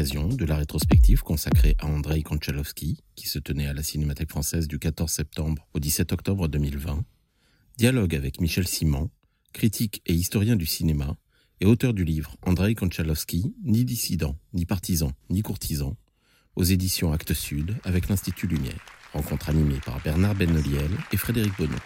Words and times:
De 0.00 0.46
la 0.46 0.56
rétrospective 0.56 1.22
consacrée 1.22 1.76
à 1.78 1.86
Andrei 1.86 2.22
Konchalovsky, 2.22 3.02
qui 3.16 3.28
se 3.28 3.38
tenait 3.38 3.66
à 3.66 3.74
la 3.74 3.82
Cinémathèque 3.82 4.30
française 4.30 4.66
du 4.66 4.78
14 4.78 5.10
septembre 5.10 5.68
au 5.74 5.78
17 5.78 6.12
octobre 6.12 6.48
2020, 6.48 7.04
dialogue 7.76 8.14
avec 8.14 8.40
Michel 8.40 8.66
Simon, 8.66 9.10
critique 9.52 10.00
et 10.06 10.14
historien 10.14 10.56
du 10.56 10.64
cinéma, 10.64 11.18
et 11.60 11.66
auteur 11.66 11.92
du 11.92 12.04
livre 12.04 12.34
Andrei 12.46 12.74
Konchalovsky, 12.74 13.54
ni 13.62 13.84
dissident, 13.84 14.38
ni 14.54 14.64
partisan, 14.64 15.12
ni 15.28 15.42
courtisan, 15.42 15.98
aux 16.56 16.64
éditions 16.64 17.12
Actes 17.12 17.34
Sud 17.34 17.76
avec 17.84 18.08
l'Institut 18.08 18.46
Lumière. 18.46 18.82
Rencontre 19.12 19.50
animée 19.50 19.80
par 19.84 20.02
Bernard 20.02 20.34
Benoliel 20.34 20.90
et 21.12 21.18
Frédéric 21.18 21.52
Bonneau. 21.58 21.76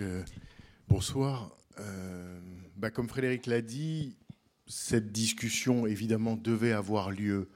Euh, 0.00 0.24
bonsoir. 0.88 1.52
Euh, 1.78 2.40
bah, 2.76 2.90
comme 2.90 3.08
Frédéric 3.08 3.46
l'a 3.46 3.60
dit, 3.60 4.16
cette 4.66 5.12
discussion 5.12 5.86
évidemment 5.86 6.36
devait 6.36 6.72
avoir 6.72 7.10
lieu 7.10 7.48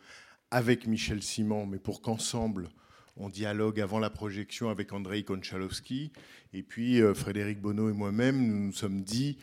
avec 0.50 0.86
Michel 0.86 1.22
Simon, 1.22 1.66
mais 1.66 1.78
pour 1.78 2.00
qu'ensemble 2.02 2.68
on 3.16 3.28
dialogue 3.28 3.80
avant 3.80 3.98
la 3.98 4.10
projection 4.10 4.68
avec 4.68 4.92
Andrei 4.92 5.22
Konchalovsky. 5.22 6.12
Et 6.52 6.62
puis 6.62 7.00
euh, 7.00 7.14
Frédéric 7.14 7.60
Bonneau 7.60 7.88
et 7.88 7.92
moi-même, 7.92 8.46
nous 8.46 8.66
nous 8.66 8.72
sommes 8.72 9.02
dit, 9.02 9.38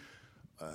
euh, 0.62 0.66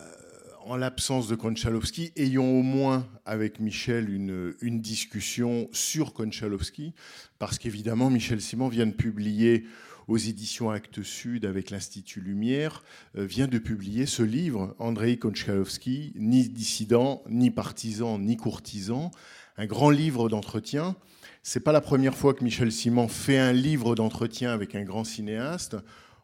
en 0.64 0.76
l'absence 0.76 1.28
de 1.28 1.36
Konchalovsky, 1.36 2.12
ayons 2.16 2.58
au 2.58 2.62
moins 2.62 3.06
avec 3.24 3.60
Michel 3.60 4.10
une, 4.10 4.80
discussion 4.80 5.68
sur 5.72 6.12
Konchalovsky, 6.12 6.92
parce 7.38 7.58
qu'évidemment 7.58 8.10
Michel 8.10 8.40
Simon 8.40 8.68
vient 8.68 8.86
de 8.86 8.92
publier 8.92 9.64
aux 10.08 10.16
éditions 10.16 10.70
Actes 10.70 11.02
Sud 11.02 11.44
avec 11.44 11.70
l'Institut 11.70 12.20
Lumière, 12.20 12.82
euh, 13.16 13.24
vient 13.24 13.46
de 13.46 13.58
publier 13.58 14.06
ce 14.06 14.22
livre, 14.22 14.74
Andrei 14.78 15.18
Konchalovsky, 15.18 16.12
ni 16.16 16.48
dissident, 16.48 17.22
ni 17.28 17.50
partisan, 17.50 18.18
ni 18.18 18.36
courtisan, 18.36 19.10
un 19.58 19.66
grand 19.66 19.90
livre 19.90 20.28
d'entretien. 20.30 20.96
C'est 21.42 21.60
pas 21.60 21.72
la 21.72 21.82
première 21.82 22.16
fois 22.16 22.32
que 22.32 22.42
Michel 22.42 22.72
Simon 22.72 23.06
fait 23.06 23.38
un 23.38 23.52
livre 23.52 23.94
d'entretien 23.94 24.50
avec 24.50 24.74
un 24.74 24.82
grand 24.82 25.04
cinéaste. 25.04 25.76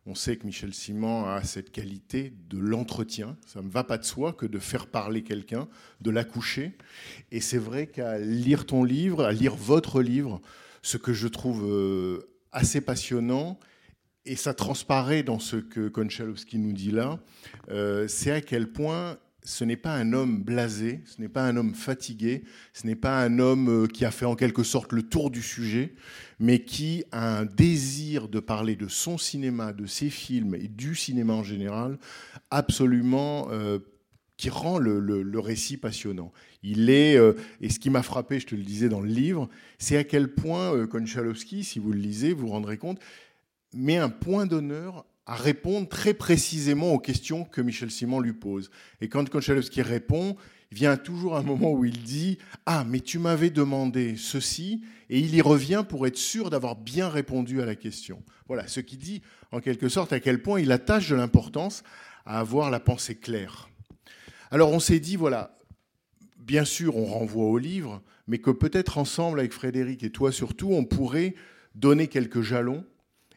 On 0.07 0.15
sait 0.15 0.37
que 0.37 0.47
Michel 0.47 0.75
Simon 0.75 1.27
a 1.27 1.43
cette 1.45 1.71
qualité 1.71 2.35
de 2.49 2.59
l'entretien. 2.59 3.37
Ça 3.47 3.63
ne 3.63 3.69
va 3.69 3.85
pas 3.85 3.99
de 3.99 4.05
soi 4.05 4.33
que 4.33 4.47
de 4.47 4.59
faire 4.59 4.87
parler 4.87 5.23
quelqu'un, 5.23 5.69
de 6.01 6.11
l'accoucher. 6.11 6.77
Et 7.33 7.41
c'est 7.41 7.59
vrai 7.59 7.87
qu'à 7.87 8.19
lire 8.19 8.67
ton 8.67 8.85
livre, 8.85 9.25
à 9.25 9.33
lire 9.33 9.57
votre 9.57 10.03
livre, 10.03 10.41
ce 10.83 10.97
que 10.97 11.13
je 11.13 11.29
trouve 11.29 11.65
euh, 11.67 12.29
assez 12.53 12.83
passionnant, 12.83 13.59
et 14.27 14.37
ça 14.37 14.55
transparaît 14.55 15.23
dans 15.23 15.39
ce 15.39 15.57
que 15.57 15.89
Konchalovsky 15.89 16.59
nous 16.59 16.73
dit 16.73 16.91
là, 16.91 17.19
euh, 17.71 18.09
c'est 18.09 18.31
à 18.31 18.41
quel 18.41 18.73
point 18.73 19.19
ce 19.43 19.65
n'est 19.65 19.77
pas 19.77 19.95
un 19.95 20.15
homme 20.15 20.43
blasé, 20.43 21.03
ce 21.05 21.21
n'est 21.21 21.29
pas 21.29 21.47
un 21.47 21.57
homme 21.57 21.75
fatigué, 21.75 22.45
ce 22.73 22.87
n'est 22.87 22.97
pas 22.97 23.23
un 23.23 23.39
homme 23.39 23.69
euh, 23.69 23.87
qui 23.87 24.07
a 24.07 24.11
fait 24.11 24.25
en 24.25 24.37
quelque 24.37 24.63
sorte 24.63 24.93
le 24.93 25.03
tour 25.03 25.31
du 25.31 25.43
sujet, 25.43 25.95
mais 26.41 26.61
qui 26.61 27.05
a 27.13 27.41
un 27.41 27.45
désir 27.45 28.29
de 28.29 28.41
parler 28.41 28.75
de 28.75 28.89
son 28.89 29.19
cinéma, 29.19 29.75
de 29.75 29.85
ses 29.85 30.09
films 30.09 30.55
et 30.55 30.69
du 30.69 30.95
cinéma 30.95 31.35
en 31.35 31.43
général, 31.43 31.99
absolument 32.51 33.49
euh, 33.51 33.81
qui 34.39 34.49
rend 34.49 34.79
le, 34.79 35.39
récit 35.39 35.77
passionnant. 35.77 36.33
Il 36.63 36.89
est, 36.91 37.17
et 37.61 37.71
ce 37.71 37.79
qui 37.79 37.89
m'a 37.89 38.03
frappé, 38.03 38.41
je 38.41 38.47
te 38.47 38.55
le 38.55 38.63
disais 38.63 38.89
dans 38.89 39.01
le 39.01 39.09
livre, 39.09 39.49
c'est 39.79 39.97
à 39.97 40.03
quel 40.03 40.35
point 40.35 40.75
euh, 40.75 40.87
si 41.63 41.79
vous 41.79 41.93
le 41.93 41.99
lisez, 41.99 42.33
vous 42.33 42.47
vous 42.47 42.53
rendrez 42.53 42.79
compte, 42.79 42.99
met 43.75 43.97
un 43.97 44.09
point 44.09 44.47
d'honneur 44.47 45.05
à 45.27 45.35
répondre 45.35 45.89
très 45.89 46.15
précisément 46.15 46.93
aux 46.93 46.99
questions 46.99 47.45
que 47.45 47.61
Michel 47.61 47.91
Simon 47.91 48.21
lui 48.21 48.33
pose. 48.33 48.71
Et 49.01 49.09
quand 49.09 49.29
Konchalovsky 49.29 49.83
répond, 49.83 50.37
vient 50.71 50.97
toujours 50.97 51.37
un 51.37 51.43
moment 51.43 51.73
où 51.73 51.85
il 51.85 52.03
dit 52.03 52.39
Ah, 52.67 52.85
mais 52.87 53.01
tu 53.01 53.19
m'avais 53.19 53.51
demandé 53.51 54.17
ceci, 54.17 54.83
et 55.09 55.19
il 55.19 55.35
y 55.35 55.41
revient 55.41 55.85
pour 55.89 56.07
être 56.07 56.19
sûr 56.19 56.51
d'avoir 56.51 56.77
bien 56.77 57.09
répondu 57.09 57.63
à 57.63 57.67
la 57.67 57.75
question. 57.75 58.23
Voilà, 58.49 58.67
ce 58.69 58.81
qui 58.81 58.97
dit 58.97 59.23
en 59.53 59.61
quelque 59.61 59.89
sorte 59.89 60.13
à 60.13 60.21
quel 60.21 60.43
point 60.43 60.61
il 60.61 60.73
attache 60.73 61.09
de 61.09 61.15
l'importance 61.15 61.85
à 62.27 62.41
avoir 62.41 62.71
la 62.71 62.81
pensée 62.81 63.15
claire. 63.15 63.69
Alors 64.51 64.73
on 64.73 64.81
s'est 64.81 65.01
dit, 65.01 65.17
voilà, 65.17 65.59
bien 66.39 66.65
sûr, 66.65 66.97
on 66.97 67.07
renvoie 67.07 67.47
au 67.47 67.59
livre, 67.59 68.03
mais 68.27 68.39
que 68.39 68.51
peut-être 68.51 68.99
ensemble 68.99 69.41
avec 69.41 69.53
Frédéric 69.53 70.03
et 70.03 70.11
toi 70.11 70.33
surtout, 70.33 70.71
on 70.73 70.85
pourrait 70.85 71.35
donner 71.75 72.09
quelques 72.09 72.43
jalons 72.43 72.85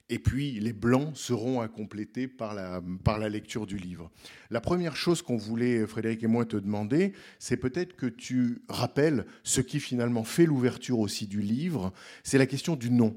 et 0.09 0.19
puis 0.19 0.59
les 0.59 0.73
blancs 0.73 1.16
seront 1.16 1.59
à 1.59 1.68
compléter 1.68 2.28
par 2.28 2.53
la, 2.53 2.81
par 3.03 3.19
la 3.19 3.29
lecture 3.29 3.66
du 3.66 3.78
livre. 3.78 4.09
La 4.50 4.62
première 4.62 4.95
chose 4.95 5.22
qu'on 5.22 5.38
voulait, 5.38 5.85
Frédéric 5.85 6.23
et 6.23 6.28
moi, 6.28 6.45
te 6.45 6.56
demander, 6.56 7.13
c'est 7.40 7.57
peut-être 7.57 7.95
que 7.95 8.06
tu 8.06 8.62
rappelles 8.69 9.25
ce 9.44 9.59
qui 9.59 9.79
finalement 9.79 10.23
fait 10.23 10.46
l'ouverture 10.46 11.00
aussi 11.00 11.28
du 11.28 11.41
livre, 11.41 11.94
c'est 12.23 12.38
la 12.38 12.46
question 12.46 12.75
du 12.75 12.90
nom. 12.90 13.16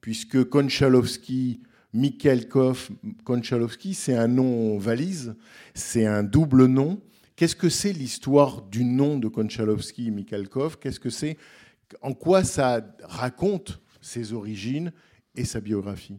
Puisque 0.00 0.44
Konchalovsky, 0.44 1.60
Mikhailkov, 1.92 2.90
Konchalovsky, 3.24 3.94
c'est 3.94 4.14
un 4.14 4.28
nom 4.28 4.78
valise, 4.78 5.34
c'est 5.74 6.06
un 6.06 6.22
double 6.22 6.66
nom. 6.66 7.00
Qu'est-ce 7.34 7.56
que 7.56 7.68
c'est 7.68 7.92
l'histoire 7.92 8.62
du 8.62 8.84
nom 8.84 9.18
de 9.18 9.26
Konchalovsky 9.26 10.08
et 10.08 10.10
Mikhailkov 10.10 10.78
Qu'est-ce 10.78 11.00
que 11.00 11.10
c'est? 11.10 11.36
En 12.00 12.12
quoi 12.12 12.44
ça 12.44 12.84
raconte 13.02 13.80
ses 14.00 14.32
origines? 14.32 14.92
Et 15.38 15.44
sa 15.44 15.60
biographie 15.60 16.18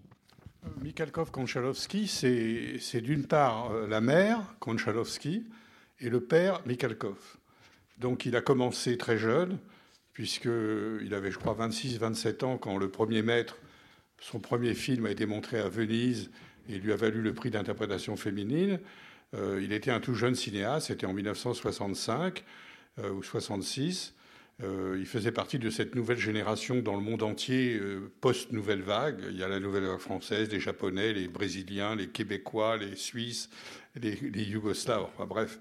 Mikhailkov 0.81 1.31
Konchalovsky, 1.31 2.07
c'est 2.07 3.01
d'une 3.01 3.25
part 3.25 3.71
euh, 3.71 3.87
la 3.87 4.01
mère, 4.01 4.55
Konchalovsky, 4.59 5.45
et 5.99 6.09
le 6.09 6.21
père, 6.21 6.61
Mikhailkov. 6.65 7.37
Donc 7.97 8.25
il 8.25 8.35
a 8.35 8.41
commencé 8.41 8.97
très 8.97 9.17
jeune, 9.17 9.57
puisqu'il 10.13 11.13
avait, 11.13 11.31
je 11.31 11.37
crois, 11.37 11.55
26-27 11.55 12.45
ans 12.45 12.57
quand 12.57 12.77
le 12.77 12.89
premier 12.89 13.21
maître, 13.21 13.57
son 14.19 14.39
premier 14.39 14.73
film 14.73 15.05
a 15.05 15.11
été 15.11 15.25
montré 15.25 15.59
à 15.59 15.69
Venise 15.69 16.29
et 16.69 16.77
lui 16.77 16.93
a 16.93 16.95
valu 16.95 17.21
le 17.21 17.33
prix 17.33 17.51
d'interprétation 17.51 18.15
féminine. 18.15 18.79
Euh, 19.33 19.61
il 19.61 19.73
était 19.73 19.91
un 19.91 19.99
tout 19.99 20.13
jeune 20.13 20.35
cinéaste, 20.35 20.87
c'était 20.87 21.05
en 21.05 21.13
1965 21.13 22.43
euh, 22.99 23.11
ou 23.11 23.23
66. 23.23 24.13
Euh, 24.61 24.97
il 24.99 25.05
faisait 25.05 25.31
partie 25.31 25.57
de 25.57 25.69
cette 25.69 25.95
nouvelle 25.95 26.17
génération 26.17 26.81
dans 26.81 26.95
le 26.95 27.01
monde 27.01 27.23
entier, 27.23 27.77
euh, 27.79 28.11
post-nouvelle 28.19 28.81
vague. 28.81 29.23
Il 29.29 29.37
y 29.37 29.43
a 29.43 29.47
la 29.47 29.59
nouvelle 29.59 29.85
vague 29.85 29.99
française, 29.99 30.51
les 30.51 30.59
Japonais, 30.59 31.13
les 31.13 31.29
Brésiliens, 31.29 31.95
les 31.95 32.07
Québécois, 32.07 32.75
les 32.75 32.97
Suisses, 32.97 33.49
les, 33.95 34.17
Yougoslaves, 34.43 35.03
enfin 35.03 35.25
bref. 35.25 35.59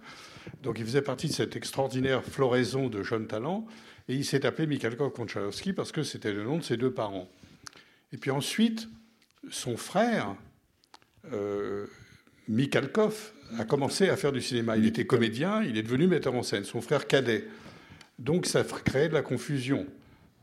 Donc 0.62 0.78
il 0.80 0.84
faisait 0.84 1.02
partie 1.02 1.28
de 1.28 1.32
cette 1.32 1.54
extraordinaire 1.54 2.24
floraison 2.24 2.88
de 2.88 3.02
jeunes 3.02 3.28
talents. 3.28 3.66
Et 4.08 4.14
il 4.14 4.24
s'est 4.24 4.44
appelé 4.46 4.66
Mikhailkov 4.66 5.12
Konchalovsky 5.12 5.72
parce 5.72 5.92
que 5.92 6.02
c'était 6.02 6.32
le 6.32 6.42
nom 6.42 6.58
de 6.58 6.64
ses 6.64 6.76
deux 6.76 6.92
parents. 6.92 7.28
Et 8.12 8.16
puis 8.16 8.30
ensuite, 8.30 8.88
son 9.50 9.76
frère, 9.76 10.34
euh, 11.32 11.86
a 13.58 13.64
commencé 13.64 14.08
à 14.08 14.16
faire 14.16 14.32
du 14.32 14.40
cinéma. 14.40 14.76
Il 14.76 14.86
était 14.86 15.06
comédien, 15.06 15.62
il 15.62 15.76
est 15.76 15.82
devenu 15.82 16.06
metteur 16.06 16.34
en 16.34 16.42
scène. 16.42 16.64
Son 16.64 16.80
frère 16.80 17.06
cadet. 17.06 17.44
Donc 18.18 18.46
ça 18.46 18.64
créait 18.64 19.08
de 19.08 19.14
la 19.14 19.22
confusion. 19.22 19.86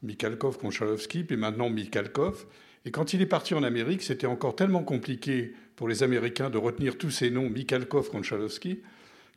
Mikhailkov, 0.03 0.57
Konchalovsky, 0.57 1.23
puis 1.23 1.37
maintenant 1.37 1.69
Mikhailkov. 1.69 2.45
Et 2.85 2.91
quand 2.91 3.13
il 3.13 3.21
est 3.21 3.27
parti 3.27 3.53
en 3.53 3.63
Amérique, 3.63 4.03
c'était 4.03 4.27
encore 4.27 4.55
tellement 4.55 4.83
compliqué 4.83 5.53
pour 5.75 5.87
les 5.87 6.03
Américains 6.03 6.49
de 6.49 6.57
retenir 6.57 6.97
tous 6.97 7.09
ces 7.09 7.31
noms, 7.31 7.49
Mikhailkov, 7.49 8.09
Konchalovsky, 8.09 8.81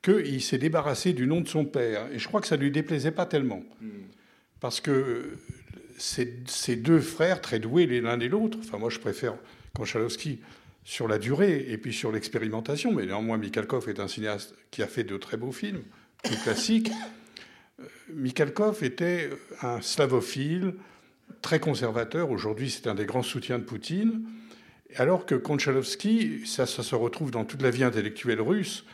qu'il 0.03 0.43
s'est 0.43 0.59
débarrassé 0.59 1.13
du 1.13 1.27
nom 1.27 1.41
de 1.41 1.49
son 1.49 1.65
père. 1.65 2.07
Et 2.13 2.19
je 2.19 2.29
crois 2.29 2.41
que 2.41 2.47
ça 2.47 2.57
ne 2.57 2.63
lui 2.63 2.71
déplaisait 2.71 3.11
pas 3.11 3.27
tellement. 3.27 3.63
Parce 4.61 4.81
que 4.81 5.37
ces 5.97 6.77
deux 6.77 7.01
frères, 7.01 7.41
très 7.41 7.59
doués 7.59 7.87
l'un 7.87 8.21
et 8.21 8.29
l'autre, 8.29 8.59
enfin 8.61 8.79
moi 8.79 8.91
je 8.91 8.99
préfère 8.99 9.35
Konchalovsky 9.75 10.41
sur 10.85 11.09
la 11.09 11.19
durée 11.19 11.67
et 11.69 11.79
puis 11.79 11.93
sur 11.93 12.13
l'expérimentation, 12.13 12.93
mais 12.93 13.07
néanmoins 13.07 13.37
Mikhailkov 13.37 13.89
est 13.89 14.01
un 14.01 14.09
cinéaste 14.09 14.55
qui 14.71 14.83
a 14.83 14.87
fait 14.87 15.05
de 15.05 15.17
très 15.17 15.37
beaux 15.37 15.53
films, 15.53 15.83
plus 16.23 16.37
classiques. 16.37 16.91
Mikhailkov 18.15 18.83
était 18.85 19.31
un 19.63 19.81
slavophile 19.81 20.75
très 21.43 21.61
conservateur. 21.61 22.31
Aujourd'hui, 22.31 22.71
c'est 22.71 22.87
un 22.87 22.95
des 22.95 23.07
grands 23.07 23.23
soutiens 23.23 23.59
de 23.59 23.65
Poutine. 23.65 24.23
Alors 24.97 25.27
que 25.27 25.35
Konchalovsky, 25.35 26.47
ça, 26.47 26.67
ça 26.67 26.83
se 26.83 26.95
retrouve 26.95 27.31
dans 27.31 27.45
toute 27.45 27.63
la 27.63 27.71
vie 27.71 27.85
intellectuelle 27.85 28.41
russe. 28.41 28.85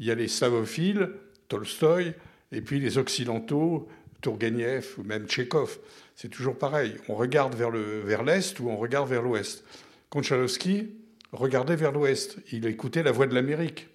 Il 0.00 0.06
y 0.06 0.10
a 0.10 0.14
les 0.14 0.28
slavophiles, 0.28 1.10
Tolstoï, 1.48 2.14
et 2.52 2.60
puis 2.60 2.80
les 2.80 2.98
occidentaux, 2.98 3.88
Tourgueniev 4.20 4.94
ou 4.98 5.04
même 5.04 5.26
Tchekhov. 5.26 5.78
C'est 6.16 6.28
toujours 6.28 6.58
pareil. 6.58 6.96
On 7.08 7.14
regarde 7.14 7.54
vers 7.54 7.70
le 7.70 8.00
vers 8.00 8.24
l'est 8.24 8.58
ou 8.58 8.68
on 8.68 8.76
regarde 8.76 9.08
vers 9.08 9.22
l'ouest. 9.22 9.64
Konchalovsky 10.10 10.88
regardait 11.32 11.76
vers 11.76 11.92
l'ouest. 11.92 12.38
Il 12.50 12.66
écoutait 12.66 13.02
la 13.02 13.12
voix 13.12 13.26
de 13.26 13.34
l'Amérique. 13.34 13.88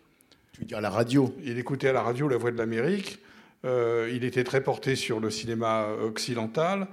Tu 0.54 0.62
veux 0.62 0.68
dire 0.68 0.82
la 0.82 0.90
radio? 0.90 1.36
Il 1.44 1.58
écoutait 1.60 1.90
à 1.90 1.94
la 1.94 2.02
radio 2.02 2.28
la 2.28 2.38
voix 2.38 2.52
de 2.52 2.58
l'Amérique. 2.58 3.20
Euh, 3.64 4.12
il 4.14 4.24
était 4.24 4.44
très 4.44 4.64
porté 4.64 4.96
sur 4.96 5.20
le 5.20 5.30
cinéma 5.30 5.88
occidental 6.02 6.88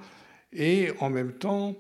et 0.53 0.91
en 1.01 1.11
même 1.11 1.33
temps, 1.33 1.77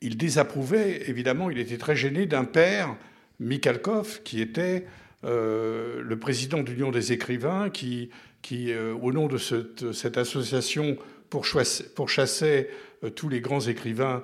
il 0.00 0.16
désapprouvait. 0.16 1.08
Évidemment, 1.08 1.50
il 1.50 1.58
était 1.58 1.78
très 1.78 1.96
gêné 1.96 2.26
d'un 2.26 2.44
père, 2.44 2.96
Mikhalkov, 3.40 4.22
qui 4.22 4.40
était 4.40 4.86
euh, 5.24 6.02
le 6.02 6.18
président 6.18 6.62
de 6.62 6.70
l'Union 6.70 6.90
des 6.90 7.12
écrivains, 7.12 7.70
qui, 7.70 8.10
qui 8.42 8.72
euh, 8.72 8.94
au 8.94 9.12
nom 9.12 9.28
de 9.28 9.38
cette, 9.38 9.92
cette 9.92 10.18
association, 10.18 10.96
pourchassait, 11.30 11.84
pourchassait 11.94 12.70
euh, 13.04 13.10
tous 13.10 13.28
les 13.28 13.40
grands 13.40 13.60
écrivains, 13.60 14.22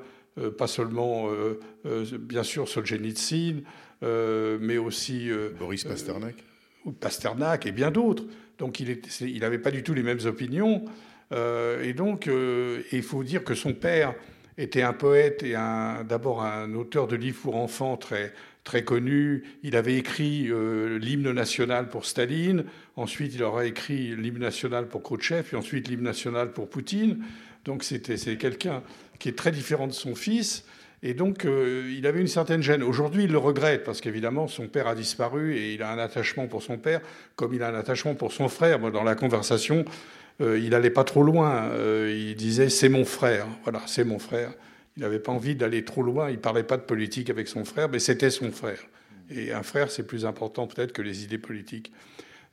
pas 0.57 0.69
seulement, 0.69 1.33
bien 1.85 2.45
sûr, 2.45 2.69
Solzhenitsyn, 2.69 3.63
mais 4.03 4.79
aussi 4.79 5.29
Boris 5.59 5.83
Pasternak 5.83 6.37
Pasternak 7.01 7.67
et 7.67 7.73
bien 7.73 7.91
d'autres. 7.91 8.25
Donc 8.59 8.81
il 8.81 9.41
n'avait 9.41 9.59
pas 9.59 9.71
du 9.71 9.83
tout 9.83 9.95
les 9.95 10.03
mêmes 10.03 10.25
opinions. 10.25 10.85
Euh, 11.33 11.83
et 11.83 11.93
donc, 11.93 12.27
euh, 12.27 12.83
il 12.93 13.03
faut 13.03 13.23
dire 13.23 13.45
que 13.45 13.55
son 13.55 13.73
père 13.73 14.15
était 14.57 14.83
un 14.83 14.93
poète 14.93 15.43
et 15.43 15.53
d'abord 15.53 16.43
un 16.43 16.75
auteur 16.75 17.07
de 17.07 17.17
livres 17.17 17.41
pour 17.43 17.57
enfants 17.57 17.97
très, 17.97 18.33
très 18.65 18.83
connu. 18.83 19.45
Il 19.63 19.77
avait 19.77 19.97
écrit 19.97 20.49
euh, 20.49 20.99
l'hymne 20.99 21.31
national 21.31 21.89
pour 21.89 22.05
Staline. 22.05 22.65
Ensuite, 22.97 23.35
il 23.35 23.43
aura 23.43 23.67
écrit 23.67 24.17
l'hymne 24.17 24.41
national 24.41 24.89
pour 24.89 25.03
Khrouchtchev. 25.03 25.51
Et 25.53 25.57
ensuite, 25.57 25.89
l'hymne 25.89 26.05
national 26.05 26.53
pour 26.53 26.69
Poutine. 26.69 27.25
Donc, 27.65 27.85
c'est 27.85 28.01
quelqu'un 28.37 28.83
qui 29.19 29.29
est 29.29 29.37
très 29.37 29.53
différent 29.53 29.87
de 29.87 29.93
son 29.93 30.15
fils. 30.15 30.65
Et 31.03 31.15
donc, 31.15 31.45
euh, 31.45 31.93
il 31.97 32.07
avait 32.07 32.21
une 32.21 32.29
certaine 32.29 32.63
gêne. 32.63 32.83
Aujourd'hui, 32.83 33.25
il 33.25 33.33
le 33.33 33.39
regrette 33.39 33.85
parce 33.85 34.01
qu'évidemment, 34.01 34.49
son 34.49 34.67
père 34.67 34.89
a 34.89 34.95
disparu 34.95 35.57
et 35.57 35.75
il 35.75 35.83
a 35.83 35.93
un 35.93 35.99
attachement 35.99 36.47
pour 36.49 36.63
son 36.63 36.77
père, 36.77 37.01
comme 37.37 37.55
il 37.55 37.63
a 37.63 37.69
un 37.69 37.75
attachement 37.75 38.15
pour 38.15 38.33
son 38.33 38.49
frère. 38.49 38.79
Dans 38.91 39.05
la 39.05 39.15
conversation, 39.15 39.85
euh, 40.41 40.59
il 40.59 40.71
n'allait 40.71 40.91
pas 40.91 41.05
trop 41.05 41.23
loin. 41.23 41.69
Euh, 41.71 42.13
il 42.17 42.35
disait 42.35 42.69
c'est 42.69 42.89
mon 42.89 43.05
frère. 43.05 43.47
Voilà, 43.63 43.81
c'est 43.87 44.05
mon 44.05 44.19
frère. 44.19 44.53
Il 44.97 45.03
n'avait 45.03 45.21
pas 45.21 45.31
envie 45.31 45.55
d'aller 45.55 45.85
trop 45.85 46.03
loin. 46.03 46.31
Il 46.31 46.39
parlait 46.39 46.65
pas 46.65 46.77
de 46.77 46.83
politique 46.83 47.31
avec 47.31 47.47
son 47.47 47.65
frère, 47.65 47.89
mais 47.89 48.01
c'était 48.01 48.31
son 48.31 48.51
frère. 48.51 48.81
Et 49.31 49.53
un 49.53 49.63
frère, 49.63 49.91
c'est 49.91 50.07
plus 50.07 50.27
important 50.27 50.67
peut-être 50.67 50.93
que 50.93 51.03
les 51.03 51.23
idées 51.23 51.39
politiques. 51.39 51.93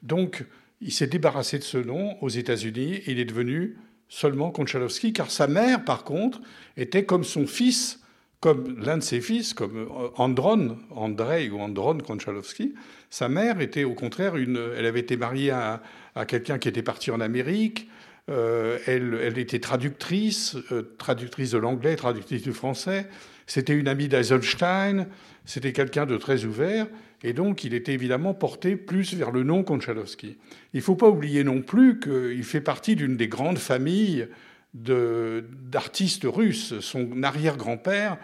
Donc, 0.04 0.44
il 0.82 0.92
s'est 0.92 1.08
débarrassé 1.08 1.58
de 1.58 1.64
ce 1.64 1.78
nom 1.78 2.22
aux 2.22 2.30
États-Unis. 2.30 3.02
Il 3.08 3.20
est 3.20 3.26
devenu 3.26 3.78
seulement 4.08 4.52
Konchalovsky, 4.52 5.14
car 5.14 5.32
sa 5.32 5.48
mère, 5.48 5.84
par 5.84 6.04
contre, 6.04 6.42
était 6.78 7.06
comme 7.06 7.24
son 7.24 7.48
fils, 7.48 8.02
comme 8.40 8.80
l'un 8.80 8.98
de 8.98 9.04
ses 9.04 9.22
fils, 9.22 9.54
comme 9.54 9.88
Andron, 10.18 10.78
Andrei 10.92 11.50
ou 11.50 11.60
Andron 11.60 11.98
Konchalovsky. 11.98 12.74
Sa 13.10 13.30
mère 13.30 13.62
était 13.62 13.84
au 13.84 13.94
contraire 13.94 14.36
une. 14.36 14.60
Elle 14.78 14.86
avait 14.86 15.00
été 15.00 15.18
mariée 15.18 15.52
à, 15.52 15.82
quelqu'un 16.28 16.58
qui 16.58 16.68
était 16.68 16.84
parti 16.84 17.12
en 17.12 17.22
Amérique. 17.22 17.90
Euh, 18.30 18.80
elle, 18.88 19.18
elle, 19.22 19.38
était 19.38 19.60
traductrice, 19.60 20.58
euh, 20.72 20.96
traductrice 20.98 21.52
de 21.52 21.60
l'anglais, 21.60 21.96
traductrice 21.96 22.42
du 22.42 22.54
français. 22.54 23.08
C'était 23.46 23.74
une 23.74 23.88
amie 23.88 24.08
d'Eisenstein. 24.08 25.08
C'était 25.46 25.74
quelqu'un 25.74 26.06
de 26.06 26.18
très 26.18 26.46
ouvert. 26.46 26.88
Et 27.24 27.34
donc, 27.34 27.64
il 27.64 27.74
était 27.74 27.94
évidemment 27.94 28.34
porté 28.34 28.76
plus 28.76 29.14
vers 29.14 29.32
le 29.32 29.44
nom 29.44 29.64
Konchalovsky. 29.64 30.38
Il 30.74 30.78
ne 30.78 30.82
faut 30.82 30.96
pas 30.96 31.10
oublier 31.10 31.44
non 31.44 31.62
plus 31.62 32.00
qu'il 32.00 32.44
fait 32.44 32.62
partie 32.62 32.96
d'une 32.96 33.18
des 33.18 33.28
grandes 33.28 33.58
familles 33.58 34.28
d'artistes 34.76 36.26
russes. 36.26 36.80
Son 36.82 37.24
arrière-grand-père, 37.24 38.18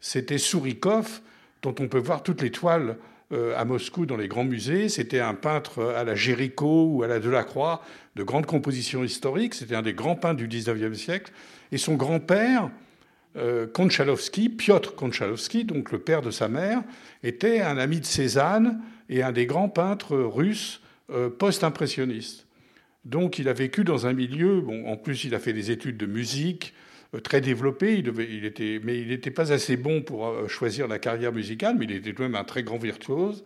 c'était 0.00 0.38
Sourikov, 0.38 1.20
dont 1.62 1.74
on 1.78 1.88
peut 1.88 1.98
voir 1.98 2.22
toutes 2.22 2.42
les 2.42 2.50
toiles 2.50 2.96
euh, 3.30 3.54
à 3.58 3.66
Moscou 3.66 4.06
dans 4.06 4.16
les 4.16 4.26
grands 4.26 4.44
musées. 4.44 4.88
C'était 4.88 5.20
un 5.20 5.34
peintre 5.34 5.84
à 5.94 6.02
la 6.04 6.14
Géricault 6.14 6.88
ou 6.94 7.02
à 7.02 7.06
la 7.06 7.20
Delacroix, 7.20 7.82
de 8.16 8.22
grandes 8.22 8.46
compositions 8.46 9.04
historiques. 9.04 9.54
C'était 9.54 9.74
un 9.74 9.82
des 9.82 9.92
grands 9.92 10.16
peintres 10.16 10.42
du 10.42 10.48
19e 10.48 10.94
siècle. 10.94 11.32
Et 11.70 11.76
son 11.76 11.94
grand-père, 11.94 12.70
euh, 13.36 13.66
Konchalovsky, 13.66 14.48
Piotr 14.48 14.94
Konchalovsky, 14.94 15.64
donc 15.64 15.92
le 15.92 15.98
père 15.98 16.22
de 16.22 16.30
sa 16.30 16.48
mère, 16.48 16.82
était 17.22 17.60
un 17.60 17.76
ami 17.76 18.00
de 18.00 18.06
Cézanne 18.06 18.80
et 19.10 19.22
un 19.22 19.32
des 19.32 19.44
grands 19.44 19.68
peintres 19.68 20.16
russes 20.16 20.80
euh, 21.10 21.28
post-impressionnistes. 21.28 22.47
Donc 23.08 23.38
il 23.38 23.48
a 23.48 23.54
vécu 23.54 23.84
dans 23.84 24.06
un 24.06 24.12
milieu, 24.12 24.60
bon, 24.60 24.86
en 24.86 24.96
plus 24.96 25.24
il 25.24 25.34
a 25.34 25.38
fait 25.38 25.54
des 25.54 25.70
études 25.70 25.96
de 25.96 26.04
musique 26.04 26.74
euh, 27.14 27.20
très 27.20 27.40
développées, 27.40 27.98
il 27.98 28.12
il 28.20 28.44
était, 28.44 28.80
mais 28.84 29.00
il 29.00 29.08
n'était 29.08 29.30
pas 29.30 29.50
assez 29.50 29.78
bon 29.78 30.02
pour 30.02 30.28
euh, 30.28 30.46
choisir 30.46 30.86
la 30.88 30.98
carrière 30.98 31.32
musicale, 31.32 31.76
mais 31.78 31.86
il 31.86 31.92
était 31.92 32.12
de 32.12 32.20
même 32.20 32.34
un 32.34 32.44
très 32.44 32.62
grand 32.62 32.76
virtuose. 32.76 33.44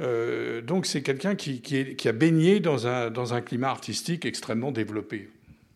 Euh, 0.00 0.62
donc 0.62 0.86
c'est 0.86 1.02
quelqu'un 1.02 1.36
qui, 1.36 2.08
a 2.08 2.12
baigné 2.12 2.58
dans 2.58 2.88
un, 2.88 3.10
dans 3.10 3.34
un 3.34 3.40
climat 3.40 3.68
artistique 3.68 4.24
extrêmement 4.24 4.72
développé. 4.72 5.30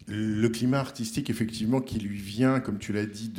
Le 0.09 0.49
climat 0.49 0.81
artistique, 0.81 1.31
effectivement, 1.31 1.81
qui 1.81 2.01
lui 2.01 2.17
vient, 2.17 2.59
comme 2.59 2.79
tu 2.79 2.93
l'as 2.93 3.07
dit, 3.07 3.33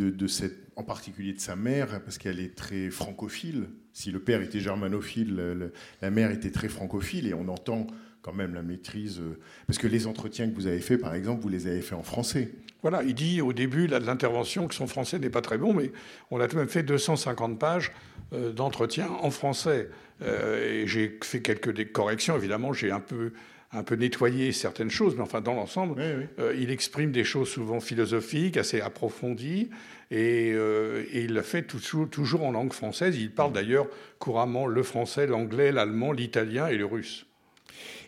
en 0.78 0.84
particulier 0.84 1.34
de 1.34 1.40
sa 1.40 1.58
mère, 1.58 2.02
parce 2.04 2.18
qu'elle 2.18 2.40
est 2.40 2.56
très 2.56 2.90
francophile. 2.90 3.68
Si 3.92 4.12
le 4.12 4.20
père 4.20 4.42
était 4.42 4.60
germanophile, 4.60 5.36
le, 5.36 5.74
la 6.02 6.10
mère 6.10 6.32
était 6.32 6.52
très 6.52 6.70
francophile, 6.70 7.28
et 7.28 7.34
on 7.34 7.48
entend 7.50 7.88
quand 8.28 8.34
même 8.34 8.54
la 8.54 8.62
maîtrise. 8.62 9.22
Parce 9.68 9.80
que 9.80 9.88
les 9.88 10.06
entretiens 10.06 10.50
que 10.50 10.56
vous 10.56 10.68
avez 10.68 10.82
faits, 10.82 11.00
par 11.00 11.16
exemple, 11.16 11.42
vous 11.42 11.50
les 11.50 11.68
avez 11.68 11.82
faits 11.82 11.98
en 11.98 12.04
français. 12.04 12.52
Voilà, 12.82 13.02
il 13.04 13.16
dit 13.16 13.42
au 13.42 13.54
début 13.54 13.88
là, 13.88 14.00
de 14.00 14.06
l'intervention 14.06 14.68
que 14.68 14.76
son 14.76 14.86
français 14.86 15.18
n'est 15.18 15.30
pas 15.30 15.42
très 15.42 15.58
bon, 15.58 15.74
mais 15.74 15.92
on 16.30 16.40
a 16.40 16.48
tout 16.48 16.56
de 16.56 16.60
même 16.60 16.70
fait 16.70 16.84
250 16.84 17.58
pages 17.58 17.94
euh, 18.34 18.52
d'entretien 18.52 19.08
en 19.22 19.32
français. 19.32 19.90
Euh, 20.22 20.84
et 20.84 20.88
j'ai 20.88 21.18
fait 21.24 21.42
quelques 21.42 21.92
corrections, 21.92 22.36
évidemment, 22.36 22.74
j'ai 22.74 22.92
un 22.92 23.00
peu 23.00 23.32
un 23.74 23.84
peu 23.84 23.96
nettoyé 23.96 24.54
certaines 24.54 24.90
choses, 24.90 25.16
mais 25.16 25.24
enfin, 25.24 25.42
dans 25.42 25.54
l'ensemble, 25.54 25.96
oui, 25.98 26.06
oui. 26.20 26.26
euh, 26.40 26.56
il 26.58 26.72
exprime 26.72 27.12
des 27.12 27.26
choses 27.26 27.50
souvent 27.50 27.82
philosophiques, 27.82 28.56
assez 28.56 28.80
approfondies, 28.80 29.70
et, 30.10 30.54
euh, 30.54 31.04
et 31.12 31.24
il 31.24 31.34
le 31.34 31.42
fait 31.42 31.64
toujours, 31.64 32.10
toujours, 32.10 32.46
en 32.46 32.52
langue 32.52 32.72
française. 32.72 33.18
Il 33.18 33.32
parle 33.32 33.52
d'ailleurs 33.52 33.88
couramment 34.20 34.68
le 34.68 34.84
français, 34.84 35.28
l'anglais, 35.28 35.74
l'allemand, 35.74 36.14
l'italien 36.14 36.68
et 36.68 36.78
le 36.78 36.86
russe. 36.86 37.26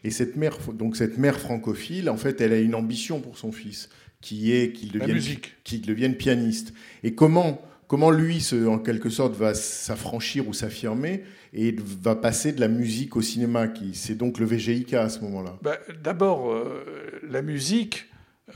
Et 0.03 0.11
cette 0.11 0.35
mère, 0.35 0.57
donc 0.73 0.95
cette 0.95 1.17
mère 1.17 1.39
francophile, 1.39 2.09
en 2.09 2.17
fait, 2.17 2.41
elle 2.41 2.53
a 2.53 2.59
une 2.59 2.75
ambition 2.75 3.19
pour 3.19 3.37
son 3.37 3.51
fils, 3.51 3.89
qui 4.21 4.53
est 4.53 4.71
qu'il 4.71 4.91
devienne, 4.91 5.21
qu'il 5.63 5.81
devienne 5.81 6.15
pianiste. 6.15 6.73
Et 7.03 7.13
comment, 7.15 7.61
comment 7.87 8.11
lui, 8.11 8.41
se, 8.41 8.67
en 8.67 8.79
quelque 8.79 9.09
sorte, 9.09 9.35
va 9.35 9.53
s'affranchir 9.53 10.47
ou 10.47 10.53
s'affirmer 10.53 11.23
et 11.53 11.75
va 12.01 12.15
passer 12.15 12.51
de 12.51 12.59
la 12.59 12.67
musique 12.67 13.15
au 13.15 13.21
cinéma, 13.21 13.67
qui 13.67 13.95
c'est 13.95 14.15
donc 14.15 14.39
le 14.39 14.45
VGIK 14.45 14.93
à 14.93 15.09
ce 15.09 15.19
moment-là. 15.21 15.57
Ben, 15.61 15.77
D'abord, 16.03 16.51
euh, 16.51 17.19
la 17.27 17.41
musique. 17.41 18.05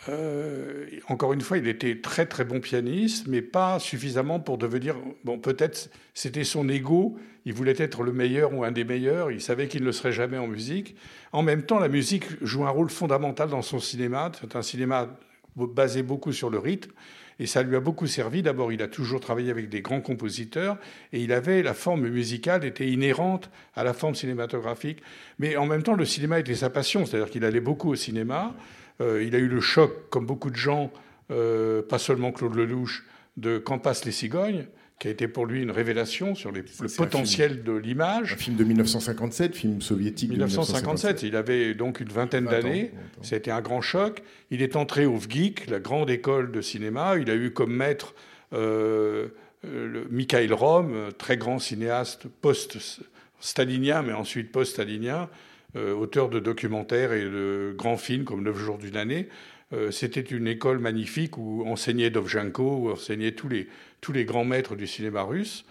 Euh, 0.10 0.86
encore 1.08 1.34
une 1.34 1.42
fois, 1.42 1.58
il 1.58 1.68
était 1.68 2.02
très 2.02 2.26
très 2.26 2.46
bon 2.46 2.60
pianiste, 2.60 3.28
mais 3.28 3.42
pas 3.42 3.80
suffisamment 3.80 4.40
pour 4.40 4.58
devenir. 4.58 4.96
Bon, 5.24 5.38
peut-être 5.40 5.90
c'était 6.14 6.44
son 6.44 6.68
ego. 6.70 7.18
Il 7.46 7.54
voulait 7.54 7.76
être 7.78 8.04
le 8.04 8.14
meilleur 8.14 8.54
ou 8.54 8.64
un 8.64 8.72
des 8.72 8.84
meilleurs. 8.84 9.32
Il 9.32 9.42
savait 9.42 9.68
qu'il 9.68 9.82
ne 9.82 9.88
le 9.88 9.92
serait 9.92 10.14
jamais 10.14 10.38
en 10.38 10.48
musique. 10.48 10.96
En 11.32 11.44
même 11.44 11.64
temps, 11.64 11.80
la 11.80 11.90
musique 11.90 12.26
joue 12.42 12.66
un 12.66 12.70
rôle 12.70 12.90
fondamental 12.90 13.50
dans 13.50 13.62
son 13.62 13.80
cinéma. 13.80 14.32
C'est 14.40 14.56
un 14.56 14.62
cinéma 14.62 15.10
basé 15.56 16.04
beaucoup 16.04 16.32
sur 16.32 16.50
le 16.50 16.60
rythme. 16.60 16.92
Et 17.40 17.46
ça 17.46 17.64
lui 17.64 17.76
a 17.76 17.80
beaucoup 17.80 18.08
servi. 18.08 18.42
D'abord, 18.44 18.72
il 18.72 18.82
a 18.82 18.88
toujours 18.88 19.20
travaillé 19.20 19.52
avec 19.52 19.68
des 19.68 19.82
grands 19.82 20.02
compositeurs 20.02 20.78
et 21.12 21.22
il 21.22 21.34
avait 21.34 21.64
la 21.64 21.74
forme 21.74 22.08
musicale 22.08 22.64
était 22.64 22.88
inhérente 22.88 23.50
à 23.76 23.84
la 23.84 23.94
forme 23.94 24.16
cinématographique. 24.16 25.02
Mais 25.40 25.58
en 25.58 25.66
même 25.66 25.84
temps, 25.84 25.96
le 25.96 26.06
cinéma 26.06 26.40
était 26.40 26.56
sa 26.56 26.70
passion, 26.70 27.06
c'est-à-dire 27.06 27.30
qu'il 27.30 27.44
allait 27.44 27.60
beaucoup 27.60 27.90
au 27.90 27.96
cinéma. 27.96 28.54
Euh, 29.02 29.24
il 29.24 29.36
a 29.36 29.40
eu 29.40 29.48
le 29.48 29.62
choc, 29.62 30.10
comme 30.10 30.26
beaucoup 30.26 30.50
de 30.50 30.56
gens, 30.56 30.92
euh, 31.32 31.82
pas 31.82 32.00
seulement 32.00 32.32
Claude 32.32 32.56
Lelouch, 32.56 33.04
de 33.38 33.58
Quand 33.58 33.80
passent 33.80 34.06
les 34.06 34.12
cigognes, 34.12 34.68
qui 35.00 35.08
a 35.08 35.12
été 35.12 35.28
pour 35.28 35.46
lui 35.46 35.62
une 35.64 35.72
révélation 35.72 36.36
sur 36.36 36.52
les, 36.52 36.62
le 36.62 36.96
potentiel 36.96 37.54
film, 37.54 37.64
de 37.64 37.72
l'image. 37.74 38.34
Un 38.34 38.38
film 38.38 38.56
de 38.56 38.64
1957, 38.64 39.56
film 39.56 39.82
soviétique 39.82 40.30
1957. 40.30 40.30
de 40.30 41.24
1957. 41.24 41.24
Il 41.24 41.36
avait 41.36 41.74
donc 41.74 42.00
une 42.00 42.10
vingtaine 42.10 42.46
d'années. 42.46 42.92
C'était 43.22 43.52
un 43.52 43.62
grand 43.62 43.82
choc. 43.82 44.22
Il 44.52 44.62
est 44.62 44.76
entré 44.76 45.06
au 45.06 45.18
VGIC, 45.18 45.70
la 45.70 45.80
grande 45.80 46.10
école 46.10 46.52
de 46.52 46.62
cinéma. 46.62 47.16
Il 47.18 47.30
a 47.32 47.36
eu 47.36 47.52
comme 47.52 47.74
maître 47.74 48.14
euh, 48.54 49.30
le 49.64 50.08
Mikhail 50.10 50.52
Rom, 50.54 51.10
très 51.18 51.38
grand 51.38 51.58
cinéaste 51.58 52.28
post-stalinien, 52.42 54.04
mais 54.04 54.14
ensuite 54.14 54.52
post-stalinien, 54.52 55.30
auteur 55.75 56.30
de 56.30 56.39
documentaires 56.39 57.13
et 57.13 57.24
de 57.24 57.74
grands 57.75 57.98
films 57.98 58.24
comme 58.25 58.44
Neuf 58.44 58.58
jours 58.58 58.77
d'une 58.77 58.98
année. 58.98 59.27
Euh, 59.74 59.89
C'était 59.92 60.22
une 60.22 60.48
école 60.48 60.80
magnifique 60.80 61.38
où 61.38 61.63
enseignait 61.65 62.10
Dovzhenko, 62.12 62.63
où 62.77 62.92
enseignaient 62.92 63.32
tous 63.32 63.50
les, 63.50 63.68
tous 64.01 64.12
les 64.12 64.24
grands 64.25 64.46
maîtres 64.46 64.75
du 64.75 64.86
cinéma 64.88 65.24
russe. 65.24 65.65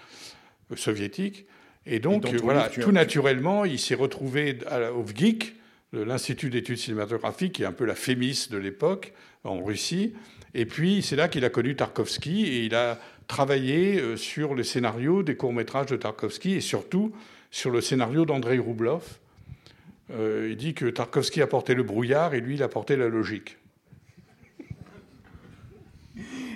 soviétique. 0.76 1.46
Et 1.84 1.98
donc, 1.98 2.26
voilà, 2.42 2.60
livre, 2.62 2.72
tu 2.72 2.80
as- 2.80 2.84
tout 2.84 2.92
naturellement, 2.92 3.64
il 3.64 3.78
s'est 3.78 3.94
retrouvé 3.94 4.58
à- 4.66 4.92
au 4.92 5.02
VGIC, 5.02 5.54
l'Institut 5.92 6.48
d'études 6.48 6.78
cinématographiques, 6.78 7.52
qui 7.54 7.62
est 7.62 7.66
un 7.66 7.72
peu 7.72 7.84
la 7.84 7.94
FEMIS 7.94 8.48
de 8.50 8.56
l'époque, 8.56 9.12
en 9.44 9.62
Russie. 9.62 10.14
Et 10.54 10.64
puis, 10.64 11.02
c'est 11.02 11.16
là 11.16 11.28
qu'il 11.28 11.44
a 11.44 11.50
connu 11.50 11.76
Tarkovsky 11.76 12.46
et 12.46 12.64
il 12.64 12.74
a 12.74 12.98
travaillé 13.26 14.00
euh, 14.00 14.16
sur 14.16 14.54
le 14.54 14.62
scénario 14.62 15.22
des 15.22 15.36
courts-métrages 15.36 15.86
de 15.86 15.96
Tarkovsky 15.96 16.54
et 16.54 16.60
surtout 16.60 17.12
sur 17.50 17.70
le 17.70 17.80
scénario 17.82 18.24
d'Andrei 18.24 18.58
Roublov. 18.58 19.02
Euh, 20.10 20.48
il 20.50 20.56
dit 20.56 20.74
que 20.74 20.86
Tarkovsky 20.86 21.40
apportait 21.40 21.74
le 21.74 21.82
brouillard 21.82 22.34
et 22.34 22.40
lui, 22.40 22.54
il 22.54 22.62
apportait 22.62 22.96
la 22.96 23.08
logique. 23.08 23.58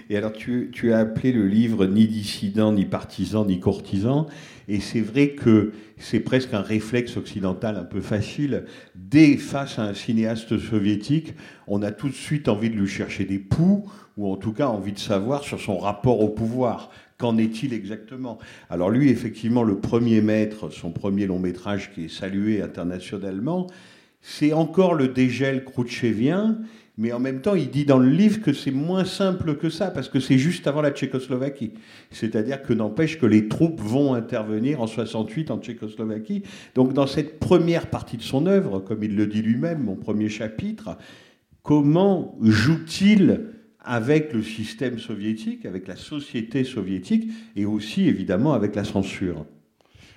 Et 0.09 0.17
alors, 0.17 0.33
tu, 0.33 0.71
tu 0.73 0.93
as 0.93 0.99
appelé 0.99 1.33
le 1.33 1.49
livre 1.49 1.87
ni 1.87 2.07
dissident, 2.07 2.73
ni 2.73 2.85
partisan, 2.85 3.45
ni 3.45 3.59
courtisan. 3.59 4.29
Et 4.69 4.81
c'est 4.81 5.01
vrai 5.01 5.31
que 5.31 5.73
c'est 5.97 6.21
presque 6.21 6.55
un 6.55 6.61
réflexe 6.61 7.17
occidental 7.17 7.77
un 7.77 7.85
peu 7.85 8.01
facile. 8.01 8.67
Dès 8.95 9.37
face 9.37 9.79
à 9.79 9.83
un 9.83 9.95
cinéaste 9.95 10.59
soviétique, 10.59 11.35
on 11.67 11.83
a 11.83 11.91
tout 11.91 12.09
de 12.09 12.15
suite 12.15 12.49
envie 12.49 12.71
de 12.71 12.77
lui 12.77 12.89
chercher 12.89 13.25
des 13.25 13.39
poux, 13.39 13.91
ou 14.17 14.31
en 14.31 14.37
tout 14.37 14.53
cas 14.53 14.69
envie 14.69 14.93
de 14.93 14.99
savoir 14.99 15.43
sur 15.43 15.61
son 15.61 15.79
rapport 15.79 16.21
au 16.21 16.29
pouvoir. 16.29 16.91
Qu'en 17.19 17.39
est-il 17.39 17.73
exactement? 17.73 18.39
Alors 18.69 18.91
lui, 18.91 19.09
effectivement, 19.09 19.63
le 19.63 19.79
premier 19.79 20.21
maître, 20.21 20.71
son 20.71 20.91
premier 20.91 21.27
long 21.27 21.39
métrage 21.39 21.91
qui 21.95 22.05
est 22.05 22.09
salué 22.09 22.61
internationalement, 22.61 23.69
c'est 24.21 24.53
encore 24.53 24.95
le 24.95 25.09
dégel 25.09 25.65
khrouchtchevien, 25.65 26.59
mais 26.99 27.13
en 27.13 27.21
même 27.21 27.43
temps, 27.43 27.55
il 27.55 27.71
dit 27.71 27.85
dans 27.85 27.99
le 27.99 28.09
livre 28.09 28.41
que 28.41 28.53
c'est 28.53 28.71
moins 28.71 29.05
simple 29.05 29.57
que 29.57 29.71
ça, 29.71 29.91
parce 29.91 30.09
que 30.09 30.19
c'est 30.19 30.39
juste 30.39 30.67
avant 30.67 30.81
la 30.81 30.91
Tchécoslovaquie. 30.91 31.73
C'est-à-dire 32.11 32.63
que 32.63 32.73
n'empêche 32.73 33.19
que 33.19 33.27
les 33.27 33.49
troupes 33.49 33.81
vont 33.81 34.15
intervenir 34.15 34.83
en 34.83 34.87
68 34.87 35.51
en 35.51 35.59
Tchécoslovaquie. 35.59 36.43
Donc 36.75 36.93
dans 36.93 37.07
cette 37.07 37.39
première 37.39 37.89
partie 37.89 38.17
de 38.17 38.23
son 38.23 38.47
œuvre, 38.47 38.81
comme 38.81 39.03
il 39.05 39.15
le 39.15 39.27
dit 39.27 39.43
lui-même, 39.43 39.85
mon 39.85 39.97
premier 39.97 40.29
chapitre, 40.29 40.97
comment 41.63 42.37
joue-t-il 42.43 43.56
avec 43.87 44.33
le 44.33 44.43
système 44.43 44.99
soviétique, 44.99 45.65
avec 45.65 45.87
la 45.87 45.97
société 45.97 46.65
soviétique, 46.65 47.31
et 47.55 47.65
aussi 47.65 48.09
évidemment 48.09 48.53
avec 48.53 48.75
la 48.75 48.83
censure 48.83 49.47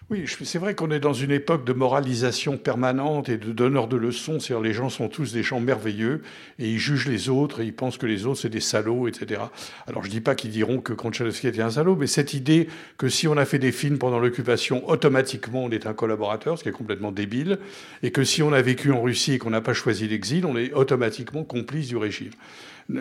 Oui, 0.09 0.25
c'est 0.43 0.57
vrai 0.57 0.73
qu'on 0.73 0.89
est 0.89 0.99
dans 0.99 1.13
une 1.13 1.29
époque 1.29 1.65
de 1.65 1.73
moralisation 1.73 2.57
permanente 2.57 3.29
et 3.29 3.38
de 3.38 3.51
donneurs 3.51 3.88
de 3.88 3.95
leçons. 3.95 4.39
C'est-à-dire 4.39 4.63
les 4.63 4.73
gens 4.73 4.89
sont 4.89 5.07
tous 5.07 5.33
des 5.33 5.43
gens 5.43 5.59
merveilleux 5.59 6.23
et 6.57 6.67
ils 6.67 6.79
jugent 6.79 7.07
les 7.07 7.29
autres 7.29 7.61
et 7.61 7.65
ils 7.65 7.75
pensent 7.75 7.99
que 7.99 8.07
les 8.07 8.25
autres 8.25 8.39
c'est 8.41 8.49
des 8.49 8.59
salauds, 8.59 9.07
etc. 9.07 9.41
Alors 9.85 10.03
je 10.03 10.09
dis 10.09 10.21
pas 10.21 10.33
qu'ils 10.33 10.49
diront 10.49 10.81
que 10.81 10.93
Konchalovsky 10.93 11.47
était 11.47 11.61
un 11.61 11.69
salaud, 11.69 11.95
mais 11.95 12.07
cette 12.07 12.33
idée 12.33 12.67
que 12.97 13.07
si 13.07 13.27
on 13.27 13.38
a 13.38 13.45
fait 13.45 13.59
des 13.59 13.71
films 13.71 13.99
pendant 13.99 14.17
l'occupation, 14.17 14.89
automatiquement 14.89 15.65
on 15.65 15.69
est 15.69 15.85
un 15.85 15.93
collaborateur, 15.93 16.57
ce 16.57 16.63
qui 16.63 16.69
est 16.69 16.71
complètement 16.71 17.11
débile, 17.11 17.59
et 18.01 18.09
que 18.09 18.23
si 18.23 18.41
on 18.41 18.51
a 18.51 18.63
vécu 18.63 18.91
en 18.91 19.03
Russie 19.03 19.33
et 19.33 19.38
qu'on 19.38 19.51
n'a 19.51 19.61
pas 19.61 19.73
choisi 19.73 20.07
l'exil, 20.07 20.47
on 20.47 20.57
est 20.57 20.73
automatiquement 20.73 21.43
complice 21.43 21.88
du 21.88 21.97
régime. 21.97 22.31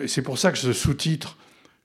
C'est 0.07 0.21
pour 0.21 0.37
ça 0.37 0.51
que 0.51 0.57
ce 0.57 0.73
sous-titre 0.73 1.37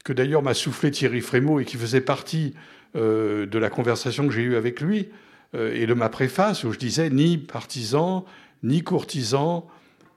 que 0.05 0.13
d'ailleurs 0.13 0.43
m'a 0.43 0.55
soufflé 0.55 0.91
Thierry 0.91 1.21
Frémaux 1.21 1.61
et 1.61 1.65
qui 1.65 1.77
faisait 1.79 2.03
partie 2.03 2.55
euh, 2.97 3.47
de 3.47 3.59
la 3.59 3.71
conversation 3.71 4.27
que 4.29 4.35
j'ai 4.35 4.43
eue 4.43 4.57
avec 4.57 4.81
lui 4.81 5.09
euh, 5.55 5.75
et 5.75 5.87
de 5.87 5.95
ma 5.95 6.09
préface 6.11 6.65
où 6.65 6.73
je 6.73 6.79
disais 6.79 7.09
ni 7.09 7.39
partisan, 7.39 8.27
ni 8.63 8.83
courtisan, 8.83 9.67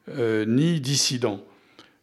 euh, 0.09 0.45
ni 0.45 0.79
dissident. 0.81 1.41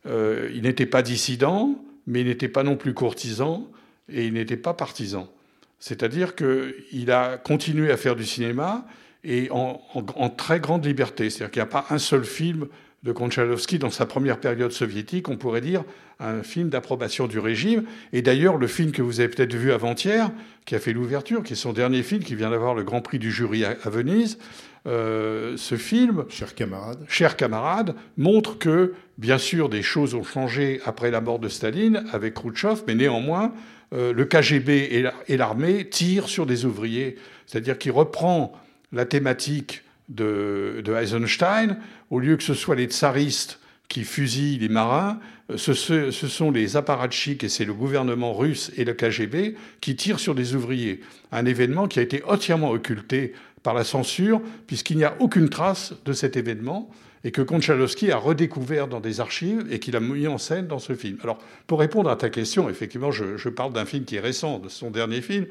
Il 0.07 0.61
n'était 0.63 0.85
pas 0.87 1.01
dissident, 1.03 1.83
mais 2.07 2.21
il 2.21 2.27
n'était 2.27 2.49
pas 2.49 2.63
non 2.63 2.77
plus 2.77 2.93
courtisan 2.93 3.67
et 4.11 4.27
il 4.27 4.35
n'était 4.35 4.59
pas 4.59 4.75
partisan. 4.75 5.31
C'est-à-dire 5.79 6.35
qu'il 6.37 7.11
a 7.11 7.39
continué 7.39 7.91
à 7.91 7.97
faire 7.97 8.15
du 8.15 8.25
cinéma 8.27 8.87
et 9.23 9.49
en- 9.51 9.81
en 9.95 10.29
très 10.29 10.61
grande 10.61 10.85
liberté. 10.85 11.31
C'est-à-dire 11.31 11.51
qu'il 11.51 11.61
n'y 11.63 11.69
a 11.69 11.71
pas 11.71 11.87
un 11.89 11.97
seul 11.99 12.25
film 12.25 12.67
de 13.05 13.13
Konchalovsky 13.13 13.79
dans 13.79 13.91
sa 13.91 14.07
première 14.07 14.41
période 14.41 14.73
soviétique, 14.73 15.29
on 15.29 15.37
pourrait 15.37 15.61
dire 15.61 15.85
un 16.21 16.43
film 16.43 16.71
d'approbation 16.71 17.27
du 17.27 17.39
régime. 17.39 17.85
Et 18.15 18.23
d'ailleurs, 18.23 18.57
le 18.57 18.67
film 18.67 18.93
que 18.93 19.03
vous 19.03 19.21
avez 19.21 19.29
peut-être 19.29 19.55
vu 19.55 19.73
avant-hier, 19.73 20.31
qui 20.65 20.75
a 20.75 20.79
fait 20.79 20.95
l'ouverture, 20.95 21.43
qui 21.43 21.53
est 21.53 21.57
son 21.57 21.75
dernier 21.75 22.03
film, 22.03 22.23
qui 22.23 22.35
vient 22.35 22.51
d'avoir 22.51 22.75
le 22.75 22.83
Grand 22.83 23.03
Prix 23.03 23.19
du 23.19 23.31
jury 23.31 23.65
à, 23.65 23.75
Venise, 23.91 24.39
euh, 24.87 25.55
ce 25.57 25.77
film, 25.77 26.25
Chers 26.31 26.55
camarades, 26.55 27.05
chers 27.09 27.37
camarades, 27.37 27.95
montre 28.17 28.59
que, 28.59 28.95
bien 29.19 29.39
sûr, 29.39 29.69
des 29.69 29.83
choses 29.83 30.15
ont 30.15 30.25
changé 30.25 30.81
après 30.87 31.11
la 31.11 31.21
mort 31.21 31.39
de 31.39 31.49
Staline 31.49 32.05
avec 32.11 32.35
Khrouchtchev, 32.35 32.83
mais 32.87 32.95
néanmoins, 32.95 33.53
euh, 33.93 34.15
le 34.15 34.25
KGB 34.25 35.13
et 35.29 35.37
l'armée 35.37 35.89
tirent 35.89 36.29
sur 36.29 36.47
des 36.47 36.65
ouvriers. 36.65 37.17
C'est-à-dire 37.47 37.77
qu'il 37.77 37.93
reprend 37.93 38.53
la 38.93 39.05
thématique 39.05 39.84
de, 40.09 40.83
Eisenstein, 41.01 41.79
au 42.11 42.19
lieu 42.19 42.37
que 42.37 42.43
ce 42.43 42.55
soit 42.55 42.75
les 42.75 42.87
tsaristes 42.87 43.61
qui 43.89 44.05
fusillent 44.05 44.59
les 44.59 44.69
marins, 44.69 45.19
euh, 45.51 45.57
ce, 45.57 46.11
sont 46.11 46.51
les 46.51 46.77
apparatchiks, 46.77 47.45
et 47.45 47.49
c'est 47.49 47.65
le 47.65 47.75
gouvernement 47.75 48.33
russe 48.33 48.73
et 48.77 48.85
le 48.85 48.95
KGB, 48.95 49.57
qui 49.81 49.97
tirent 49.97 50.21
sur 50.21 50.35
des 50.35 50.55
ouvriers. 50.55 51.01
Un 51.33 51.45
événement 51.47 51.87
qui 51.87 51.99
a 51.99 52.03
été 52.03 52.23
entièrement 52.25 52.71
occulté 52.71 53.35
par 53.63 53.75
la 53.75 53.85
censure, 53.85 54.41
puisqu'il 54.67 54.97
n'y 54.97 55.05
a 55.05 55.15
aucune 55.21 55.49
trace 55.49 55.95
de 56.05 56.13
cet 56.13 56.37
événement, 56.37 56.91
et 57.25 57.31
que 57.31 57.41
Konchalovsky 57.41 58.11
a 58.11 58.19
redécouvert 58.19 58.87
dans 58.87 59.01
des 59.01 59.21
archives 59.21 59.67
et 59.71 59.79
qu'il 59.79 59.97
a 59.97 60.01
mis 60.01 60.27
en 60.27 60.37
scène 60.37 60.67
dans 60.67 60.79
ce 60.79 60.95
film. 60.95 61.17
Alors, 61.23 61.39
pour 61.67 61.81
répondre 61.81 62.11
à 62.11 62.17
ta 62.17 62.29
question, 62.29 62.69
effectivement, 62.69 63.11
je, 63.11 63.39
je 63.39 63.49
parle 63.49 63.73
d'un 63.73 63.87
film 63.87 64.05
qui 64.05 64.17
est 64.17 64.21
récent, 64.21 64.59
de 64.59 64.69
son 64.69 64.91
dernier 64.91 65.23
film, 65.23 65.47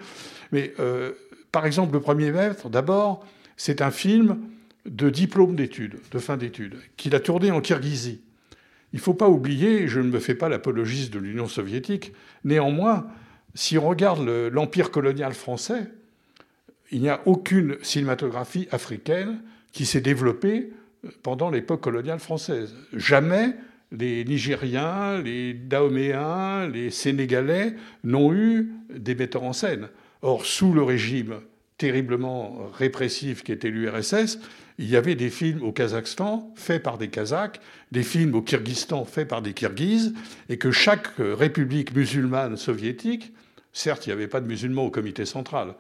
mais 0.52 0.74
euh, 0.80 1.14
par 1.52 1.66
exemple, 1.66 1.94
Le 1.94 2.00
Premier 2.00 2.32
Maître, 2.32 2.70
d'abord, 2.70 3.26
c'est 3.58 3.82
un 3.82 3.92
film 3.92 4.40
de 4.86 5.10
diplôme 5.10 5.56
d'études, 5.56 5.98
de 6.12 6.20
fin 6.20 6.38
d'études, 6.38 6.76
qu'il 6.98 7.16
a 7.16 7.20
tourné 7.20 7.52
en 7.52 7.62
Kirghizie. 7.62 8.22
Il 8.92 8.98
ne 8.98 9.02
faut 9.02 9.14
pas 9.14 9.30
oublier, 9.30 9.88
je 9.88 10.00
ne 10.00 10.10
me 10.10 10.20
fais 10.20 10.36
pas 10.36 10.50
l'apologiste 10.50 11.14
de 11.14 11.20
l'Union 11.20 11.48
soviétique, 11.48 12.14
néanmoins, 12.44 13.08
si 13.56 13.78
on 13.78 13.88
regarde 13.88 14.26
le- 14.26 14.50
l'empire 14.50 14.92
colonial 14.92 15.34
français, 15.34 15.88
il 16.92 17.02
n'y 17.02 17.10
a 17.10 17.22
aucune 17.26 17.78
cinématographie 17.82 18.68
africaine 18.72 19.42
qui 19.72 19.86
s'est 19.86 20.02
développée 20.02 20.72
pendant 21.24 21.50
l'époque 21.50 21.82
coloniale 21.82 22.20
française. 22.20 22.76
Jamais 22.94 23.56
les 23.92 24.26
Nigériens, 24.26 25.20
les 25.22 25.54
Dahoméens, 25.54 26.68
les 26.68 26.90
Sénégalais 26.92 27.76
n'ont 28.04 28.34
eu 28.34 28.72
des 28.94 29.16
metteurs 29.16 29.44
en 29.44 29.54
scène. 29.54 29.88
Or, 30.22 30.46
sous 30.46 30.74
le 30.74 30.84
régime 30.84 31.36
terriblement 31.84 32.72
répressif 32.74 33.44
qui 33.44 33.52
était 33.52 33.70
l'URSS, 33.70 34.40
il 34.78 34.90
y 34.90 34.96
avait 34.96 35.16
des 35.16 35.30
films 35.30 35.62
au 35.64 35.74
Kazakhstan 35.74 36.54
faits 36.56 36.82
par 36.82 36.98
des 36.98 37.10
Kazakhs, 37.10 37.60
des 37.92 38.04
films 38.04 38.36
au 38.36 38.42
Kyrgyzstan 38.42 39.04
faits 39.04 39.28
par 39.28 39.42
des 39.42 39.52
Kirghizes, 39.52 40.14
et 40.48 40.58
que 40.58 40.72
chaque 40.72 41.20
euh, 41.20 41.36
république 41.36 41.94
musulmane 41.94 42.56
soviétique, 42.56 43.34
certes, 43.74 44.08
il 44.08 44.10
n'y 44.12 44.14
avait 44.14 44.30
pas 44.30 44.40
de 44.40 44.48
musulmans 44.48 44.86
au 44.86 44.92
comité 44.92 45.26
central, 45.26 45.68
ne 45.68 45.74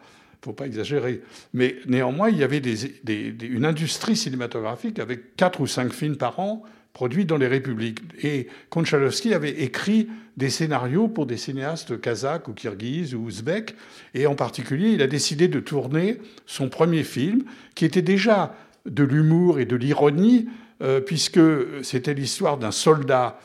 faut 0.43 0.51
pas 0.51 0.65
exagérer, 0.65 1.21
mais 1.53 1.77
néanmoins, 1.85 2.29
il 2.29 2.37
y 2.37 2.43
avait 2.43 2.59
une 2.59 3.63
industrie 3.63 4.17
cinématographique 4.17 4.99
avec 4.99 5.37
quatre 5.37 5.61
ou 5.61 5.67
cinq 5.67 5.93
films 5.93 6.17
par 6.17 6.37
an 6.41 6.63
produits 6.93 7.25
dans 7.25 7.37
les 7.37 7.47
républiques. 7.47 7.99
Et 8.23 8.47
Konchalovsky 8.69 9.33
avait 9.33 9.61
écrit 9.63 10.07
des 10.37 10.49
scénarios 10.49 11.07
pour 11.07 11.25
des 11.25 11.37
cinéastes 11.37 11.99
kazakhs 11.99 12.47
ou 12.47 12.53
kirghizes 12.53 13.13
ou 13.15 13.25
ouzbeks, 13.25 13.75
et 14.13 14.25
en 14.27 14.35
particulier, 14.35 14.89
il 14.89 15.01
a 15.01 15.07
décidé 15.07 15.47
de 15.47 15.59
tourner 15.59 16.19
son 16.45 16.69
premier 16.69 17.03
film, 17.03 17.43
qui 17.75 17.85
était 17.85 18.01
déjà 18.01 18.55
de 18.85 19.03
l'humour 19.03 19.59
et 19.59 19.65
de 19.65 19.75
l'ironie, 19.75 20.47
euh, 20.81 21.01
puisque 21.01 21.39
c'était 21.83 22.13
l'histoire 22.13 22.57
d'un 22.57 22.71
soldat 22.71 23.39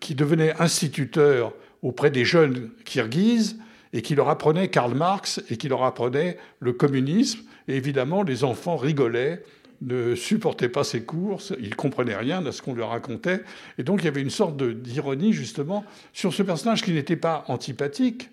qui 0.00 0.14
devenait 0.14 0.54
instituteur 0.60 1.52
auprès 1.82 2.10
des 2.10 2.24
jeunes 2.24 2.70
kirghizes 2.84 3.58
et 3.92 4.02
qui 4.02 4.14
leur 4.14 4.28
apprenait 4.28 4.68
Karl 4.68 4.94
Marx 4.94 5.40
et 5.50 5.56
qui 5.56 5.68
leur 5.68 5.84
apprenait 5.84 6.36
le 6.58 6.72
communisme. 6.72 7.40
Et 7.68 7.76
évidemment, 7.76 8.22
les 8.22 8.44
enfants 8.44 8.76
rigolaient, 8.76 9.42
ne 9.86 10.14
supportaient 10.14 10.68
pas 10.68 10.84
ces 10.84 11.02
cours, 11.02 11.40
ils 11.60 11.76
comprenaient 11.76 12.16
rien 12.16 12.42
de 12.42 12.50
ce 12.50 12.62
qu'on 12.62 12.74
leur 12.74 12.90
racontait. 12.90 13.42
Et 13.78 13.82
donc, 13.82 14.02
il 14.02 14.04
y 14.06 14.08
avait 14.08 14.22
une 14.22 14.30
sorte 14.30 14.56
d'ironie, 14.56 15.32
justement, 15.32 15.84
sur 16.12 16.32
ce 16.32 16.42
personnage 16.42 16.82
qui 16.82 16.92
n'était 16.92 17.16
pas 17.16 17.44
antipathique, 17.48 18.30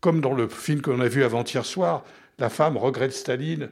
comme 0.00 0.20
dans 0.20 0.34
le 0.34 0.48
film 0.48 0.82
qu'on 0.82 1.00
a 1.00 1.08
vu 1.08 1.24
avant-hier 1.24 1.64
soir, 1.64 2.04
la 2.38 2.48
femme 2.48 2.76
regrette 2.76 3.12
Staline 3.12 3.70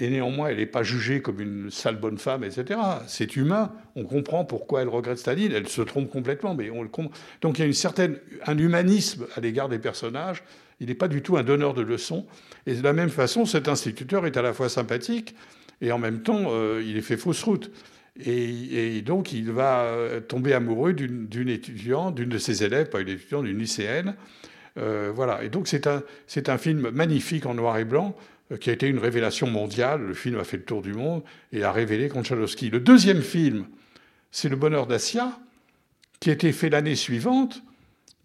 et 0.00 0.08
néanmoins 0.08 0.48
elle 0.48 0.56
n'est 0.56 0.66
pas 0.66 0.82
jugée 0.82 1.20
comme 1.20 1.40
une 1.40 1.70
sale 1.70 1.96
bonne 1.96 2.16
femme, 2.18 2.42
etc. 2.42 2.80
C'est 3.06 3.36
humain, 3.36 3.72
on 3.96 4.04
comprend 4.04 4.44
pourquoi 4.44 4.82
elle 4.82 4.88
regrette 4.88 5.18
Staline, 5.18 5.52
elle 5.52 5.68
se 5.68 5.82
trompe 5.82 6.10
complètement, 6.10 6.54
mais 6.54 6.70
on 6.70 6.82
le 6.82 6.88
comprend. 6.88 7.12
Donc 7.42 7.58
il 7.58 7.62
y 7.62 7.64
a 7.64 7.66
une 7.66 7.74
certaine, 7.74 8.18
un 8.46 8.56
humanisme 8.56 9.26
à 9.36 9.40
l'égard 9.40 9.68
des 9.68 9.78
personnages, 9.78 10.42
il 10.80 10.88
n'est 10.88 10.94
pas 10.94 11.08
du 11.08 11.22
tout 11.22 11.36
un 11.36 11.42
donneur 11.42 11.74
de 11.74 11.82
leçons. 11.82 12.26
Et 12.66 12.74
de 12.74 12.82
la 12.82 12.92
même 12.92 13.10
façon, 13.10 13.44
cet 13.44 13.68
instituteur 13.68 14.26
est 14.26 14.36
à 14.36 14.42
la 14.42 14.52
fois 14.52 14.68
sympathique 14.68 15.34
et 15.84 15.92
en 15.92 15.98
même 15.98 16.22
temps 16.22 16.46
euh, 16.48 16.82
il 16.84 16.96
est 16.96 17.02
fait 17.02 17.16
fausse 17.16 17.42
route. 17.42 17.70
Et, 18.24 19.02
donc 19.02 19.32
il 19.32 19.50
va 19.50 19.82
euh, 19.82 20.20
tomber 20.20 20.54
amoureux 20.54 20.92
d'une 20.92 21.48
étudiante, 21.48 22.14
d'une 22.14 22.28
de 22.28 22.38
ses 22.38 22.62
élèves, 22.64 22.88
pas 22.88 23.00
une 23.00 23.08
étudiante, 23.08 23.44
d'une 23.44 23.58
lycéenne, 23.58 24.16
Euh, 24.76 25.12
voilà. 25.14 25.44
Et 25.44 25.50
donc 25.50 25.68
c'est 25.68 25.86
un, 25.86 26.02
un 26.48 26.58
film 26.58 26.90
magnifique 26.90 27.46
en 27.46 27.54
noir 27.54 27.78
et 27.78 27.84
blanc 27.84 28.16
qui 28.60 28.70
a 28.70 28.72
été 28.72 28.88
une 28.88 28.98
révélation 28.98 29.46
mondiale. 29.46 30.00
Le 30.02 30.14
film 30.14 30.36
a 30.40 30.44
fait 30.44 30.56
le 30.56 30.64
tour 30.64 30.82
du 30.82 30.92
monde 30.92 31.22
et 31.52 31.62
a 31.62 31.70
révélé 31.70 32.08
Konchalovsky. 32.08 32.70
Le 32.70 32.80
deuxième 32.80 33.22
film, 33.22 33.66
c'est 34.32 34.48
Le 34.48 34.56
Bonheur 34.56 34.88
d'Assia, 34.88 35.38
qui 36.18 36.30
a 36.30 36.32
été 36.32 36.50
fait 36.50 36.70
l'année 36.70 36.96
suivante, 36.96 37.62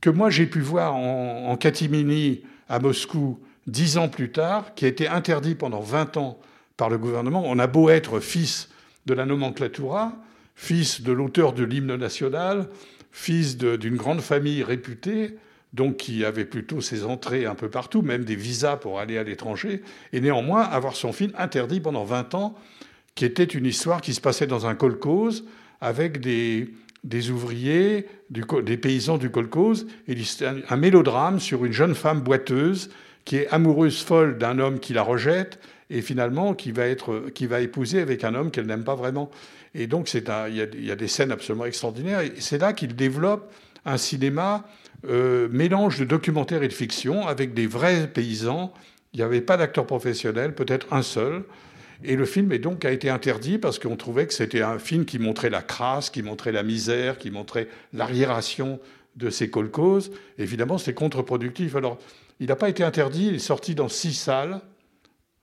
que 0.01 0.10
moi 0.10 0.32
j'ai 0.32 0.48
pu 0.48 0.60
voir 0.60 0.96
en, 0.96 1.50
en 1.51 1.56
catimini 1.56 2.42
à 2.68 2.80
Moscou 2.80 3.39
dix 3.68 3.98
ans 3.98 4.10
plus 4.10 4.32
tard, 4.32 4.74
qui 4.74 4.86
a 4.86 4.88
été 4.88 5.08
interdit 5.08 5.54
pendant 5.54 5.82
20 5.82 6.18
ans 6.18 6.39
par 6.80 6.90
le 6.90 6.98
gouvernement. 6.98 7.44
On 7.46 7.60
a 7.60 7.68
beau 7.68 7.90
être 7.90 8.22
fils 8.22 8.70
de 9.06 9.14
la 9.14 9.26
nomenclatura, 9.26 10.14
fils 10.56 11.02
de 11.02 11.12
l'auteur 11.12 11.52
de 11.52 11.66
l'hymne 11.66 11.96
national, 11.98 12.70
fils 13.12 13.58
d'une 13.58 13.98
grande 13.98 14.22
famille 14.22 14.64
réputée, 14.64 15.36
donc 15.74 15.98
qui 15.98 16.24
avait 16.24 16.46
plutôt 16.46 16.80
ses 16.80 17.04
entrées 17.04 17.46
un 17.46 17.54
peu 17.54 17.70
partout, 17.70 18.02
même 18.02 18.24
des 18.24 18.38
visas 18.38 18.78
pour 18.78 19.00
aller 19.00 19.18
à 19.18 19.24
l'étranger, 19.24 19.84
et 20.14 20.22
néanmoins 20.22 20.62
avoir 20.62 20.96
son 20.96 21.12
film 21.12 21.34
interdit 21.38 21.82
pendant 21.82 22.06
20 22.06 22.34
ans, 22.34 22.56
qui 23.14 23.26
était 23.26 23.44
une 23.44 23.66
histoire 23.66 24.00
qui 24.00 24.14
se 24.14 24.22
passait 24.22 24.48
dans 24.48 24.66
un 24.66 24.74
kolkhoz 24.74 25.44
avec 25.82 26.22
des, 26.22 26.74
des 27.04 27.30
ouvriers, 27.30 28.08
des 28.30 28.78
paysans 28.78 29.18
du 29.18 29.30
kolkhoz, 29.30 29.86
et 30.08 30.16
un 30.70 30.78
mélodrame 30.78 31.42
sur 31.42 31.66
une 31.66 31.74
jeune 31.74 31.94
femme 31.94 32.22
boiteuse 32.22 32.90
qui 33.26 33.36
est 33.36 33.50
amoureuse 33.50 34.02
folle 34.02 34.38
d'un 34.38 34.60
homme 34.60 34.80
qui 34.80 34.94
la 34.94 35.04
rejette 35.04 35.60
et 35.89 36.01
finalement 36.01 36.53
qui 36.53 36.72
va, 36.72 36.86
être, 36.86 37.29
qui 37.34 37.48
va 37.48 37.62
épouser 37.62 38.00
avec 38.00 38.24
un 38.24 38.36
homme 38.36 38.51
qu'elle 38.51 38.67
n'aime 38.67 38.84
pas 38.84 38.96
vraiment. 38.96 39.29
Et 39.74 39.88
donc 39.88 40.08
c'est 40.08 40.29
il 40.50 40.55
y, 40.55 40.91
a, 40.91 40.96
des 40.96 41.08
scènes 41.08 41.31
absolument 41.31 41.65
extraordinaires. 41.65 42.22
Et 42.22 42.34
c'est 42.39 42.58
là 42.58 42.74
qu'il 42.74 42.96
développe 42.96 43.51
un 43.86 43.98
cinéma 43.98 44.65
euh, 45.08 45.48
mélange 45.51 46.00
de 46.00 46.05
documentaire 46.05 46.63
et 46.63 46.67
de 46.67 46.74
fiction 46.74 47.27
avec 47.27 47.53
des 47.53 47.67
vrais 47.67 48.08
paysans. 48.08 48.74
Il 49.13 49.17
n'y 49.17 49.24
avait 49.24 49.41
pas 49.41 49.58
d'acteur 49.58 49.86
professionnel, 49.86 50.53
peut-être 50.53 50.93
un 50.93 51.01
seul. 51.01 51.43
Et 52.03 52.15
le 52.15 52.25
film 52.25 52.51
est 52.51 52.60
donc 52.60 52.86
a 52.86 52.91
été 52.91 53.10
interdit 53.10 53.58
parce 53.58 53.79
qu'on 53.79 53.98
trouvait 53.98 54.27
que 54.27 54.34
c'était 54.34 54.62
un 54.62 54.79
film 54.79 55.05
qui 55.05 55.19
montrait 55.19 55.50
la 55.50 55.62
crasse, 55.62 56.10
qui 56.10 56.24
montrait 56.24 56.51
la 56.51 56.63
misère, 56.63 57.17
qui 57.17 57.29
montrait 57.29 57.67
l'arriération 57.93 58.79
de 59.15 59.29
ces 59.29 59.50
kolkhozes. 59.50 60.12
Évidemment, 60.38 60.77
c'était 60.77 60.93
contre-productif. 60.93 61.75
Alors, 61.75 61.98
il 62.39 62.48
n'a 62.48 62.55
pas 62.55 62.69
été 62.69 62.84
interdit, 62.84 63.27
il 63.27 63.36
est 63.36 63.39
sorti 63.39 63.75
dans 63.75 63.89
six 63.89 64.13
salles 64.13 64.62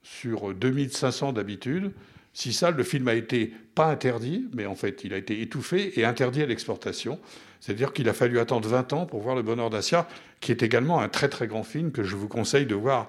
sur 0.06 0.54
2500 0.54 1.32
d'habitude. 1.32 1.90
Six 2.32 2.52
salles, 2.52 2.76
le 2.76 2.84
film 2.84 3.08
a 3.08 3.14
été 3.14 3.52
pas 3.74 3.86
interdit, 3.86 4.46
mais 4.54 4.66
en 4.66 4.74
fait, 4.74 5.02
il 5.04 5.12
a 5.12 5.16
été 5.16 5.40
étouffé 5.40 5.98
et 5.98 6.04
interdit 6.04 6.42
à 6.42 6.46
l'exportation. 6.46 7.18
C'est-à-dire 7.60 7.92
qu'il 7.92 8.08
a 8.08 8.12
fallu 8.12 8.38
attendre 8.38 8.68
20 8.68 8.92
ans 8.92 9.06
pour 9.06 9.20
voir 9.20 9.34
Le 9.34 9.42
Bonheur 9.42 9.70
d'Assia, 9.70 10.06
qui 10.40 10.52
est 10.52 10.62
également 10.62 11.00
un 11.00 11.08
très 11.08 11.28
très 11.28 11.48
grand 11.48 11.64
film 11.64 11.90
que 11.90 12.04
je 12.04 12.14
vous 12.14 12.28
conseille 12.28 12.66
de 12.66 12.74
voir 12.74 13.08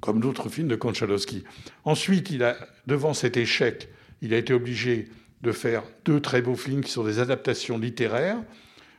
comme 0.00 0.18
d'autres 0.18 0.48
films 0.48 0.66
de 0.66 0.74
Konchalovsky. 0.74 1.44
Ensuite, 1.84 2.30
il 2.30 2.42
a, 2.42 2.56
devant 2.86 3.14
cet 3.14 3.36
échec, 3.36 3.88
il 4.22 4.34
a 4.34 4.38
été 4.38 4.52
obligé 4.52 5.08
de 5.42 5.52
faire 5.52 5.84
deux 6.04 6.20
très 6.20 6.42
beaux 6.42 6.56
films 6.56 6.80
qui 6.80 6.90
sont 6.90 7.04
des 7.04 7.20
adaptations 7.20 7.78
littéraires. 7.78 8.38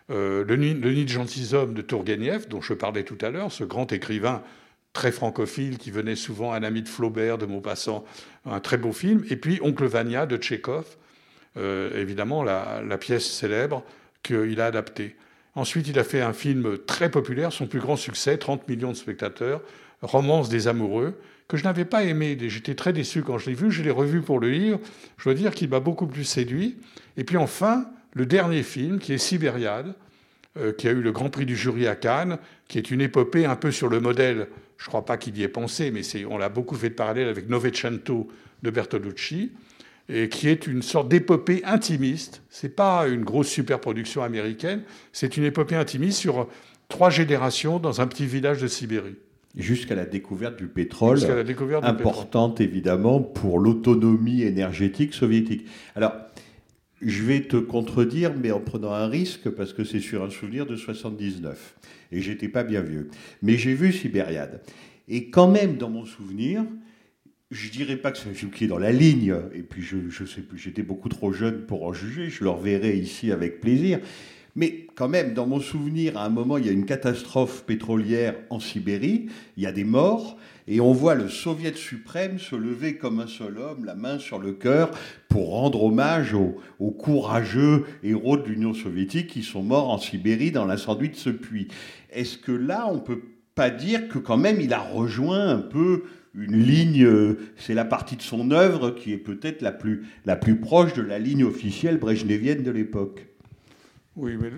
Euh, 0.10 0.46
le, 0.46 0.56
Nid, 0.56 0.76
le 0.76 0.92
Nid 0.94 1.06
de 1.06 1.10
gentilshommes 1.10 1.74
de 1.74 1.82
Tourguenieff, 1.82 2.48
dont 2.48 2.62
je 2.62 2.74
parlais 2.74 3.04
tout 3.04 3.18
à 3.20 3.30
l'heure, 3.30 3.52
ce 3.52 3.66
grand 3.66 3.92
écrivain 3.92 4.42
très 4.94 5.12
francophile 5.12 5.78
qui 5.78 5.92
venait 5.92 6.16
souvent, 6.16 6.54
un 6.54 6.64
ami 6.64 6.84
de 6.84 6.88
Flaubert, 6.88 7.38
de 7.38 7.46
Maupassant, 7.46 8.06
un 8.46 8.60
très 8.60 8.78
beau 8.78 8.94
film. 8.94 9.24
Et 9.30 9.36
puis 9.36 9.60
Oncle 9.62 9.86
Vania 9.86 10.26
de 10.26 10.38
Tchekhov, 10.38 10.86
euh, 11.58 12.00
évidemment 12.00 12.44
la, 12.44 12.82
la 12.88 12.98
pièce 12.98 13.26
célèbre 13.26 13.84
qu'il 14.22 14.62
a 14.62 14.68
adaptée. 14.68 15.16
Ensuite, 15.56 15.88
il 15.88 16.00
a 16.00 16.04
fait 16.04 16.22
un 16.22 16.34
film 16.34 16.78
très 16.88 17.12
populaire, 17.12 17.52
son 17.52 17.68
plus 17.68 17.80
grand 17.80 17.96
succès, 17.96 18.38
30 18.38 18.68
millions 18.68 18.92
de 18.92 18.98
spectateurs, 18.98 19.62
Romance 20.02 20.50
des 20.50 20.68
amoureux, 20.68 21.20
que 21.48 21.58
je 21.58 21.64
n'avais 21.64 21.86
pas 21.86 22.04
aimé. 22.04 22.38
J'étais 22.40 22.76
très 22.76 22.94
déçu 22.94 23.22
quand 23.22 23.38
je 23.38 23.50
l'ai 23.50 23.56
vu. 23.56 23.72
Je 23.72 23.84
l'ai 23.84 23.92
revu 23.92 24.22
pour 24.22 24.40
le 24.40 24.50
livre. 24.50 24.80
Je 25.18 25.26
dois 25.26 25.34
dire 25.34 25.54
qu'il 25.54 25.70
m'a 25.70 25.80
beaucoup 25.80 26.08
plus 26.08 26.24
séduit. 26.24 26.78
Et 27.16 27.24
puis 27.24 27.38
enfin, 27.38 27.86
le 28.14 28.26
dernier 28.26 28.64
film, 28.64 29.00
qui 29.00 29.14
est 29.14 29.18
Sibériade, 29.18 29.94
euh, 30.58 30.74
qui 30.74 30.88
a 30.88 30.92
eu 30.92 31.02
le 31.02 31.12
Grand 31.12 31.30
Prix 31.30 31.46
du 31.46 31.56
jury 31.56 31.88
à 31.88 31.96
Cannes, 31.96 32.38
qui 32.68 32.78
est 32.78 32.92
une 32.92 33.02
épopée 33.02 33.46
un 33.46 33.56
peu 33.56 33.72
sur 33.72 33.88
le 33.88 34.00
modèle, 34.00 34.48
je 34.78 34.86
ne 34.86 34.88
crois 34.90 35.06
pas 35.06 35.18
qu'il 35.18 35.38
y 35.38 35.44
ait 35.44 35.48
pensé, 35.48 35.92
mais 35.92 36.02
on 36.26 36.38
l'a 36.38 36.50
beaucoup 36.50 36.76
fait 36.76 36.90
de 36.90 36.96
parallèle 36.96 37.28
avec 37.28 37.50
Novecento 37.50 38.28
de 38.64 38.70
Bertolucci, 38.70 39.52
et 40.10 40.30
qui 40.30 40.50
est 40.50 40.68
une 40.68 40.82
sorte 40.82 41.08
d'épopée 41.08 41.62
intimiste. 41.64 42.42
C'est 42.50 42.76
pas 42.76 43.08
une 43.08 43.24
grosse 43.24 43.48
superproduction 43.48 44.24
américaine, 44.24 44.84
c'est 45.12 45.38
une 45.38 45.44
épopée 45.44 45.76
intimiste 45.76 46.20
sur 46.20 46.48
trois 46.90 47.10
générations 47.10 47.80
dans 47.80 48.02
un 48.02 48.08
petit 48.08 48.26
village 48.26 48.62
de 48.62 48.68
Sibérie. 48.68 49.16
Jusqu'à 49.56 49.94
la 49.94 50.06
découverte 50.06 50.58
du 50.58 50.68
pétrole, 50.68 51.20
découverte 51.46 51.84
du 51.84 51.90
importante 51.90 52.60
évidemment 52.60 53.22
pour 53.22 53.60
l'autonomie 53.60 54.42
énergétique 54.42 55.14
soviétique. 55.14 55.68
Alors, 55.96 56.14
je 57.06 57.24
vais 57.24 57.42
te 57.42 57.58
contredire, 57.58 58.34
mais 58.36 58.52
en 58.52 58.60
prenant 58.60 58.94
un 58.94 59.08
risque, 59.08 59.50
parce 59.50 59.74
que 59.74 59.84
c'est 59.84 60.00
sur 60.00 60.24
un 60.24 60.30
souvenir 60.30 60.66
de 60.66 60.76
79. 60.76 61.76
Et 62.12 62.22
j'étais 62.22 62.48
pas 62.48 62.64
bien 62.64 62.82
vieux. 62.82 63.10
Mais 63.42 63.58
j'ai 63.58 63.74
vu 63.74 63.92
Sibériade. 63.92 64.62
Et 65.08 65.30
quand 65.30 65.50
même, 65.50 65.78
dans 65.78 65.90
mon 65.90 66.06
souvenir, 66.06 66.64
je 67.52 67.70
dirais 67.70 67.98
pas 67.98 68.12
que 68.12 68.18
c'est 68.18 68.30
un 68.30 68.34
film 68.34 68.52
qui 68.52 68.66
est 68.66 68.68
dans 68.68 68.80
la 68.80 68.92
ligne, 68.92 69.36
et 69.54 69.62
puis 69.62 69.82
je, 69.82 70.26
sais 70.26 70.42
plus, 70.42 70.58
j'étais 70.58 70.84
beaucoup 70.84 71.10
trop 71.10 71.32
jeune 71.32 71.66
pour 71.66 71.84
en 71.84 71.94
juger, 71.94 72.30
je 72.30 72.44
le 72.44 72.50
reverrai 72.50 72.98
ici 72.98 73.32
avec 73.32 73.62
plaisir. 73.62 74.00
Mais 74.56 74.88
quand 74.96 75.10
même, 75.10 75.34
dans 75.34 75.48
mon 75.48 75.60
souvenir, 75.60 76.18
à 76.18 76.26
un 76.26 76.30
moment, 76.30 76.58
il 76.58 76.66
y 76.66 76.70
a 76.70 76.72
une 76.72 76.86
catastrophe 76.86 77.64
pétrolière 77.66 78.36
en 78.50 78.60
Sibérie, 78.60 79.28
il 79.58 79.64
y 79.64 79.68
a 79.68 79.72
des 79.72 79.84
morts, 79.84 80.38
et 80.68 80.80
on 80.80 80.94
voit 80.94 81.16
le 81.16 81.30
soviet 81.30 81.76
suprême 81.76 82.40
se 82.40 82.56
lever 82.56 82.96
comme 82.96 83.20
un 83.20 83.28
seul 83.28 83.58
homme, 83.58 83.86
la 83.86 83.96
main 83.96 84.20
sur 84.20 84.40
le 84.40 84.54
cœur, 84.54 84.92
pour 85.28 85.50
rendre 85.52 85.84
hommage 85.84 86.34
aux, 86.34 86.92
courageux 86.92 87.86
héros 88.04 88.38
de 88.38 88.48
l'Union 88.48 88.74
soviétique 88.74 89.28
qui 89.28 89.44
sont 89.44 89.64
morts 89.64 89.90
en 89.90 89.98
Sibérie 89.98 90.52
dans 90.52 90.66
l'incendie 90.66 91.10
de 91.10 91.16
ce 91.16 91.30
puits. 91.30 91.68
Est-ce 92.12 92.38
que 92.38 92.52
là, 92.52 92.88
on 92.90 93.00
peut 93.00 93.22
pas 93.56 93.70
dire 93.70 94.08
que 94.08 94.20
quand 94.20 94.38
même, 94.38 94.62
il 94.62 94.74
a 94.74 94.80
rejoint 94.80 95.50
un 95.50 95.60
peu 95.60 96.04
une 96.36 96.58
ligne, 96.58 97.04
euh, 97.04 97.38
c'est 97.58 97.76
la 97.76 97.86
partie 97.86 98.16
de 98.16 98.22
son 98.22 98.52
œuvre 98.52 98.92
qui 98.92 99.14
est 99.14 99.18
peut-être 99.18 99.62
la 99.62 99.72
plus, 99.72 100.08
la 100.26 100.36
plus 100.36 100.60
proche 100.60 100.94
de 100.94 101.02
la 101.02 101.20
ligne 101.20 101.44
officielle 101.44 101.98
brejnevienne 101.98 102.64
de 102.64 102.72
l'époque? 102.72 103.33
Oui, 104.16 104.38
mais 104.40 104.52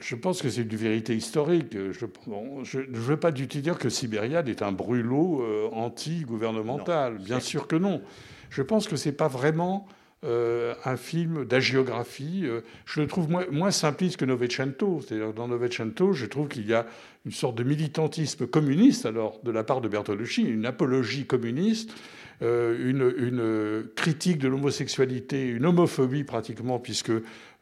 je 0.00 0.14
pense 0.14 0.40
que 0.40 0.48
c'est 0.48 0.62
une 0.62 0.68
vérité 0.76 1.16
historique. 1.16 1.72
Je 1.72 2.06
bon, 2.26 2.60
ne 2.60 2.98
veux 2.98 3.16
pas 3.16 3.32
du 3.32 3.48
tout 3.48 3.58
dire 3.58 3.78
que 3.78 3.88
Sibériade 3.88 4.48
est 4.48 4.62
un 4.62 4.70
brûlot 4.70 5.42
euh, 5.42 5.68
anti-gouvernemental. 5.72 7.18
Bien 7.18 7.40
sûr 7.40 7.66
que 7.66 7.76
non. 7.76 8.02
Je 8.50 8.62
pense 8.62 8.86
que 8.86 8.96
c'est 8.96 9.12
pas 9.12 9.28
vraiment 9.28 9.88
euh, 10.24 10.74
un 10.84 10.96
film 10.96 11.44
d'agiographie. 11.44 12.42
Euh, 12.44 12.62
je 12.86 13.00
le 13.00 13.06
trouve 13.06 13.28
moins, 13.28 13.70
simpliste 13.70 14.16
que 14.16 14.24
Novecento. 14.24 15.00
C'est-à-dire 15.00 15.34
dans 15.34 15.48
Novecento, 15.48 16.12
je 16.12 16.24
trouve 16.24 16.48
qu'il 16.48 16.66
y 16.66 16.72
a 16.72 16.86
une 17.26 17.32
sorte 17.32 17.56
de 17.56 17.62
militantisme 17.62 18.46
communiste, 18.46 19.04
alors 19.04 19.40
de 19.42 19.50
la 19.50 19.64
part 19.64 19.80
de 19.80 19.88
Bertolucci, 19.88 20.42
une 20.42 20.64
apologie 20.66 21.26
communiste, 21.26 21.94
euh, 22.42 22.90
une 22.90 23.86
critique 23.94 24.38
de 24.38 24.48
l'homosexualité, 24.48 25.46
une 25.46 25.66
homophobie 25.66 26.24
pratiquement, 26.24 26.78
puisque 26.78 27.12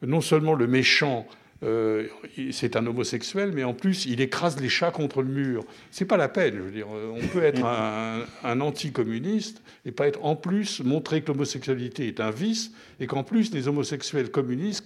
non 0.01 0.21
seulement 0.21 0.53
le 0.53 0.67
méchant 0.67 1.27
euh, 1.63 2.07
c'est 2.51 2.75
un 2.75 2.85
homosexuel, 2.85 3.51
mais 3.53 3.63
en 3.63 3.73
plus, 3.73 4.05
il 4.05 4.21
écrase 4.21 4.59
les 4.59 4.69
chats 4.69 4.91
contre 4.91 5.21
le 5.21 5.29
mur. 5.29 5.65
C'est 5.91 6.05
pas 6.05 6.17
la 6.17 6.27
peine. 6.29 6.55
Je 6.57 6.61
veux 6.61 6.71
dire, 6.71 6.87
euh, 6.93 7.13
on 7.15 7.27
peut 7.27 7.43
être 7.43 7.65
un, 7.65 8.25
un 8.43 8.61
anticommuniste 8.61 9.61
et 9.85 9.91
pas 9.91 10.07
être 10.07 10.23
en 10.23 10.35
plus 10.35 10.81
montrer 10.83 11.21
que 11.21 11.27
l'homosexualité 11.31 12.07
est 12.07 12.19
un 12.19 12.31
vice 12.31 12.71
et 12.99 13.07
qu'en 13.07 13.23
plus 13.23 13.53
les 13.53 13.67
homosexuels 13.67 14.29
communistes 14.29 14.85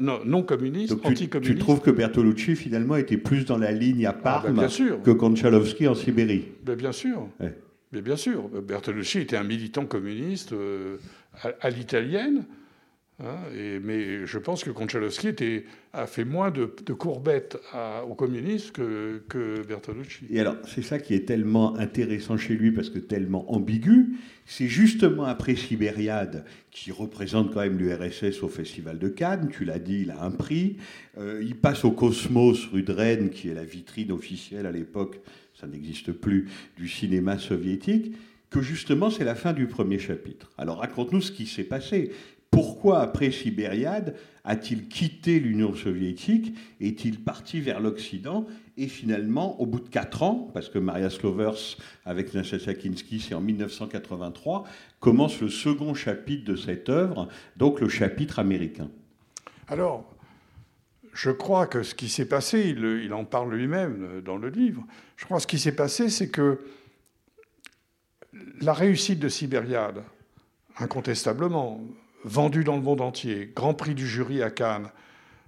non, 0.00 0.20
non 0.24 0.42
communistes, 0.42 1.00
Donc 1.02 1.14
tu, 1.42 1.56
trouves 1.56 1.80
que 1.80 1.90
Bertolucci 1.90 2.56
finalement 2.56 2.96
était 2.96 3.16
plus 3.16 3.44
dans 3.46 3.58
la 3.58 3.72
ligne 3.72 4.06
à 4.06 4.10
Ah, 4.10 4.12
ben, 4.12 4.20
Parme 4.22 4.54
bien 4.58 4.68
sûr. 4.68 5.02
que 5.02 5.10
Konchalovsky 5.10 5.88
en 5.88 5.94
Sibérie 5.94 6.44
Ben, 6.64 6.76
bien 6.76 6.92
sûr. 6.92 7.28
Ouais. 7.40 7.54
Mais 7.92 8.02
bien 8.02 8.16
sûr. 8.16 8.48
Bertolucci 8.48 9.20
était 9.20 9.36
un 9.36 9.44
militant 9.44 9.86
communiste 9.86 10.52
euh, 10.52 10.98
à, 11.42 11.52
à 11.60 11.70
l'italienne. 11.70 12.44
Hein, 13.20 13.36
mais 13.82 14.26
je 14.26 14.38
pense 14.38 14.64
que 14.64 14.70
Konchalovsky 14.70 15.28
était, 15.28 15.64
a 15.92 16.06
fait 16.06 16.24
moins 16.24 16.50
de, 16.50 16.74
de 16.84 16.92
courbettes 16.92 17.58
aux 18.08 18.14
communistes 18.14 18.72
que, 18.72 19.22
que 19.28 19.66
Bertolucci. 19.66 20.26
Et 20.30 20.40
alors, 20.40 20.56
c'est 20.66 20.82
ça 20.82 20.98
qui 20.98 21.14
est 21.14 21.26
tellement 21.26 21.76
intéressant 21.76 22.36
chez 22.36 22.54
lui, 22.54 22.72
parce 22.72 22.90
que 22.90 22.98
tellement 22.98 23.52
ambigu, 23.52 24.16
c'est 24.44 24.68
justement 24.68 25.24
après 25.24 25.56
Sibériade, 25.56 26.44
qui 26.70 26.92
représente 26.92 27.52
quand 27.52 27.60
même 27.60 27.78
l'URSS 27.78 28.42
au 28.42 28.48
Festival 28.48 28.98
de 28.98 29.08
Cannes, 29.08 29.48
tu 29.50 29.64
l'as 29.64 29.78
dit, 29.78 30.02
il 30.02 30.10
a 30.10 30.22
un 30.22 30.30
prix, 30.30 30.76
Euh, 31.18 31.42
il 31.42 31.56
passe 31.56 31.82
au 31.84 31.92
Cosmos 31.92 32.66
rue 32.66 32.82
de 32.82 32.92
Rennes, 32.92 33.30
qui 33.30 33.48
est 33.48 33.54
la 33.54 33.64
vitrine 33.64 34.12
officielle 34.12 34.66
à 34.66 34.70
l'époque, 34.70 35.18
ça 35.54 35.66
n'existe 35.66 36.12
plus, 36.12 36.48
du 36.76 36.88
cinéma 36.88 37.38
soviétique, 37.38 38.14
que 38.50 38.60
justement 38.60 39.08
c'est 39.08 39.24
la 39.24 39.34
fin 39.34 39.54
du 39.54 39.66
premier 39.66 39.98
chapitre. 39.98 40.52
Alors 40.58 40.80
raconte-nous 40.80 41.22
ce 41.22 41.32
qui 41.32 41.46
s'est 41.46 41.64
passé, 41.64 42.12
Pourquoi, 42.50 43.00
après 43.00 43.30
Sibériade, 43.30 44.16
a-t-il 44.44 44.88
quitté 44.88 45.40
l'Union 45.40 45.74
soviétique 45.74 46.56
Est-il 46.80 47.20
parti 47.20 47.60
vers 47.60 47.80
l'Occident 47.80 48.46
Et 48.76 48.86
finalement, 48.86 49.60
au 49.60 49.66
bout 49.66 49.80
de 49.80 49.88
quatre 49.88 50.22
ans, 50.22 50.50
parce 50.54 50.68
que 50.68 50.78
Maria 50.78 51.10
Slovers 51.10 51.76
avec 52.04 52.30
Kinski, 52.30 53.20
c'est 53.20 53.34
en 53.34 53.40
1983, 53.40 54.64
commence 55.00 55.40
le 55.40 55.48
second 55.48 55.94
chapitre 55.94 56.44
de 56.44 56.56
cette 56.56 56.88
œuvre, 56.88 57.28
donc 57.56 57.80
le 57.80 57.88
chapitre 57.88 58.38
américain. 58.38 58.88
Alors, 59.68 60.10
je 61.12 61.30
crois 61.30 61.66
que 61.66 61.82
ce 61.82 61.94
qui 61.94 62.08
s'est 62.08 62.28
passé, 62.28 62.70
il, 62.70 62.84
il 63.04 63.12
en 63.12 63.24
parle 63.24 63.54
lui-même 63.54 64.22
dans 64.24 64.36
le 64.36 64.48
livre, 64.48 64.86
je 65.16 65.24
crois 65.24 65.38
que 65.38 65.42
ce 65.42 65.48
qui 65.48 65.58
s'est 65.58 65.74
passé, 65.74 66.08
c'est 66.08 66.28
que 66.28 66.60
la 68.60 68.72
réussite 68.72 69.18
de 69.18 69.28
Sibériade, 69.28 70.02
incontestablement, 70.78 71.80
vendue 72.24 72.64
dans 72.64 72.76
le 72.76 72.82
monde 72.82 73.00
entier, 73.00 73.52
Grand 73.54 73.74
Prix 73.74 73.94
du 73.94 74.06
jury 74.06 74.42
à 74.42 74.50
Cannes, 74.50 74.90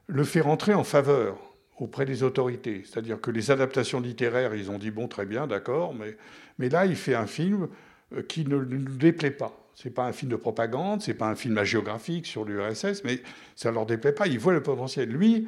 le 0.07 0.25
fait 0.25 0.41
rentrer 0.41 0.75
en 0.75 0.85
faveur 0.85 1.39
auprès 1.79 2.05
des 2.05 2.23
autorités. 2.23 2.83
C'est-à-dire 2.85 3.21
que 3.21 3.31
les 3.31 3.51
adaptations 3.51 4.01
littéraires, 4.01 4.55
ils 4.55 4.71
ont 4.71 4.79
dit 4.79 4.91
bon, 4.91 5.09
très 5.09 5.27
bien, 5.27 5.47
d'accord, 5.47 5.95
mais, 5.95 6.17
mais 6.59 6.69
là, 6.69 6.87
il 6.87 6.97
fait 6.97 7.15
un 7.15 7.27
film 7.27 7.69
euh, 8.15 8.23
qui 8.23 8.45
ne 8.45 8.57
nous 8.57 8.97
déplaît 8.97 9.31
pas. 9.31 9.57
C'est 9.75 9.91
pas 9.91 10.07
un 10.07 10.13
film 10.13 10.33
de 10.33 10.37
propagande, 10.37 11.03
c'est 11.03 11.15
pas 11.15 11.29
un 11.29 11.37
film 11.37 11.63
géographique 11.63 12.27
sur 12.27 12.45
l'URSS, 12.45 13.05
mais 13.05 13.21
ça 13.55 13.71
leur 13.71 13.87
déplaît 13.87 14.13
pas. 14.13 14.27
Ils 14.27 14.39
voient 14.39 14.53
le 14.53 14.63
potentiel. 14.63 15.09
Lui, 15.09 15.47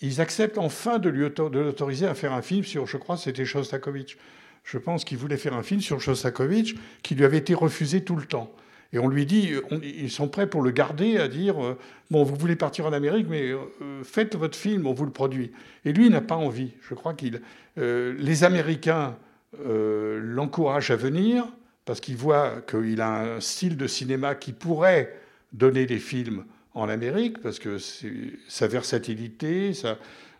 ils 0.00 0.20
acceptent 0.20 0.58
enfin 0.58 0.98
de 0.98 1.10
l'autoriser 1.10 2.06
à 2.06 2.14
faire 2.14 2.32
un 2.32 2.42
film 2.42 2.64
sur, 2.64 2.86
je 2.86 2.96
crois, 2.96 3.16
c'était 3.16 3.44
Shostakovich. 3.44 4.18
Je 4.64 4.78
pense 4.78 5.04
qu'il 5.04 5.16
voulait 5.16 5.36
faire 5.36 5.54
un 5.54 5.62
film 5.62 5.80
sur 5.80 6.00
Shostakovich 6.00 6.74
qui 7.02 7.14
lui 7.14 7.24
avait 7.24 7.38
été 7.38 7.54
refusé 7.54 8.02
tout 8.02 8.16
le 8.16 8.26
temps. 8.26 8.52
Et 8.92 8.98
on 8.98 9.08
lui 9.08 9.26
dit, 9.26 9.52
ils 9.82 10.10
sont 10.10 10.28
prêts 10.28 10.48
pour 10.48 10.62
le 10.62 10.70
garder, 10.70 11.18
à 11.18 11.28
dire, 11.28 11.62
euh, 11.62 11.78
bon, 12.10 12.22
vous 12.22 12.34
voulez 12.36 12.56
partir 12.56 12.86
en 12.86 12.92
Amérique, 12.92 13.26
mais 13.28 13.50
euh, 13.52 14.02
faites 14.02 14.34
votre 14.34 14.56
film, 14.56 14.86
on 14.86 14.94
vous 14.94 15.04
le 15.04 15.10
produit. 15.10 15.52
Et 15.84 15.92
lui, 15.92 16.06
il 16.06 16.12
n'a 16.12 16.22
pas 16.22 16.36
envie. 16.36 16.72
Je 16.88 16.94
crois 16.94 17.12
qu'il, 17.12 17.42
euh, 17.76 18.14
les 18.18 18.44
Américains 18.44 19.16
l'encouragent 19.64 20.90
à 20.90 20.96
venir 20.96 21.46
parce 21.86 22.00
qu'ils 22.00 22.18
voient 22.18 22.60
qu'il 22.68 23.00
a 23.00 23.36
un 23.36 23.40
style 23.40 23.78
de 23.78 23.86
cinéma 23.86 24.34
qui 24.34 24.52
pourrait 24.52 25.16
donner 25.54 25.86
des 25.86 25.98
films 25.98 26.44
en 26.74 26.90
Amérique, 26.90 27.40
parce 27.40 27.58
que 27.58 27.78
sa 27.78 28.68
versatilité, 28.68 29.72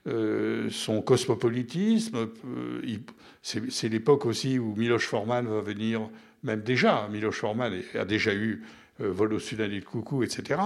son 0.04 1.00
cosmopolitisme, 1.00 2.28
c'est 3.40 3.88
l'époque 3.88 4.26
aussi 4.26 4.58
où 4.58 4.74
Miloš 4.76 5.06
Forman 5.06 5.46
va 5.46 5.62
venir 5.62 6.11
même 6.42 6.61
déjà, 6.62 7.09
Miloš 7.11 7.37
Forman 7.37 7.72
a 7.98 8.05
déjà 8.05 8.35
eu 8.35 8.62
euh, 9.01 9.11
Vol 9.11 9.35
au 9.35 9.38
Sud 9.38 9.59
de 9.59 9.81
coucou, 9.81 10.22
etc. 10.22 10.61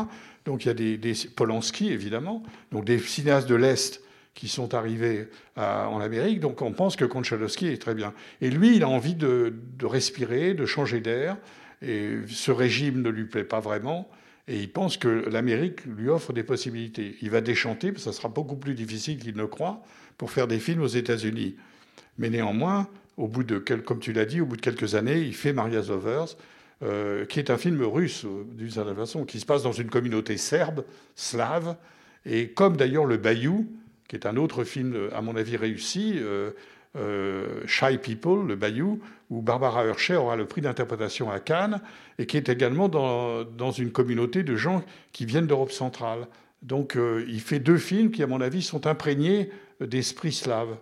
Donc 0.44 0.64
il 0.64 0.68
y 0.68 0.70
a 0.70 0.74
des, 0.96 1.14
Polanski, 1.36 1.88
évidemment, 1.92 2.42
donc 2.70 2.84
des 2.84 2.98
cinéastes 2.98 3.48
de 3.48 3.54
l'Est 3.54 4.02
qui 4.34 4.48
sont 4.48 4.74
arrivés 4.74 5.28
en 5.56 6.00
Amérique. 6.00 6.40
Donc 6.40 6.62
on 6.62 6.72
pense 6.72 6.96
que 6.96 7.04
Konchalovsky 7.04 7.66
est 7.66 7.80
très 7.80 7.94
bien. 7.94 8.14
Et 8.40 8.48
lui, 8.48 8.76
il 8.76 8.82
a 8.82 8.88
envie 8.88 9.14
de, 9.14 9.54
respirer, 9.82 10.54
de 10.54 10.64
changer 10.64 11.00
d'air. 11.00 11.36
Et 11.82 12.16
ce 12.28 12.50
régime 12.50 13.02
ne 13.02 13.10
lui 13.10 13.24
plaît 13.24 13.44
pas 13.44 13.60
vraiment. 13.60 14.08
Et 14.48 14.58
il 14.58 14.72
pense 14.72 14.96
que 14.96 15.28
l'Amérique 15.30 15.84
lui 15.84 16.08
offre 16.08 16.32
des 16.32 16.42
possibilités. 16.42 17.16
Il 17.20 17.30
va 17.30 17.40
déchanter, 17.40 17.92
ça 17.98 18.12
sera 18.12 18.28
beaucoup 18.28 18.56
plus 18.56 18.74
difficile 18.74 19.18
qu'il 19.18 19.36
ne 19.36 19.44
croit, 19.44 19.82
pour 20.18 20.30
faire 20.30 20.48
des 20.48 20.58
films 20.58 20.82
aux 20.82 20.86
États-Unis. 20.86 21.56
Mais 22.18 22.30
néanmoins, 22.30 22.88
au 23.16 23.28
bout 23.28 23.44
de, 23.44 23.58
comme 23.58 24.00
tu 24.00 24.12
l'as 24.12 24.24
dit, 24.24 24.40
au 24.40 24.46
bout 24.46 24.56
de 24.56 24.60
quelques 24.60 24.94
années, 24.94 25.20
il 25.20 25.34
fait 25.34 25.52
Maria 25.52 25.82
Zovers, 25.82 26.36
euh, 26.82 27.24
qui 27.26 27.38
est 27.38 27.50
un 27.50 27.58
film 27.58 27.82
russe, 27.82 28.24
euh, 28.24 28.44
d'une 28.54 28.70
certaine 28.70 28.96
façon, 28.96 29.24
qui 29.24 29.38
se 29.38 29.46
passe 29.46 29.62
dans 29.62 29.72
une 29.72 29.88
communauté 29.88 30.36
serbe, 30.36 30.84
slave, 31.14 31.76
et 32.26 32.48
comme 32.48 32.76
d'ailleurs 32.76 33.04
Le 33.04 33.18
Bayou, 33.18 33.68
qui 34.08 34.16
est 34.16 34.26
un 34.26 34.36
autre 34.36 34.64
film, 34.64 35.08
à 35.14 35.22
mon 35.22 35.36
avis, 35.36 35.56
réussi, 35.56 36.18
euh, 36.18 37.66
Shy 37.66 37.98
People, 37.98 38.46
Le 38.46 38.56
Bayou, 38.56 39.00
où 39.30 39.42
Barbara 39.42 39.84
Hershey 39.86 40.16
aura 40.16 40.36
le 40.36 40.46
prix 40.46 40.60
d'interprétation 40.60 41.30
à 41.30 41.40
Cannes, 41.40 41.80
et 42.18 42.26
qui 42.26 42.36
est 42.36 42.48
également 42.48 42.88
dans, 42.88 43.44
dans 43.44 43.70
une 43.70 43.90
communauté 43.90 44.42
de 44.42 44.56
gens 44.56 44.84
qui 45.12 45.24
viennent 45.24 45.46
d'Europe 45.46 45.72
centrale. 45.72 46.26
Donc 46.60 46.98
il 47.26 47.40
fait 47.40 47.58
deux 47.58 47.78
films 47.78 48.10
qui, 48.10 48.22
à 48.22 48.26
mon 48.26 48.40
avis, 48.40 48.62
sont 48.62 48.86
imprégnés 48.86 49.50
d'esprit 49.80 50.32
slave. 50.32 50.76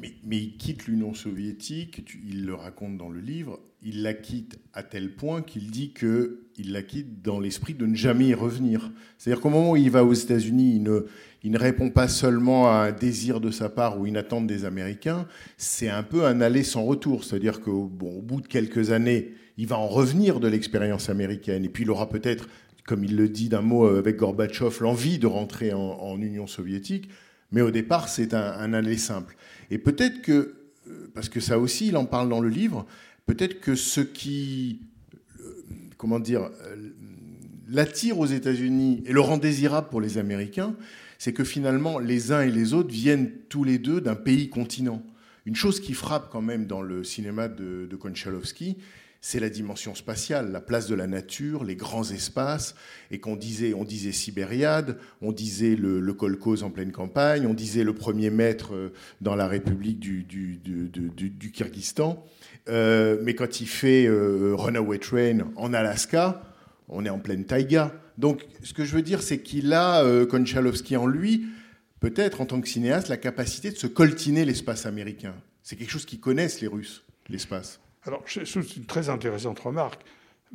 Mais, 0.00 0.38
il 0.38 0.56
quitte 0.56 0.86
l'Union 0.86 1.14
soviétique, 1.14 2.04
il 2.28 2.46
le 2.46 2.54
raconte 2.54 2.96
dans 2.96 3.08
le 3.08 3.20
livre, 3.20 3.60
il 3.82 4.02
la 4.02 4.14
quitte 4.14 4.58
à 4.72 4.82
tel 4.82 5.14
point 5.14 5.42
qu'il 5.42 5.70
dit 5.70 5.92
qu'il 5.92 6.72
la 6.72 6.82
quitte 6.82 7.22
dans 7.22 7.38
l'esprit 7.38 7.74
de 7.74 7.86
ne 7.86 7.94
jamais 7.94 8.26
y 8.26 8.34
revenir. 8.34 8.90
C'est-à-dire 9.16 9.40
qu'au 9.40 9.50
moment 9.50 9.72
où 9.72 9.76
il 9.76 9.90
va 9.90 10.04
aux 10.04 10.12
États-Unis, 10.12 10.82
il 11.42 11.52
ne, 11.52 11.58
répond 11.58 11.90
pas 11.90 12.08
seulement 12.08 12.68
à 12.68 12.88
un 12.88 12.92
désir 12.92 13.40
de 13.40 13.50
sa 13.50 13.68
part 13.68 14.00
ou 14.00 14.06
une 14.06 14.16
attente 14.16 14.46
des 14.46 14.64
Américains, 14.64 15.26
c'est 15.56 15.88
un 15.88 16.02
peu 16.02 16.24
un 16.24 16.40
aller 16.40 16.64
sans 16.64 16.84
retour. 16.84 17.24
C'est-à-dire 17.24 17.60
qu'au 17.60 17.86
bon, 17.86 18.18
au 18.18 18.22
bout 18.22 18.40
de 18.40 18.48
quelques 18.48 18.90
années, 18.90 19.34
il 19.56 19.66
va 19.66 19.78
en 19.78 19.86
revenir 19.86 20.40
de 20.40 20.48
l'expérience 20.48 21.08
américaine, 21.08 21.64
et 21.64 21.68
puis 21.68 21.84
il 21.84 21.90
aura 21.90 22.08
peut-être, 22.08 22.48
comme 22.86 23.04
il 23.04 23.16
le 23.16 23.28
dit 23.28 23.48
d'un 23.48 23.62
mot 23.62 23.86
avec 23.86 24.16
Gorbatchev, 24.16 24.78
l'envie 24.80 25.18
de 25.18 25.26
rentrer 25.26 25.72
en, 25.72 26.20
Union 26.20 26.46
soviétique, 26.46 27.08
mais 27.52 27.60
au 27.60 27.70
départ, 27.70 28.08
c'est 28.08 28.34
un, 28.34 28.52
un 28.52 28.72
aller 28.72 28.98
simple. 28.98 29.36
Et 29.70 29.78
peut-être 29.78 30.22
que, 30.22 30.54
euh, 30.88 31.10
parce 31.14 31.28
que 31.28 31.40
ça 31.40 31.58
aussi, 31.58 31.88
il 31.88 31.96
en 31.96 32.04
parle 32.06 32.28
dans 32.28 32.40
le 32.40 32.48
livre, 32.48 32.86
peut-être 33.26 33.60
que 33.60 33.74
ce 33.74 34.00
qui, 34.00 34.80
euh, 35.40 35.64
comment 35.96 36.20
dire, 36.20 36.50
euh, 36.64 36.76
l'attire 37.68 38.18
aux 38.18 38.26
États-Unis 38.26 39.02
et 39.06 39.12
le 39.12 39.20
rend 39.20 39.38
désirable 39.38 39.88
pour 39.88 40.00
les 40.00 40.18
Américains, 40.18 40.74
c'est 41.18 41.32
que 41.32 41.44
finalement, 41.44 41.98
les 41.98 42.32
uns 42.32 42.42
et 42.42 42.50
les 42.50 42.74
autres 42.74 42.90
viennent 42.90 43.30
tous 43.48 43.64
les 43.64 43.78
deux 43.78 44.00
d'un 44.00 44.14
pays 44.14 44.48
continent. 44.50 45.02
Une 45.46 45.56
chose 45.56 45.80
qui 45.80 45.94
frappe 45.94 46.28
quand 46.30 46.42
même 46.42 46.66
dans 46.66 46.82
le 46.82 47.04
cinéma 47.04 47.48
de, 47.48 47.86
de 47.86 47.96
Konchalovsky, 47.96 48.76
c'est 49.26 49.40
la 49.40 49.48
dimension 49.48 49.96
spatiale, 49.96 50.52
la 50.52 50.60
place 50.60 50.86
de 50.86 50.94
la 50.94 51.08
nature, 51.08 51.64
les 51.64 51.74
grands 51.74 52.08
espaces, 52.08 52.76
et 53.10 53.18
qu'on 53.18 53.34
disait, 53.34 53.74
on 53.74 53.82
disait 53.82 54.12
Sibériade, 54.12 54.98
on 55.20 55.32
disait 55.32 55.74
le, 55.74 55.98
le 55.98 56.16
en 56.62 56.70
pleine 56.70 56.92
campagne, 56.92 57.44
on 57.44 57.52
disait 57.52 57.82
le 57.82 57.92
premier 57.92 58.30
maître 58.30 58.72
euh, 58.72 58.92
dans 59.20 59.34
la 59.34 59.48
République 59.48 59.98
du, 59.98 60.22
du, 60.22 61.50
Kyrgyzstan. 61.52 62.24
Euh, 62.68 63.18
mais 63.20 63.34
quand 63.34 63.60
il 63.60 63.66
fait 63.66 64.06
euh, 64.06 64.54
Runaway 64.54 64.98
Train 64.98 65.38
en 65.56 65.74
Alaska, 65.74 66.40
on 66.88 67.04
est 67.04 67.10
en 67.10 67.18
pleine 67.18 67.46
taïga. 67.46 67.92
Donc, 68.18 68.46
ce 68.62 68.74
que 68.74 68.84
je 68.84 68.94
veux 68.94 69.02
dire, 69.02 69.22
c'est 69.22 69.38
qu'il 69.38 69.72
a, 69.72 70.04
Konchalovsky 70.26 70.96
en 70.96 71.08
lui, 71.08 71.46
peut-être 71.98 72.42
en 72.42 72.46
tant 72.46 72.60
que 72.60 72.68
cinéaste, 72.68 73.08
la 73.08 73.16
capacité 73.16 73.72
de 73.72 73.76
se 73.76 73.88
coltiner 73.88 74.44
l'espace 74.44 74.86
américain. 74.86 75.34
C'est 75.64 75.74
quelque 75.74 75.90
chose 75.90 76.06
qu'ils 76.06 76.20
connaissent, 76.20 76.60
les 76.60 76.68
Russes, 76.68 77.02
l'espace. 77.28 77.80
Alors, 78.06 78.22
c'est 78.26 78.76
une 78.76 78.84
très 78.86 79.08
intéressante 79.08 79.58
remarque. 79.58 80.00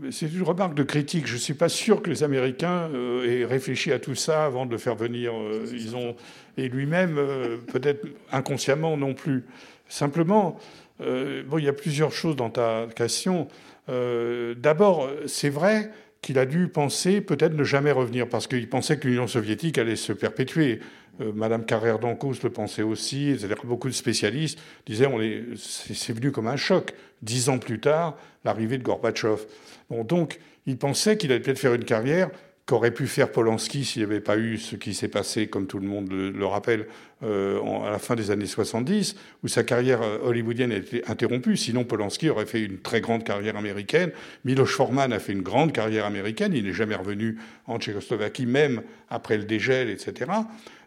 C'est 0.10 0.32
une 0.32 0.44
remarque 0.44 0.74
de 0.74 0.84
critique. 0.84 1.28
Je 1.28 1.34
ne 1.34 1.40
suis 1.40 1.54
pas 1.54 1.68
sûr 1.68 2.02
que 2.02 2.10
les 2.10 2.24
Américains 2.24 2.90
euh, 2.94 3.26
aient 3.26 3.46
réfléchi 3.46 3.92
à 3.92 4.00
tout 4.00 4.16
ça 4.16 4.46
avant 4.46 4.66
de 4.66 4.72
le 4.72 4.78
faire 4.78 4.96
venir. 4.96 5.34
Euh, 5.34 5.66
ils 5.74 5.98
ont, 5.98 6.16
et 6.58 6.70
lui-même, 6.70 7.18
euh, 7.18 7.58
peut-être 7.58 8.08
inconsciemment 8.32 8.96
non 8.96 9.14
plus. 9.14 9.44
Simplement, 9.90 10.58
bon, 11.00 11.58
il 11.58 11.66
y 11.66 11.68
a 11.68 11.74
plusieurs 11.74 12.14
choses 12.14 12.38
dans 12.38 12.50
ta 12.50 12.88
question. 12.96 13.50
D'abord, 13.90 15.10
c'est 15.26 15.50
vrai 15.50 15.92
qu'il 16.22 16.40
a 16.40 16.46
dû 16.46 16.70
penser 16.70 17.20
peut-être 17.20 17.54
ne 17.54 17.66
jamais 17.66 17.92
revenir 17.92 18.30
parce 18.30 18.48
qu'il 18.48 18.70
pensait 18.70 18.98
que 18.98 19.10
l'Union 19.10 19.28
soviétique 19.28 19.78
allait 19.78 19.98
se 19.98 20.14
perpétuer. 20.14 20.80
Euh, 21.20 21.32
Madame 21.34 21.66
Carrère 21.66 22.00
d'Ancos 22.00 22.36
le 22.44 22.50
pensait 22.50 22.84
aussi, 22.84 23.36
c'est-à-dire 23.38 23.58
beaucoup 23.66 23.90
de 23.90 23.94
spécialistes 23.94 24.60
disaient 24.86 25.08
on 25.08 25.22
est, 25.22 25.44
c'est 25.58 26.14
venu 26.14 26.32
comme 26.32 26.48
un 26.48 26.56
choc. 26.56 26.94
Dix 27.22 27.50
ans 27.50 27.60
plus 27.60 27.80
tard, 27.80 28.18
l'arrivée 28.46 28.78
de 28.78 28.84
Gorbatchev. 28.84 29.42
Donc, 29.90 30.40
il 30.66 30.78
pensait 30.78 31.18
qu'il 31.18 31.32
allait 31.32 31.42
peut-être 31.42 31.60
faire 31.60 31.74
une 31.74 31.86
carrière 31.86 32.30
qu'aurait 32.66 32.92
pu 32.92 33.08
faire 33.08 33.32
Polanski 33.32 33.84
s'il 33.84 34.02
n'y 34.02 34.10
avait 34.10 34.22
pas 34.22 34.38
eu 34.38 34.58
ce 34.58 34.76
qui 34.76 34.94
s'est 34.94 35.08
passé, 35.08 35.48
comme 35.48 35.68
tout 35.68 35.80
le 35.80 35.88
monde 35.88 36.10
le, 36.12 36.46
rappelle, 36.46 36.88
euh, 37.24 37.60
à 37.84 37.92
la 37.92 38.00
fin 38.00 38.16
des 38.16 38.32
années 38.32 38.46
70, 38.46 39.16
où 39.44 39.48
sa 39.48 39.64
carrière 39.64 40.02
euh, 40.02 40.20
hollywoodienne 40.24 40.72
a 40.72 40.78
été 40.78 41.04
interrompue. 41.08 41.58
Sinon, 41.58 41.84
Polanski 41.84 42.30
aurait 42.30 42.46
fait 42.46 42.62
une 42.62 42.78
très 42.78 43.02
grande 43.02 43.24
carrière 43.24 43.58
américaine. 43.58 44.12
Miloš 44.46 44.74
Forman 44.74 45.12
a 45.12 45.20
fait 45.20 45.34
une 45.34 45.42
grande 45.42 45.74
carrière 45.74 46.06
américaine. 46.06 46.54
Il 46.56 46.64
n'est 46.64 46.74
jamais 46.74 46.96
revenu 46.96 47.38
en 47.68 47.78
Tchécoslovaquie, 47.78 48.46
même 48.46 48.84
après 49.10 49.38
le 49.38 49.44
dégel, 49.44 49.90
etc. 49.90 50.32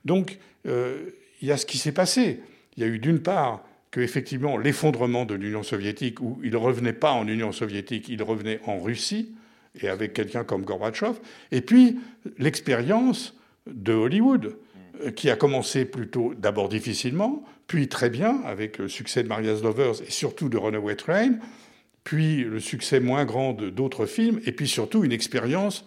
Donc, 0.04 0.38
euh, 0.66 1.10
il 1.40 1.48
y 1.48 1.52
a 1.52 1.56
ce 1.56 1.66
qui 1.66 1.78
s'est 1.78 1.92
passé. 1.92 2.40
Il 2.76 2.82
y 2.82 2.86
a 2.86 2.88
eu 2.88 2.98
d'une 2.98 3.20
part 3.20 3.64
que 3.90 4.00
effectivement 4.00 4.56
l'effondrement 4.56 5.24
de 5.24 5.34
l'Union 5.34 5.62
soviétique, 5.62 6.20
où 6.20 6.40
il 6.42 6.50
ne 6.50 6.56
revenait 6.56 6.92
pas 6.92 7.12
en 7.12 7.28
Union 7.28 7.52
soviétique, 7.52 8.08
il 8.08 8.22
revenait 8.22 8.60
en 8.66 8.80
Russie, 8.80 9.32
et 9.80 9.88
avec 9.88 10.12
quelqu'un 10.12 10.44
comme 10.44 10.64
Gorbatchev, 10.64 11.14
et 11.52 11.60
puis 11.60 11.98
l'expérience 12.38 13.34
de 13.66 13.92
Hollywood, 13.92 14.56
euh, 15.02 15.10
qui 15.10 15.30
a 15.30 15.36
commencé 15.36 15.84
plutôt 15.84 16.34
d'abord 16.34 16.68
difficilement, 16.68 17.44
puis 17.66 17.88
très 17.88 18.10
bien, 18.10 18.40
avec 18.44 18.78
le 18.78 18.88
succès 18.88 19.22
de 19.22 19.28
Maria's 19.28 19.62
Lovers 19.62 20.02
et 20.06 20.10
surtout 20.10 20.48
de 20.48 20.56
Runaway 20.56 20.96
Train, 20.96 21.34
puis 22.04 22.44
le 22.44 22.60
succès 22.60 23.00
moins 23.00 23.24
grand 23.24 23.52
d'autres 23.54 24.06
films, 24.06 24.40
et 24.44 24.52
puis 24.52 24.68
surtout 24.68 25.04
une 25.04 25.12
expérience 25.12 25.84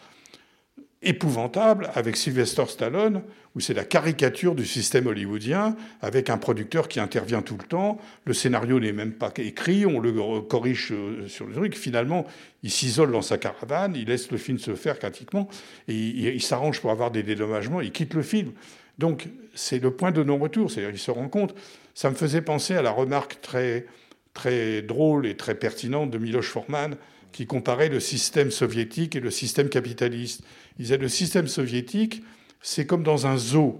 épouvantable 1.07 1.89
avec 1.95 2.17
Sylvester 2.17 2.65
Stallone, 2.67 3.21
où 3.55 3.59
c'est 3.59 3.73
la 3.73 3.85
caricature 3.85 4.53
du 4.53 4.65
système 4.65 5.07
hollywoodien, 5.07 5.75
avec 6.01 6.29
un 6.29 6.37
producteur 6.37 6.87
qui 6.87 6.99
intervient 6.99 7.41
tout 7.41 7.57
le 7.57 7.63
temps. 7.65 7.97
Le 8.25 8.33
scénario 8.33 8.79
n'est 8.79 8.91
même 8.91 9.13
pas 9.13 9.31
écrit, 9.37 9.85
on 9.85 9.99
le 9.99 10.41
corrige 10.41 10.93
sur 11.27 11.47
le 11.47 11.53
truc. 11.53 11.75
Finalement, 11.75 12.25
il 12.61 12.69
s'isole 12.69 13.11
dans 13.11 13.21
sa 13.21 13.37
caravane, 13.37 13.95
il 13.95 14.07
laisse 14.07 14.29
le 14.31 14.37
film 14.37 14.59
se 14.59 14.75
faire 14.75 14.99
pratiquement, 14.99 15.47
et 15.87 15.95
il, 15.95 16.41
s'arrange 16.41 16.81
pour 16.81 16.91
avoir 16.91 17.09
des 17.09 17.23
dédommagements, 17.23 17.81
il 17.81 17.91
quitte 17.91 18.13
le 18.13 18.21
film. 18.21 18.51
Donc, 18.97 19.27
c'est 19.55 19.79
le 19.79 19.91
point 19.91 20.11
de 20.11 20.23
non-retour, 20.23 20.69
c'est-à-dire 20.69 20.91
qu'il 20.91 20.99
se 20.99 21.11
rend 21.11 21.29
compte. 21.29 21.55
Ça 21.95 22.09
me 22.09 22.15
faisait 22.15 22.41
penser 22.41 22.75
à 22.75 22.81
la 22.81 22.91
remarque 22.91 23.39
très, 23.41 23.85
très 24.33 24.81
drôle 24.81 25.25
et 25.25 25.35
très 25.35 25.55
pertinente 25.55 26.11
de 26.11 26.17
Miloš 26.17 26.49
Forman, 26.49 26.95
qui 27.37 27.45
comparait 27.45 27.89
le 27.89 27.99
système 27.99 28.49
soviétique 28.49 29.15
et 29.15 29.19
le 29.19 29.29
système 29.29 29.69
capitaliste. 29.69 30.41
Il 30.79 30.85
disait 30.85 30.97
le 30.97 31.07
système 31.07 31.47
soviétique, 31.47 32.23
c'est 32.63 32.87
comme 32.87 33.03
dans 33.03 33.27
un 33.27 33.37
zoo. 33.37 33.79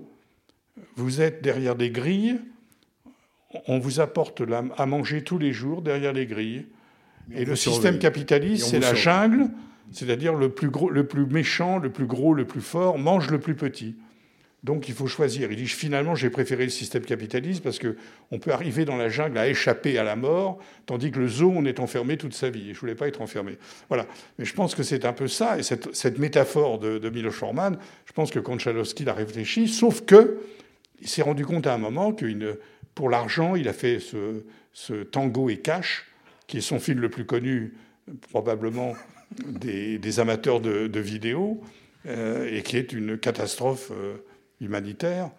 Vous 0.95 1.21
êtes 1.21 1.41
derrière 1.41 1.75
des 1.75 1.89
grilles, 1.89 2.39
on 3.67 3.79
vous 3.79 3.99
apporte 3.99 4.43
à 4.77 4.85
manger 4.85 5.23
tous 5.23 5.39
les 5.39 5.53
jours 5.53 5.81
derrière 5.81 6.13
les 6.13 6.27
grilles. 6.27 6.67
Et 7.33 7.45
le 7.45 7.55
système 7.55 7.97
capitaliste, 7.97 8.67
c'est 8.67 8.79
la 8.79 8.93
jungle, 8.93 9.49
c'est-à-dire 9.91 10.35
le 10.35 10.49
plus 10.49 10.69
gros, 10.69 10.91
le 10.91 11.07
plus 11.07 11.25
méchant, 11.25 11.79
le 11.79 11.89
plus 11.89 12.05
gros, 12.05 12.35
le 12.35 12.45
plus 12.45 12.61
fort 12.61 12.99
mange 12.99 13.31
le 13.31 13.39
plus 13.39 13.55
petit. 13.55 13.95
Donc 14.63 14.89
il 14.89 14.95
faut 14.95 15.07
choisir. 15.07 15.51
Il 15.51 15.57
dit 15.57 15.67
finalement 15.67 16.15
j'ai 16.15 16.29
préféré 16.29 16.63
le 16.63 16.71
système 16.71 17.03
capitaliste 17.03 17.63
parce 17.63 17.77
que 17.77 17.95
on 18.31 18.39
peut 18.39 18.51
arriver 18.51 18.85
dans 18.85 18.97
la 18.97 19.07
jungle 19.07 19.37
à 19.37 19.47
échapper 19.47 19.97
à 19.97 20.03
la 20.03 20.15
mort, 20.15 20.57
tandis 20.85 21.11
que 21.11 21.19
le 21.19 21.27
zoo 21.27 21.51
on 21.55 21.65
est 21.65 21.79
enfermé 21.79 22.17
toute 22.17 22.33
sa 22.33 22.49
vie. 22.49 22.71
Et 22.71 22.73
je 22.73 22.79
voulais 22.79 22.95
pas 22.95 23.07
être 23.07 23.21
enfermé. 23.21 23.57
Voilà. 23.87 24.07
Mais 24.39 24.45
je 24.45 24.53
pense 24.53 24.73
que 24.73 24.81
c'est 24.81 25.05
un 25.05 25.13
peu 25.13 25.27
ça 25.27 25.59
et 25.59 25.63
cette, 25.63 26.17
métaphore 26.17 26.79
de, 26.79 26.97
de 26.97 27.09
Miloš 27.09 27.35
Forman, 27.35 27.77
je 28.05 28.13
pense 28.13 28.31
que 28.31 28.39
Konchalovsky 28.39 29.03
l'a 29.03 29.13
réfléchi. 29.13 29.67
Sauf 29.67 30.01
que 30.01 30.39
il 30.99 31.07
s'est 31.07 31.21
rendu 31.21 31.45
compte 31.45 31.67
à 31.67 31.73
un 31.73 31.77
moment 31.77 32.11
que 32.11 32.59
pour 32.95 33.11
l'argent 33.11 33.55
il 33.55 33.67
a 33.67 33.73
fait 33.73 33.99
ce, 33.99 35.03
Tango 35.03 35.49
et 35.49 35.57
Cash, 35.57 36.07
qui 36.47 36.57
est 36.57 36.61
son 36.61 36.79
film 36.79 36.99
le 36.99 37.09
plus 37.09 37.25
connu 37.25 37.75
probablement 38.31 38.93
des, 39.37 40.19
amateurs 40.19 40.61
de, 40.61 40.87
de 40.87 40.99
vidéos. 40.99 41.61
Euh, 42.07 42.47
et 42.49 42.61
qui 42.61 42.77
est 42.77 42.93
une 42.93 43.17
catastrophe 43.17 43.91
euh, 43.91 44.15
humanitaire. 44.61 45.29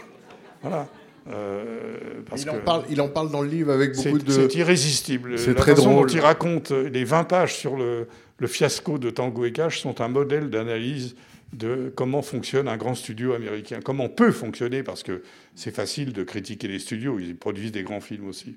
voilà. 0.62 0.88
Euh, 1.28 2.22
il, 2.36 2.50
en 2.50 2.58
parle, 2.58 2.84
il, 2.90 3.00
en 3.00 3.08
parle, 3.08 3.30
dans 3.30 3.42
le 3.42 3.48
livre 3.48 3.70
avec 3.70 3.94
beaucoup 3.94 4.18
de. 4.18 4.30
C'est 4.30 4.54
irrésistible. 4.56 5.38
C'est 5.38 5.54
très 5.54 5.74
façon 5.76 5.92
drôle. 5.92 6.08
Dont 6.08 6.14
il 6.14 6.20
raconte 6.20 6.70
les 6.70 7.04
20 7.04 7.24
pages 7.24 7.54
sur 7.54 7.76
le, 7.76 8.08
fiasco 8.46 8.98
de 8.98 9.10
Tango 9.10 9.44
et 9.44 9.52
Cash 9.52 9.80
sont 9.80 10.00
un 10.00 10.08
modèle 10.08 10.50
d'analyse 10.50 11.14
de 11.52 11.92
comment 11.94 12.22
fonctionne 12.22 12.66
un 12.66 12.76
grand 12.76 12.94
studio 12.94 13.34
américain, 13.34 13.80
comment 13.84 14.08
peut 14.08 14.32
fonctionner, 14.32 14.82
parce 14.82 15.02
que 15.02 15.22
c'est 15.54 15.74
facile 15.74 16.12
de 16.12 16.24
critiquer 16.24 16.66
les 16.66 16.78
studios, 16.78 17.18
ils 17.20 17.36
produisent 17.36 17.72
des 17.72 17.82
grands 17.82 18.00
films 18.00 18.26
aussi. 18.26 18.56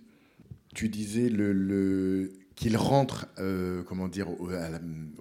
Tu 0.73 0.89
disais 0.89 1.29
le, 1.29 2.31
qu'il 2.55 2.77
rentre, 2.77 3.27
euh, 3.37 3.83
comment 3.83 4.07
dire, 4.07 4.29
au, 4.29 4.49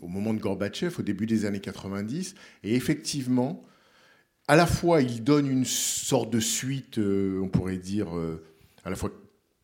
au, 0.03 0.09
moment 0.09 0.33
de 0.33 0.39
Gorbatchev, 0.39 0.95
au 0.99 1.03
début 1.03 1.27
des 1.27 1.47
années 1.47 1.61
90, 1.61 2.37
et 2.63 2.75
effectivement, 2.75 3.65
à 4.47 4.57
la 4.57 4.67
fois, 4.67 5.01
il 5.01 5.25
donne 5.25 5.51
une 5.51 5.65
sorte 5.65 6.31
de 6.31 6.41
suite, 6.41 6.99
euh, 6.99 7.41
on 7.43 7.49
pourrait 7.49 7.79
dire, 7.79 8.17
euh, 8.17 8.43
à 8.85 8.91
la 8.91 8.97
fois 8.97 9.11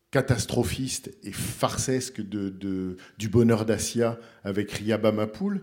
catastrophiste 0.09 1.11
et 1.23 1.31
farcesque 1.31 2.21
de, 2.21 2.97
du 3.17 3.29
bonheur 3.29 3.65
d'Asia 3.65 4.19
avec 4.43 4.71
Riaba 4.71 5.11
Mapoul. 5.11 5.61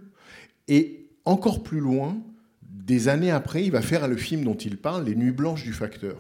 Et 0.69 1.07
encore 1.25 1.63
plus 1.63 1.81
loin, 1.81 2.17
des 2.63 3.09
années 3.09 3.31
après, 3.31 3.65
il 3.65 3.73
va 3.73 3.83
faire 3.83 4.09
le 4.09 4.17
film 4.17 4.45
dont 4.45 4.55
il 4.55 4.79
parle, 4.79 5.05
Les 5.05 5.15
Nuits 5.15 5.33
Blanches 5.33 5.65
du 5.65 5.75
Facteur. 5.75 6.17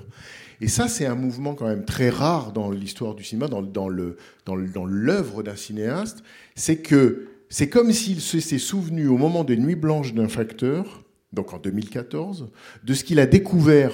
Et 0.60 0.68
ça, 0.68 0.88
c'est 0.88 1.06
un 1.06 1.14
mouvement 1.14 1.54
quand 1.54 1.66
même 1.66 1.84
très 1.84 2.10
rare 2.10 2.52
dans 2.52 2.70
l'histoire 2.70 3.14
du 3.14 3.24
cinéma, 3.24 3.48
dans, 3.48 3.88
l'œuvre 4.86 5.42
d'un 5.42 5.56
cinéaste. 5.56 6.22
C'est 6.54 6.78
que 6.78 7.28
c'est 7.48 7.70
comme 7.70 7.92
s'il 7.92 8.20
s'est 8.20 8.58
souvenu 8.58 9.06
au 9.06 9.16
moment 9.16 9.44
des 9.44 9.56
Nuits 9.56 9.76
Blanches 9.76 10.12
d'un 10.12 10.28
Facteur 10.28 11.04
donc 11.32 11.52
en 11.52 11.58
2014, 11.58 12.48
de 12.84 12.94
ce 12.94 13.04
qu'il 13.04 13.20
a 13.20 13.26
découvert 13.26 13.92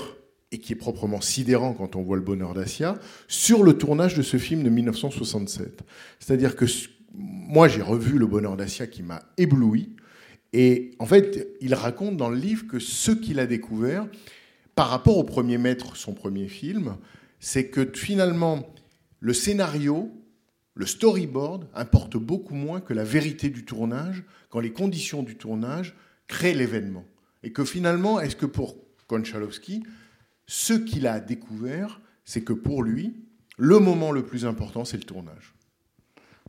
et 0.53 0.59
qui 0.59 0.73
est 0.73 0.77
proprement 0.77 1.21
sidérant 1.21 1.73
quand 1.75 1.97
on 1.97 2.03
voit 2.03 2.17
le 2.17 2.23
bonheur 2.23 2.55
d'Asia, 2.55 2.97
sur 3.27 3.65
le 3.65 3.77
tournage 3.77 4.15
de 4.15 4.23
ce 4.23 4.37
film 4.37 4.63
de 4.63 4.71
1967. 4.71 5.83
C'est-à-dire 6.21 6.55
que 6.55 6.67
moi, 7.13 7.67
j'ai 7.69 7.83
revu 7.83 8.19
le 8.19 8.27
bonheur 8.27 8.57
d'Asia 8.57 8.87
qui 8.87 9.03
m'a 9.03 9.23
ébloui. 9.37 9.91
Et 10.53 10.93
en 11.01 11.07
fait, 11.07 11.49
il 11.61 11.75
raconte 11.75 12.17
dans 12.17 12.29
le 12.29 12.37
livre 12.37 12.67
que 12.69 12.79
ce 12.79 13.11
qu'il 13.11 13.41
a 13.41 13.47
découvert, 13.47 14.07
par 14.77 14.89
rapport 14.89 15.19
au 15.19 15.25
premier 15.25 15.59
maître, 15.59 15.97
son 15.97 16.15
premier 16.15 16.47
film, 16.47 16.97
c'est 17.41 17.69
que 17.69 17.91
finalement, 17.95 18.73
le 19.21 19.33
scénario, 19.33 20.13
le 20.75 20.87
storyboard, 20.87 21.69
importe 21.75 22.17
beaucoup 22.17 22.55
moins 22.55 22.81
que 22.81 22.95
la 22.95 23.05
vérité 23.05 23.49
du 23.51 23.65
tournage, 23.65 24.23
quand 24.51 24.61
les 24.61 24.73
conditions 24.73 25.23
du 25.23 25.37
tournage 25.37 25.95
créent 26.29 26.55
l'événement. 26.55 27.05
Et 27.45 27.53
que 27.53 27.65
finalement, 27.65 28.21
est-ce 28.21 28.37
que 28.37 28.47
pour 28.47 28.77
Konchalovsky, 29.07 29.85
ce 30.47 30.73
qu'il 30.73 31.07
a 31.07 31.21
découvert, 31.21 32.01
c'est 32.25 32.43
que 32.43 32.55
pour 32.55 32.83
lui, 32.83 33.15
le 33.59 33.79
moment 33.79 34.11
le 34.11 34.25
plus 34.25 34.47
important, 34.47 34.85
c'est 34.85 34.97
le 34.97 35.05
tournage 35.05 35.55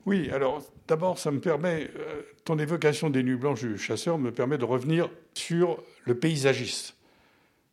Oui, 0.05 0.29
alors 0.31 0.63
d'abord, 0.87 1.19
ça 1.19 1.31
me 1.31 1.39
permet, 1.39 1.91
euh, 1.97 2.21
ton 2.45 2.57
évocation 2.57 3.09
des 3.09 3.23
nuits 3.23 3.35
blanches 3.35 3.61
du 3.61 3.77
chasseur 3.77 4.17
me 4.17 4.31
permet 4.31 4.57
de 4.57 4.65
revenir 4.65 5.09
sur 5.33 5.83
le 6.05 6.15
paysagiste. 6.15 6.95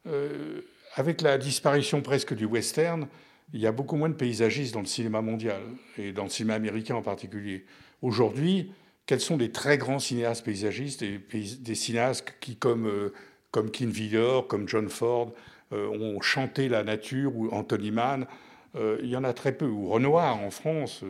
Euh, 0.07 0.61
avec 0.97 1.21
la 1.23 1.39
disparition 1.39 2.03
presque 2.03 2.35
du 2.35 2.45
western, 2.45 3.07
il 3.55 3.61
y 3.61 3.67
a 3.67 3.73
beaucoup 3.73 3.97
moins 3.97 4.09
de 4.09 4.15
paysagistes 4.15 4.75
dans 4.75 4.81
le 4.81 4.87
cinéma 4.87 5.23
mondial, 5.23 5.63
et 5.97 6.13
dans 6.13 6.25
le 6.25 6.31
cinéma 6.31 6.55
américain 6.55 6.97
en 6.97 7.03
particulier. 7.03 7.65
Aujourd'hui, 8.01 8.73
quels 9.13 9.21
sont 9.21 9.37
les 9.37 9.51
très 9.51 9.77
grands 9.77 9.99
cinéastes 9.99 10.43
paysagistes, 10.43 11.03
et 11.03 11.21
des 11.61 11.75
cinéastes 11.75 12.35
qui, 12.41 12.57
comme, 12.57 12.87
euh, 12.87 13.13
comme 13.51 13.69
Vidor, 13.69 14.49
comme 14.49 14.67
John 14.67 14.89
Ford, 14.89 15.35
euh, 15.75 15.87
ont 15.87 16.23
chanté 16.23 16.71
la 16.71 16.83
nature, 16.83 17.37
ou 17.37 17.51
Anthony 17.51 17.91
Mann, 17.91 18.27
euh, 18.75 18.97
il 19.03 19.11
y 19.11 19.17
en 19.19 19.23
a 19.25 19.35
très 19.35 19.53
peu, 19.53 19.67
ou 19.67 19.87
Renoir 19.91 20.39
en 20.39 20.51
France, 20.51 21.05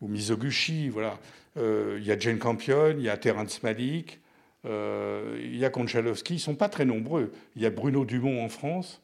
ou 0.00 0.08
Mizoguchi, 0.08 0.88
voilà. 0.88 1.16
il 1.54 2.02
y 2.04 2.10
a 2.10 2.18
Jane 2.18 2.38
Campion, 2.38 2.96
il 2.98 3.04
y 3.04 3.08
a 3.08 3.16
Terence 3.16 3.62
Malick, 3.62 4.18
il 4.64 5.56
y 5.56 5.64
a 5.64 5.70
Konchalovsky, 5.70 6.34
ils 6.34 6.36
ne 6.38 6.42
sont 6.42 6.56
pas 6.56 6.68
très 6.68 6.86
nombreux. 6.86 7.30
Il 7.54 7.62
y 7.62 7.66
a 7.66 7.70
Bruno 7.70 8.04
Dumont 8.04 8.44
en 8.44 8.48
France, 8.48 9.00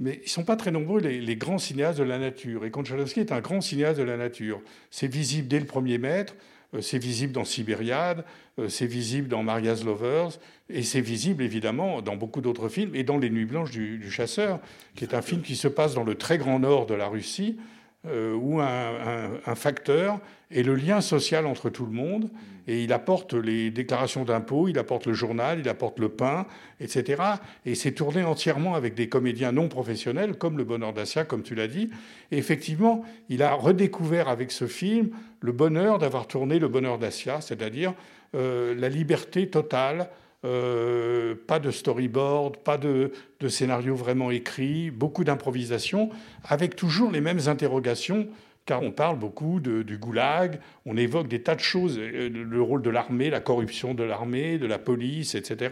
mais 0.00 0.14
ils 0.14 0.24
ne 0.24 0.30
sont 0.30 0.44
pas 0.44 0.56
très 0.56 0.70
nombreux, 0.70 1.02
les, 1.02 1.20
les, 1.20 1.36
grands 1.36 1.58
cinéastes 1.58 1.98
de 1.98 2.04
la 2.04 2.18
nature. 2.18 2.64
Et 2.64 2.70
Konchalovsky 2.70 3.20
est 3.20 3.32
un 3.32 3.40
grand 3.40 3.60
cinéaste 3.60 3.98
de 3.98 4.04
la 4.04 4.16
nature. 4.16 4.62
C'est 4.90 5.12
visible 5.12 5.48
dès 5.48 5.60
le 5.60 5.66
premier 5.66 5.98
mètre. 5.98 6.34
Euh, 6.74 6.80
c'est 6.80 6.98
visible 6.98 7.32
dans 7.32 7.44
Sibériade, 7.44 8.24
euh, 8.58 8.68
c'est 8.68 8.86
visible 8.86 9.28
dans 9.28 9.42
Maria's 9.42 9.84
Lovers, 9.84 10.38
et 10.68 10.82
c'est 10.82 11.00
visible 11.00 11.42
évidemment 11.42 12.02
dans 12.02 12.16
beaucoup 12.16 12.40
d'autres 12.40 12.68
films, 12.68 12.94
et 12.94 13.04
dans 13.04 13.18
Les 13.18 13.30
Nuits 13.30 13.46
Blanches 13.46 13.70
du, 13.70 14.10
Chasseur, 14.10 14.60
qui 14.94 15.04
est 15.04 15.14
un 15.14 15.22
film 15.22 15.42
qui 15.42 15.56
se 15.56 15.68
passe 15.68 15.94
dans 15.94 16.04
le 16.04 16.14
très 16.14 16.38
grand 16.38 16.58
nord 16.58 16.86
de 16.86 16.94
la 16.94 17.08
Russie, 17.08 17.58
euh, 18.06 18.34
où 18.34 18.60
un, 18.60 19.54
facteur 19.54 20.20
est 20.50 20.62
le 20.62 20.74
lien 20.74 21.00
social 21.00 21.46
entre 21.46 21.68
tout 21.68 21.84
le 21.84 21.92
monde, 21.92 22.30
et 22.68 22.84
il 22.84 22.92
apporte 22.92 23.32
les 23.32 23.70
déclarations 23.70 24.24
d'impôts, 24.24 24.68
il 24.68 24.78
apporte 24.78 25.06
le 25.06 25.14
journal, 25.14 25.58
il 25.58 25.68
apporte 25.70 25.98
le 25.98 26.10
pain, 26.10 26.46
etc. 26.80 27.22
Et 27.64 27.74
c'est 27.74 27.92
tourné 27.92 28.22
entièrement 28.22 28.74
avec 28.74 28.94
des 28.94 29.08
comédiens 29.08 29.52
non 29.52 29.68
professionnels, 29.68 30.36
comme 30.36 30.58
Le 30.58 30.64
Bonheur 30.64 30.92
d'Assia, 30.92 31.24
comme 31.24 31.42
tu 31.42 31.54
l'as 31.54 31.66
dit. 31.66 31.88
Et 32.30 32.36
effectivement, 32.36 33.04
il 33.30 33.42
a 33.42 33.54
redécouvert 33.54 34.28
avec 34.28 34.52
ce 34.52 34.66
film 34.66 35.08
le 35.40 35.52
bonheur 35.52 35.98
d'avoir 35.98 36.26
tourné 36.26 36.58
Le 36.58 36.68
Bonheur 36.68 36.98
d'Assia, 36.98 37.40
c'est-à-dire 37.40 37.94
euh, 38.34 38.74
la 38.74 38.90
liberté 38.90 39.48
totale. 39.48 40.10
Euh, 40.44 41.34
pas 41.48 41.58
de 41.58 41.72
storyboard, 41.72 42.58
pas 42.58 42.78
de, 42.78 43.10
de 43.40 43.48
scénario 43.48 43.96
vraiment 43.96 44.30
écrit, 44.30 44.92
beaucoup 44.92 45.24
d'improvisation, 45.24 46.10
avec 46.44 46.76
toujours 46.76 47.10
les 47.10 47.20
mêmes 47.20 47.40
interrogations 47.48 48.28
car 48.68 48.82
on 48.82 48.92
parle 48.92 49.18
beaucoup 49.18 49.60
du 49.60 49.96
goulag, 49.96 50.60
on 50.84 50.98
évoque 50.98 51.26
des 51.26 51.40
tas 51.40 51.54
de 51.54 51.60
choses, 51.60 51.98
euh, 51.98 52.28
le 52.28 52.62
rôle 52.62 52.82
de 52.82 52.90
l'armée, 52.90 53.30
la 53.30 53.40
corruption 53.40 53.94
de 53.94 54.02
l'armée, 54.04 54.58
de 54.58 54.66
la 54.66 54.78
police, 54.78 55.34
etc. 55.34 55.70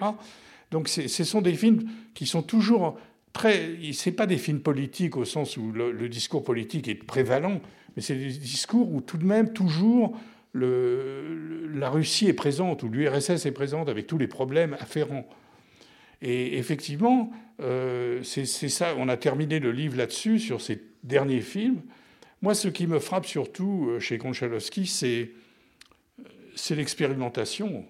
Donc 0.71 0.89
ce 0.89 1.25
sont 1.25 1.43
des 1.43 1.53
films 1.53 1.85
qui 2.15 2.27
sont 2.27 2.43
toujours 2.43 2.99
très... 3.35 3.77
Ce 3.93 4.09
pas 4.09 4.27
des 4.27 4.39
films 4.39 4.61
politiques 4.61 5.19
au 5.19 5.27
sens 5.27 5.59
où 5.59 5.73
le, 5.73 6.09
discours 6.09 6.43
politique 6.43 6.89
est 6.89 6.95
prévalent, 6.95 7.61
mais 7.95 8.03
c'est 8.03 8.17
des 8.17 8.33
discours 8.33 8.91
où 8.91 9.03
tout 9.03 9.19
de 9.19 9.27
même 9.27 9.53
toujours 9.53 10.17
la 10.55 11.91
Russie 11.91 12.29
est 12.29 12.33
présente, 12.33 12.83
ou 12.83 12.89
l'URSS 12.89 13.45
est 13.45 13.53
présente 13.53 13.91
avec 13.91 14.07
tous 14.07 14.17
les 14.17 14.27
problèmes 14.27 14.73
afférents. 14.81 15.29
Et 16.23 16.57
effectivement, 16.57 17.31
euh, 17.61 18.23
c'est 18.23 18.47
ça, 18.47 18.95
on 18.97 19.11
a 19.11 19.19
terminé 19.19 19.61
le 19.61 19.71
livre 19.71 19.99
là-dessus, 19.99 20.39
sur 20.39 20.63
ces 20.63 20.81
derniers 21.05 21.43
films. 21.43 21.83
Moi, 22.43 22.55
ce 22.55 22.69
qui 22.69 22.87
me 22.87 22.99
frappe 22.99 23.27
surtout 23.27 23.89
euh, 23.91 24.01
chez 24.01 24.19
Konchalovsky, 24.19 24.87
c'est, 24.87 25.31
euh, 26.21 26.23
c'est 26.55 26.75
l'expérimentation. 26.75 27.85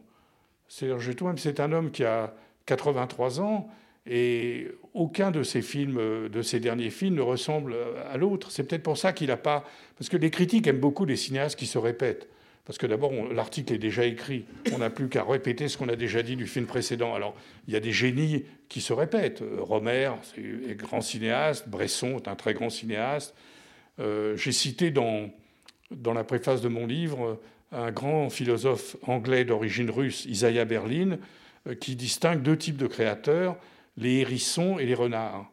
Trouve 0.68 1.28
même 1.28 1.38
c'est 1.38 1.60
un 1.60 1.72
homme 1.72 1.90
qui 1.90 2.04
a, 2.04 2.34
83 2.66 3.40
ans, 3.40 3.68
et 4.08 4.68
aucun 4.94 5.30
de 5.30 5.42
ces 5.42 5.62
films, 5.62 5.98
euh, 5.98 6.28
de 6.28 6.42
ces 6.42 6.60
derniers 6.60 6.90
films, 6.90 7.16
ne 7.16 7.22
ressemble 7.22 7.74
à 8.08 8.16
l'autre. 8.16 8.50
C'est 8.50 8.64
peut-être 8.64 8.82
pour 8.82 8.98
ça 8.98 9.12
qu'il 9.12 9.28
n'a 9.28 9.36
pas. 9.36 9.64
Parce 9.98 10.08
que 10.08 10.16
les 10.16 10.30
critiques 10.30 10.66
aiment 10.66 10.80
beaucoup 10.80 11.04
les 11.04 11.16
cinéastes 11.16 11.58
qui 11.58 11.66
se 11.66 11.78
répètent. 11.78 12.28
Parce 12.64 12.78
que 12.78 12.86
d'abord, 12.86 13.12
l'article 13.32 13.74
est 13.74 13.78
déjà 13.78 14.04
écrit. 14.04 14.44
On 14.72 14.78
n'a 14.78 14.90
plus 14.90 15.08
qu'à 15.08 15.22
répéter 15.22 15.68
ce 15.68 15.78
qu'on 15.78 15.88
a 15.88 15.94
déjà 15.94 16.24
dit 16.24 16.34
du 16.34 16.48
film 16.48 16.66
précédent. 16.66 17.14
Alors, 17.14 17.36
il 17.68 17.74
y 17.74 17.76
a 17.76 17.80
des 17.80 17.92
génies 17.92 18.44
qui 18.68 18.80
se 18.80 18.92
répètent. 18.92 19.42
Romer, 19.60 20.10
c'est 20.22 20.72
un 20.72 20.74
grand 20.74 21.00
cinéaste. 21.00 21.68
Bresson 21.68 22.16
est 22.16 22.26
un 22.26 22.34
très 22.34 22.54
grand 22.54 22.70
cinéaste. 22.70 23.36
Euh, 23.98 24.36
J'ai 24.36 24.52
cité 24.52 24.90
dans, 24.90 25.30
la 25.90 26.24
préface 26.24 26.60
de 26.60 26.68
mon 26.68 26.86
livre 26.86 27.40
un 27.72 27.90
grand 27.90 28.30
philosophe 28.30 28.96
anglais 29.02 29.44
d'origine 29.44 29.90
russe, 29.90 30.24
Isaiah 30.26 30.64
Berlin, 30.64 31.18
euh, 31.66 31.74
qui 31.74 31.96
distingue 31.96 32.42
deux 32.42 32.56
types 32.56 32.76
de 32.76 32.86
créateurs, 32.86 33.56
les 33.96 34.20
hérissons 34.20 34.78
et 34.78 34.86
les 34.86 34.94
renards. 34.94 35.50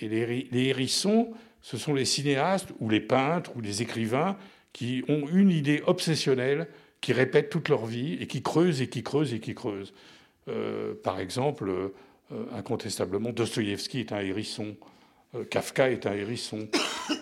Et 0.00 0.08
les, 0.08 0.68
hérissons, 0.68 1.32
ce 1.62 1.76
sont 1.76 1.94
les 1.94 2.04
cinéastes 2.04 2.70
ou 2.80 2.88
les 2.88 3.00
peintres 3.00 3.52
ou 3.56 3.60
les 3.60 3.82
écrivains 3.82 4.36
qui 4.72 5.04
ont 5.08 5.26
une 5.32 5.50
idée 5.50 5.82
obsessionnelle, 5.86 6.68
qui 7.00 7.12
répètent 7.12 7.50
toute 7.50 7.68
leur 7.68 7.86
vie 7.86 8.18
et 8.20 8.26
qui 8.26 8.42
creusent 8.42 8.82
et 8.82 8.88
qui 8.88 9.02
creusent 9.02 9.32
et 9.32 9.40
qui 9.40 9.54
creusent. 9.54 9.94
Euh, 10.48 10.94
par 11.02 11.18
exemple, 11.18 11.70
euh, 11.70 12.44
incontestablement, 12.52 13.30
Dostoïevski 13.30 14.00
est 14.00 14.12
un 14.12 14.20
hérisson, 14.20 14.74
euh, 14.74 14.95
Kafka 15.44 15.90
est 15.90 16.06
un 16.06 16.14
hérisson. 16.14 16.68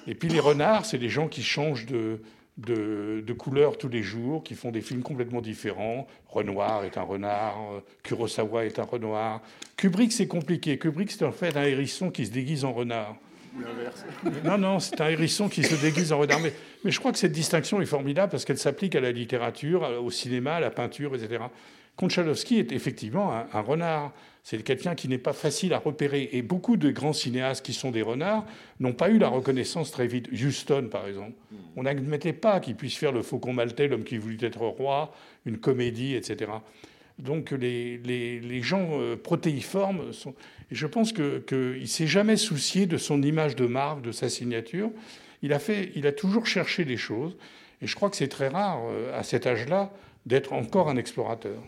Et 0.06 0.14
puis 0.14 0.28
les 0.28 0.40
renards, 0.40 0.86
c'est 0.86 0.98
des 0.98 1.08
gens 1.08 1.28
qui 1.28 1.42
changent 1.42 1.86
de, 1.86 2.20
de, 2.58 3.24
tous 3.78 3.88
les 3.88 4.02
jours, 4.02 4.42
qui 4.42 4.54
font 4.54 4.70
des 4.70 4.80
films 4.80 5.02
complètement 5.02 5.40
différents. 5.40 6.06
Renoir 6.28 6.84
est 6.84 6.98
un 6.98 7.02
renard, 7.02 7.56
euh, 7.72 7.80
Kurosawa 8.02 8.64
est 8.64 8.78
un 8.78 8.84
renard. 8.84 9.40
Kubrick, 9.76 10.12
c'est 10.12 10.26
compliqué. 10.26 10.78
Kubrick, 10.78 11.10
c'est 11.10 11.24
en 11.24 11.32
fait 11.32 11.56
un 11.56 11.64
hérisson 11.64 12.10
qui 12.10 12.26
se 12.26 12.30
déguise 12.30 12.64
en 12.64 12.72
renard. 12.72 13.16
Non, 14.44 14.58
non, 14.58 14.80
c'est 14.80 15.00
un 15.00 15.08
hérisson 15.08 15.48
qui 15.48 15.62
se 15.62 15.76
déguise 15.76 16.12
en 16.12 16.18
renard. 16.18 16.40
Mais, 16.40 16.52
mais, 16.84 16.90
je 16.90 16.98
crois 16.98 17.12
que 17.12 17.18
cette 17.18 17.32
distinction 17.32 17.80
est 17.80 17.86
formidable 17.86 18.30
parce 18.30 18.44
qu'elle 18.44 18.58
s'applique 18.58 18.96
à 18.96 19.00
la 19.00 19.12
littérature, 19.12 19.88
au 20.02 20.10
cinéma, 20.10 20.56
à 20.56 20.60
la 20.60 20.70
peinture, 20.70 21.14
etc. 21.14 21.44
Konchalovsky 21.96 22.58
est 22.58 22.72
effectivement 22.72 23.32
un, 23.32 23.46
un 23.52 23.60
renard. 23.60 24.12
C'est 24.44 24.62
quelqu'un 24.62 24.94
qui 24.94 25.08
n'est 25.08 25.16
pas 25.16 25.32
facile 25.32 25.72
à 25.72 25.78
repérer. 25.78 26.28
Et 26.32 26.42
beaucoup 26.42 26.76
de 26.76 26.90
grands 26.90 27.14
cinéastes 27.14 27.64
qui 27.64 27.72
sont 27.72 27.90
des 27.90 28.02
renards 28.02 28.44
n'ont 28.78 28.92
pas 28.92 29.08
eu 29.08 29.16
la 29.16 29.28
reconnaissance 29.28 29.90
très 29.90 30.06
vite. 30.06 30.28
Houston, 30.32 30.88
par 30.90 31.08
exemple. 31.08 31.32
On 31.76 31.84
n'admettait 31.84 32.34
pas 32.34 32.60
qu'il 32.60 32.76
puisse 32.76 32.94
faire 32.94 33.10
le 33.10 33.22
Faucon 33.22 33.54
maltais, 33.54 33.88
l'homme 33.88 34.04
qui 34.04 34.18
voulut 34.18 34.38
être 34.42 34.60
roi, 34.60 35.14
une 35.46 35.56
comédie, 35.56 36.14
etc. 36.14 36.52
Donc 37.18 37.52
les, 37.52 37.96
les, 37.96 38.38
les 38.38 38.62
gens 38.62 39.00
euh, 39.00 39.16
protéiformes 39.16 40.12
sont. 40.12 40.34
Et 40.70 40.74
je 40.74 40.86
pense 40.86 41.14
qu'il 41.14 41.42
que 41.46 41.78
ne 41.80 41.86
s'est 41.86 42.06
jamais 42.06 42.36
soucié 42.36 42.84
de 42.84 42.98
son 42.98 43.22
image 43.22 43.56
de 43.56 43.66
marque, 43.66 44.02
de 44.02 44.12
sa 44.12 44.28
signature. 44.28 44.90
Il 45.40 45.54
a, 45.54 45.58
fait, 45.58 45.90
il 45.94 46.06
a 46.06 46.12
toujours 46.12 46.46
cherché 46.46 46.84
des 46.84 46.98
choses. 46.98 47.34
Et 47.80 47.86
je 47.86 47.94
crois 47.96 48.10
que 48.10 48.16
c'est 48.16 48.28
très 48.28 48.48
rare, 48.48 48.80
euh, 48.90 49.18
à 49.18 49.22
cet 49.22 49.46
âge-là, 49.46 49.90
d'être 50.26 50.52
encore 50.52 50.90
un 50.90 50.98
explorateur 50.98 51.62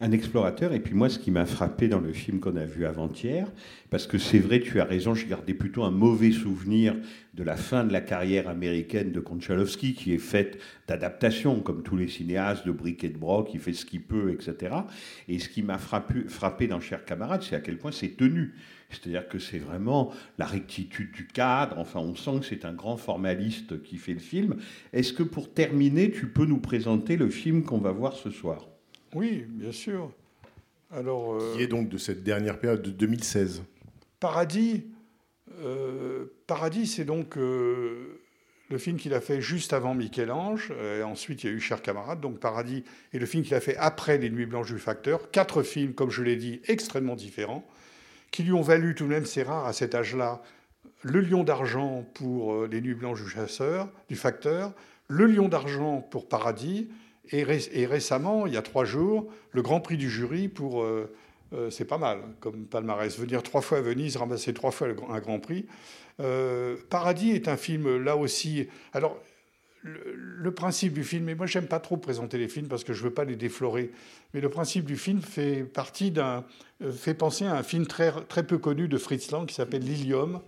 un 0.00 0.12
explorateur. 0.12 0.72
Et 0.72 0.80
puis 0.80 0.94
moi, 0.94 1.08
ce 1.08 1.18
qui 1.18 1.30
m'a 1.30 1.46
frappé 1.46 1.88
dans 1.88 2.00
le 2.00 2.12
film 2.12 2.40
qu'on 2.40 2.56
a 2.56 2.64
vu 2.64 2.84
avant-hier, 2.84 3.50
parce 3.90 4.06
que 4.06 4.18
c'est 4.18 4.38
vrai, 4.38 4.60
tu 4.60 4.80
as 4.80 4.84
raison, 4.84 5.14
j'ai 5.14 5.26
gardé 5.26 5.54
plutôt 5.54 5.84
un 5.84 5.90
mauvais 5.90 6.32
souvenir 6.32 6.94
de 7.34 7.42
la 7.42 7.56
fin 7.56 7.84
de 7.84 7.92
la 7.92 8.00
carrière 8.00 8.48
américaine 8.48 9.12
de 9.12 9.20
Konchalovsky, 9.20 9.94
qui 9.94 10.12
est 10.12 10.18
faite 10.18 10.58
d'adaptation, 10.86 11.60
comme 11.60 11.82
tous 11.82 11.96
les 11.96 12.08
cinéastes, 12.08 12.66
de 12.66 12.72
briques 12.72 13.04
et 13.04 13.08
de 13.08 13.18
broc, 13.18 13.50
il 13.54 13.60
fait 13.60 13.72
ce 13.72 13.86
qu'il 13.86 14.02
peut, 14.02 14.32
etc. 14.32 14.74
Et 15.28 15.38
ce 15.38 15.48
qui 15.48 15.62
m'a 15.62 15.78
frappé, 15.78 16.28
frappé 16.28 16.66
dans 16.66 16.80
Cher 16.80 17.04
camarade, 17.04 17.42
c'est 17.42 17.56
à 17.56 17.60
quel 17.60 17.78
point 17.78 17.92
c'est 17.92 18.16
tenu. 18.16 18.54
C'est-à-dire 18.90 19.28
que 19.28 19.38
c'est 19.38 19.58
vraiment 19.58 20.12
la 20.38 20.46
rectitude 20.46 21.10
du 21.12 21.26
cadre. 21.26 21.78
Enfin, 21.78 22.00
on 22.00 22.14
sent 22.14 22.40
que 22.40 22.46
c'est 22.46 22.64
un 22.64 22.72
grand 22.72 22.96
formaliste 22.96 23.82
qui 23.82 23.96
fait 23.96 24.14
le 24.14 24.20
film. 24.20 24.56
Est-ce 24.92 25.12
que 25.12 25.24
pour 25.24 25.52
terminer, 25.52 26.10
tu 26.12 26.28
peux 26.28 26.44
nous 26.44 26.60
présenter 26.60 27.16
le 27.16 27.28
film 27.28 27.64
qu'on 27.64 27.78
va 27.78 27.90
voir 27.90 28.12
ce 28.12 28.30
soir? 28.30 28.75
Oui, 29.16 29.46
bien 29.48 29.72
sûr. 29.72 30.12
Alors, 30.92 31.34
euh, 31.34 31.54
qui 31.56 31.62
est 31.62 31.66
donc 31.66 31.88
de 31.88 31.96
cette 31.96 32.22
dernière 32.22 32.60
période 32.60 32.82
de 32.82 32.90
2016 32.90 33.62
Paradis, 34.20 34.84
euh, 35.62 36.26
Paradis, 36.46 36.86
c'est 36.86 37.06
donc 37.06 37.38
euh, 37.38 38.20
le 38.68 38.76
film 38.76 38.98
qu'il 38.98 39.14
a 39.14 39.22
fait 39.22 39.40
juste 39.40 39.72
avant 39.72 39.94
Michel-Ange. 39.94 40.70
Et 40.98 41.02
ensuite, 41.02 41.44
il 41.44 41.46
y 41.46 41.50
a 41.50 41.52
eu 41.54 41.60
Cher 41.60 41.80
camarade. 41.80 42.20
Donc 42.20 42.40
Paradis 42.40 42.84
est 43.14 43.18
le 43.18 43.24
film 43.24 43.42
qu'il 43.42 43.54
a 43.54 43.60
fait 43.60 43.76
après 43.78 44.18
Les 44.18 44.28
Nuits 44.28 44.44
blanches 44.44 44.70
du 44.70 44.78
Facteur. 44.78 45.30
Quatre 45.30 45.62
films, 45.62 45.94
comme 45.94 46.10
je 46.10 46.22
l'ai 46.22 46.36
dit, 46.36 46.60
extrêmement 46.68 47.16
différents, 47.16 47.66
qui 48.30 48.42
lui 48.42 48.52
ont 48.52 48.60
valu 48.60 48.94
tout 48.94 49.04
de 49.04 49.08
même, 49.08 49.24
c'est 49.24 49.44
rare 49.44 49.64
à 49.64 49.72
cet 49.72 49.94
âge-là, 49.94 50.42
le 51.00 51.20
Lion 51.20 51.42
d'argent 51.42 52.06
pour 52.12 52.66
Les 52.66 52.82
Nuits 52.82 52.94
blanches 52.94 53.22
du 53.22 53.30
chasseur, 53.30 53.88
du 54.10 54.16
Facteur, 54.16 54.74
le 55.08 55.24
Lion 55.24 55.48
d'argent 55.48 56.02
pour 56.02 56.28
Paradis 56.28 56.90
et, 57.32 57.86
récemment, 57.86 58.46
il 58.46 58.54
y 58.54 58.56
a 58.56 58.62
trois 58.62 58.84
jours, 58.84 59.26
le 59.52 59.62
Grand 59.62 59.80
Prix 59.80 59.96
du 59.96 60.10
jury 60.10 60.48
pour. 60.48 60.82
Euh, 60.82 61.12
euh, 61.52 61.70
c'est 61.70 61.84
pas 61.84 61.98
mal 61.98 62.20
comme 62.40 62.66
palmarès. 62.66 63.16
Venir 63.18 63.42
trois 63.42 63.60
fois 63.60 63.78
à 63.78 63.80
Venise, 63.80 64.16
ramasser 64.16 64.52
trois 64.52 64.72
fois 64.72 64.88
un 65.08 65.20
Grand 65.20 65.38
Prix. 65.38 65.66
Euh, 66.18 66.76
Paradis 66.90 67.30
est 67.30 67.46
un 67.46 67.56
film 67.56 68.02
là 68.02 68.16
aussi. 68.16 68.68
Alors, 68.92 69.16
le, 69.82 70.50
principe 70.52 70.94
du 70.94 71.04
film, 71.04 71.28
et 71.28 71.36
moi 71.36 71.46
j'aime 71.46 71.68
pas 71.68 71.78
trop 71.78 71.96
présenter 71.96 72.38
les 72.38 72.48
films 72.48 72.66
parce 72.66 72.82
que 72.82 72.92
je 72.92 73.04
veux 73.04 73.14
pas 73.14 73.24
les 73.24 73.36
déflorer, 73.36 73.92
mais 74.34 74.40
le 74.40 74.48
principe 74.48 74.84
du 74.84 74.96
film 74.96 75.20
fait 75.20 75.62
partie 75.62 76.10
d'un. 76.10 76.44
fait 76.90 77.14
penser 77.14 77.44
à 77.44 77.54
un 77.54 77.62
film 77.62 77.86
très, 77.86 78.10
très 78.26 78.44
peu 78.44 78.58
connu 78.58 78.88
de 78.88 78.98
Fritz 78.98 79.30
Lang 79.30 79.46
qui 79.46 79.54
s'appelle 79.54 79.82
Lilium, 79.82 80.40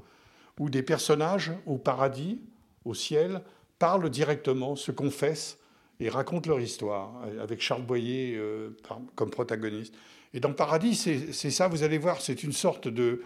où 0.58 0.68
des 0.68 0.82
personnages 0.82 1.52
au 1.66 1.78
paradis, 1.78 2.40
au 2.84 2.94
ciel, 2.94 3.42
parlent 3.78 4.10
directement, 4.10 4.74
se 4.74 4.90
confessent 4.90 5.58
et 6.00 6.08
racontent 6.08 6.48
leur 6.48 6.61
histoire, 6.61 7.12
avec 7.40 7.61
Charles 7.61 7.82
Boyer 7.82 8.37
euh, 8.37 8.70
comme 9.14 9.30
protagoniste. 9.30 9.94
Et 10.34 10.40
dans 10.40 10.52
Paradis, 10.52 10.94
c'est 10.94 11.50
ça, 11.50 11.68
vous 11.68 11.82
allez 11.82 11.98
voir, 11.98 12.20
c'est 12.20 12.42
une 12.42 12.52
sorte 12.52 12.87
de, 12.88 13.22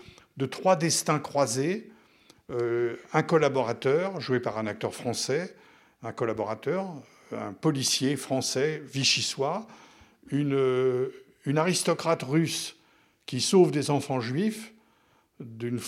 trois 0.51 0.77
destins 0.77 1.19
croisés. 1.19 1.91
Euh, 2.51 2.97
un 3.13 3.23
collaborateur, 3.23 4.21
joué 4.21 4.41
par 4.41 4.59
un 4.59 4.67
acteur 4.67 4.95
français, 4.95 5.55
un 6.03 6.13
collaborateur, 6.13 6.87
un 7.33 7.53
policier 7.53 8.17
français, 8.17 8.83
vichysois, 8.85 9.67
une, 10.31 10.71
aristocrate 11.57 12.23
russe 12.23 12.77
qui 13.27 13.41
sauve 13.41 13.71
des 13.71 13.91
enfants 13.91 14.21
juifs 14.21 14.73
d'une 15.41 15.79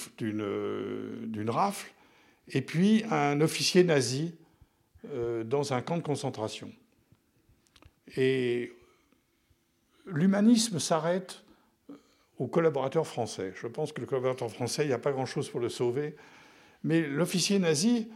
rafle, 1.48 1.90
et 2.48 2.60
puis 2.60 3.04
un 3.10 3.40
officier 3.40 3.84
nazi 3.84 4.34
euh, 4.34 4.43
dans 5.44 5.72
un 5.72 5.82
camp 5.82 5.96
de 5.96 6.02
concentration. 6.02 6.72
Et 8.16 8.72
l'humanisme 10.06 10.78
s'arrête 10.78 11.42
aux 12.38 12.46
collaborateurs 12.46 13.06
français. 13.06 13.52
Je 13.60 13.66
pense 13.66 13.92
que 13.92 14.00
le 14.00 14.06
collaborateur 14.06 14.50
français, 14.50 14.84
il 14.84 14.88
n'y 14.88 14.94
a 14.94 14.98
pas 14.98 15.12
grand-chose 15.12 15.48
pour 15.48 15.60
le 15.60 15.68
sauver. 15.68 16.16
Mais 16.82 17.02
l'officier 17.02 17.58
nazi, 17.58 18.08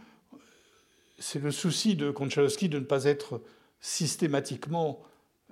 c'est 1.17 1.41
le 1.41 1.51
souci 1.51 1.95
de 1.95 2.11
Konchalovsky 2.11 2.69
de 2.69 2.79
ne 2.79 2.85
pas 2.85 3.05
être 3.05 3.41
systématiquement 3.79 5.01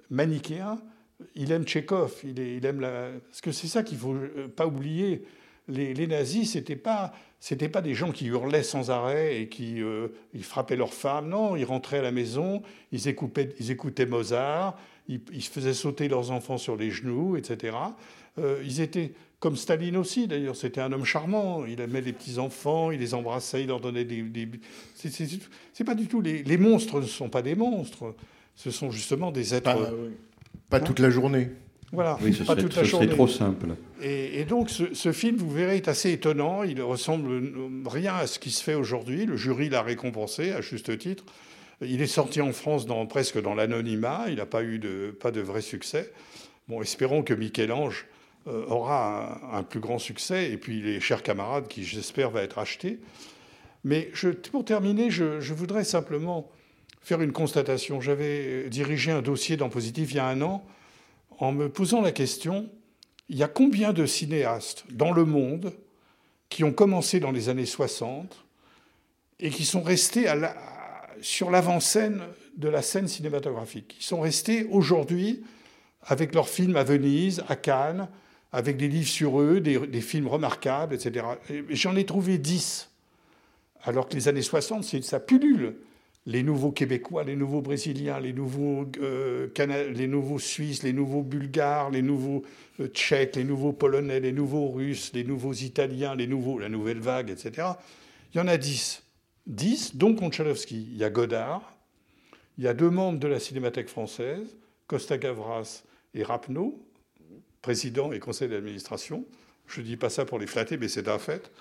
manichéen. 0.09 0.79
Il 1.35 1.51
aime 1.51 1.63
Tchékov, 1.63 2.13
il, 2.23 2.65
aime 2.65 2.79
la... 2.79 3.09
Parce 3.27 3.41
que 3.41 3.51
c'est 3.51 3.67
ça 3.67 3.83
qu'il 3.83 3.97
ne 3.97 4.01
faut 4.01 4.49
pas 4.55 4.67
oublier 4.67 5.25
les, 5.67 6.07
nazis, 6.07 6.53
c'était 6.53 6.75
pas 6.75 7.13
c'était 7.39 7.69
pas 7.69 7.81
des 7.81 7.93
gens 7.93 8.11
qui 8.11 8.27
hurlaient 8.27 8.63
sans 8.63 8.89
arrêt 8.89 9.39
et 9.39 9.47
qui 9.47 9.81
euh, 9.81 10.07
ils 10.33 10.43
frappaient 10.43 10.75
leurs 10.75 10.93
femmes. 10.93 11.29
Non, 11.29 11.55
ils 11.55 11.65
rentraient 11.65 11.99
à 11.99 12.03
la 12.03 12.11
maison, 12.11 12.61
ils 12.91 13.07
écoutaient, 13.07 13.53
ils 13.59 13.71
écoutaient 13.71 14.05
Mozart, 14.05 14.77
ils, 15.07 15.21
ils, 15.31 15.43
faisaient 15.43 15.73
sauter 15.73 16.07
leurs 16.07 16.31
enfants 16.31 16.57
sur 16.57 16.75
les 16.75 16.89
genoux, 16.89 17.37
etc. 17.37 17.77
Euh, 18.39 18.61
ils 18.65 18.81
étaient 18.81 19.13
comme 19.39 19.55
Staline 19.55 19.97
aussi, 19.97 20.27
d'ailleurs, 20.27 20.55
c'était 20.55 20.81
un 20.81 20.91
homme 20.91 21.05
charmant. 21.05 21.63
Il 21.65 21.79
aimait 21.79 22.01
les 22.01 22.13
petits 22.13 22.39
enfants, 22.39 22.89
il 22.89 22.99
les 22.99 23.13
embrassait, 23.13 23.61
il 23.61 23.67
leur 23.67 23.79
donnait 23.79 24.05
des. 24.05 24.23
des... 24.23 24.49
C'est 24.95 25.83
pas 25.83 25.93
du 25.93 26.07
tout 26.07 26.21
les, 26.21 26.41
les, 26.41 26.57
monstres 26.57 26.99
ne 26.99 27.05
sont 27.05 27.29
pas 27.29 27.43
des 27.43 27.53
monstres, 27.53 28.15
ce 28.55 28.71
sont 28.71 28.89
justement 28.89 29.31
des 29.31 29.53
êtres. 29.53 29.63
Pas, 29.63 29.91
pas 30.69 30.79
toute 30.79 30.99
la 30.99 31.11
journée. 31.11 31.49
Voilà, 31.93 32.17
oui, 32.21 32.33
ce 32.33 32.39
pas 32.39 32.53
serait, 32.53 32.61
toute 32.61 32.75
la 32.75 32.83
journée. 32.83 33.07
trop 33.07 33.27
simple. 33.27 33.67
Et, 34.01 34.41
et 34.41 34.45
donc, 34.45 34.69
ce, 34.69 34.93
ce, 34.93 35.11
film, 35.13 35.37
vous 35.37 35.49
verrez, 35.49 35.77
est 35.77 35.87
assez 35.87 36.11
étonnant. 36.11 36.63
Il 36.63 36.81
ressemble 36.81 37.29
rien 37.87 38.15
à 38.15 38.27
ce 38.27 38.39
qui 38.39 38.51
se 38.51 38.61
fait 38.61 38.73
aujourd'hui. 38.73 39.25
Le 39.25 39.37
jury 39.37 39.69
l'a 39.69 39.81
récompensé 39.81 40.51
à 40.51 40.61
juste 40.61 40.97
titre. 40.97 41.23
Il 41.81 42.01
est 42.01 42.07
sorti 42.07 42.41
en 42.41 42.51
France 42.51 42.85
dans, 42.85 43.05
presque 43.05 43.41
dans 43.41 43.53
l'anonymat. 43.53 44.25
Il 44.27 44.35
n'a 44.35 44.45
pas 44.45 44.63
eu 44.63 44.79
de, 44.79 45.15
pas 45.17 45.31
de 45.31 45.39
vrai 45.39 45.61
succès. 45.61 46.11
Bon, 46.67 46.81
espérons 46.81 47.23
que 47.23 47.33
Michel-Ange 47.33 48.07
euh, 48.47 48.65
aura 48.67 49.39
un, 49.53 49.59
un, 49.59 49.63
plus 49.63 49.79
grand 49.79 49.99
succès. 49.99 50.51
Et 50.51 50.57
puis 50.57 50.81
les 50.81 50.99
chers 50.99 51.23
camarades, 51.23 51.67
qui 51.67 51.85
j'espère 51.85 52.31
va 52.31 52.41
être 52.41 52.57
acheté. 52.57 52.99
Mais 53.85 54.09
je, 54.13 54.29
pour 54.29 54.65
terminer, 54.65 55.09
je, 55.09 55.39
je, 55.39 55.53
voudrais 55.53 55.85
simplement 55.85 56.51
faire 57.01 57.21
une 57.21 57.31
constatation. 57.31 58.01
J'avais 58.01 58.69
dirigé 58.69 59.11
un 59.11 59.21
dossier 59.21 59.55
dans 59.55 59.69
Positif 59.69 60.11
il 60.11 60.17
y 60.17 60.19
a 60.19 60.27
un 60.27 60.41
an 60.41 60.65
en 61.37 61.51
me 61.51 61.69
posant 61.69 62.01
la 62.01 62.11
question 62.11 62.69
il 63.29 63.37
y 63.37 63.43
a 63.43 63.47
combien 63.47 63.93
de 63.93 64.05
cinéastes 64.05 64.85
dans 64.91 65.11
le 65.11 65.25
monde 65.25 65.73
qui 66.49 66.63
ont 66.63 66.71
commencé 66.71 67.19
dans 67.19 67.31
les 67.31 67.49
années 67.49 67.65
60 67.65 68.45
et 69.39 69.49
qui 69.49 69.65
sont 69.65 69.81
restés 69.83 70.31
sur 71.21 71.51
l'avant-scène 71.51 72.21
de 72.55 72.69
la 72.69 72.81
scène 72.81 73.07
cinématographique. 73.07 73.97
Ils 73.99 74.03
sont 74.03 74.21
restés 74.21 74.65
aujourd'hui 74.71 75.43
avec 76.03 76.33
leurs 76.33 76.47
films 76.47 76.77
à 76.77 76.83
Venise, 76.83 77.43
à 77.49 77.55
Cannes, 77.55 78.07
avec 78.53 78.77
des 78.77 78.87
livres 78.87 79.09
sur 79.09 79.41
eux, 79.41 79.59
des, 79.59 80.01
films 80.01 80.27
remarquables, 80.27 80.95
etc. 80.95 81.25
Et 81.49 81.63
J'en 81.75 81.95
ai 81.97 82.05
trouvé 82.05 82.37
10. 82.37 82.89
Alors 83.83 84.07
que 84.07 84.15
les 84.15 84.27
années 84.29 84.41
60, 84.41 84.83
c'est- 84.85 85.03
ça 85.03 85.19
pullule. 85.19 85.75
Les 86.27 86.43
nouveaux 86.43 86.73
Québécois, 86.73 87.23
les 87.23 87.37
nouveaux 87.37 87.61
Brésiliens, 87.61 88.19
les 88.19 88.33
nouveaux, 88.33 88.85
euh, 88.99 89.47
Suisses, 90.37 90.83
les 90.83 90.91
nouveaux 90.91 91.23
Bulgares, 91.23 91.89
les 91.89 92.01
nouveaux 92.01 92.43
euh, 92.81 92.87
Tchèques, 92.87 93.37
les 93.37 93.45
nouveaux 93.45 93.71
Polonais, 93.71 94.19
les 94.19 94.33
nouveaux 94.33 94.69
Russes, 94.69 95.11
les 95.13 95.23
nouveaux 95.23 95.53
Italiens, 95.53 96.15
la 96.15 96.69
nouvelle 96.69 96.99
vague, 96.99 97.29
etc. 97.29 97.69
Il 98.33 98.37
y 98.37 98.41
en 98.41 98.47
a 98.49 98.57
10. 98.57 99.03
10, 99.47 99.95
dont 99.95 100.13
Konchalovsky. 100.13 100.89
Il 100.91 100.97
y 100.97 101.05
a 101.05 101.09
Godard, 101.09 101.77
il 102.57 102.65
y 102.65 102.67
a 102.67 102.73
deux 102.73 102.89
membres 102.89 103.19
de 103.19 103.27
la 103.29 103.39
Cinémathèque 103.39 103.87
française, 103.87 104.57
Costa 104.87 105.17
Gavras 105.17 105.83
et 106.13 106.23
Rapneau, 106.23 106.85
président 107.61 108.11
et 108.11 108.19
conseil 108.19 108.49
d'administration. 108.49 109.25
Je 109.65 109.79
ne 109.79 109.85
dis 109.85 109.95
pas 109.95 110.09
ça 110.09 110.25
pour 110.25 110.39
les 110.39 110.47
flatter, 110.47 110.77
mais 110.77 110.89
c'est 110.89 111.07
un 111.07 111.19
fait. 111.19 111.51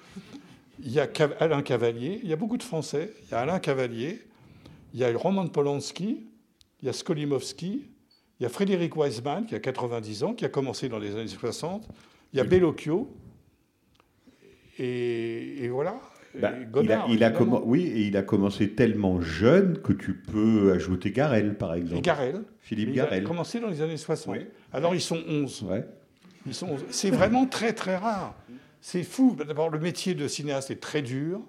Il 0.81 0.91
y 0.91 0.99
a 0.99 1.09
Alain 1.39 1.62
Cavalier, 1.62 2.21
il 2.23 2.29
y 2.29 2.33
a 2.33 2.37
beaucoup 2.37 2.57
de 2.57 2.62
Français. 2.62 3.12
Il 3.25 3.31
y 3.31 3.35
a 3.35 3.41
Alain 3.41 3.61
Cavalier, 3.61 4.21
il 4.97 5.01
y 5.01 5.05
a 5.05 5.14
Roman 5.14 5.47
Polanski, 5.47 6.26
il 6.80 6.86
y 6.86 6.88
a 6.88 6.92
Skolimowski, 6.94 7.84
il 8.40 8.42
y 8.42 8.47
a 8.47 8.49
Frédéric 8.49 8.97
Weisman, 8.97 9.44
qui 9.44 9.55
a 9.55 9.61
90 9.61 10.24
ans, 10.24 10.32
qui 10.32 10.47
a 10.47 10.49
commencé 10.49 10.88
dans 10.88 10.99
les 10.99 11.14
années 11.14 11.26
60. 11.26 11.86
Il 12.32 12.38
y 12.38 12.40
a 12.40 12.44
Bellocchio. 12.44 13.14
Et, 14.78 15.64
et 15.64 15.68
voilà. 15.68 16.01
Bah, 16.38 16.53
Et 16.53 16.57
il 16.61 16.62
a, 16.62 16.64
Godard, 16.66 17.07
il 17.09 17.24
a 17.24 17.28
évidemment. 17.28 17.59
commen- 17.59 17.62
oui, 17.66 17.82
et 17.86 18.01
il 18.07 18.16
a 18.16 18.22
commencé 18.22 18.70
tellement 18.70 19.20
jeune 19.20 19.78
que 19.80 19.92
tu 19.92 20.14
peux 20.14 20.72
ajouter 20.72 21.11
Garel, 21.11 21.57
par 21.57 21.74
Et 21.74 21.78
exemple. 21.78 22.03
Garel. 22.03 22.42
Philippe 22.61 22.90
Il 22.92 23.01
a 23.01 23.05
Garel. 23.05 23.24
commencé 23.24 23.61
dans 23.61 23.68
les 23.68 23.80
années 23.82 23.97
60. 23.97 24.34
Oui. 24.36 24.47
Alors 24.72 24.94
ils 24.94 25.01
sont 25.01 25.22
11. 25.28 25.62
Ouais. 25.62 25.86
Ils 26.47 26.55
sont 26.55 26.68
11. 26.68 26.84
C'est 26.90 27.11
vraiment 27.11 27.47
très 27.47 27.72
très 27.72 27.97
rare. 27.97 28.34
C'est 28.82 29.03
fou. 29.03 29.36
D'abord, 29.47 29.70
le 29.70 29.78
métier 29.78 30.14
de 30.14 30.28
cinéaste 30.28 30.70
est 30.70 30.80
très 30.80 31.01
dur. 31.03 31.40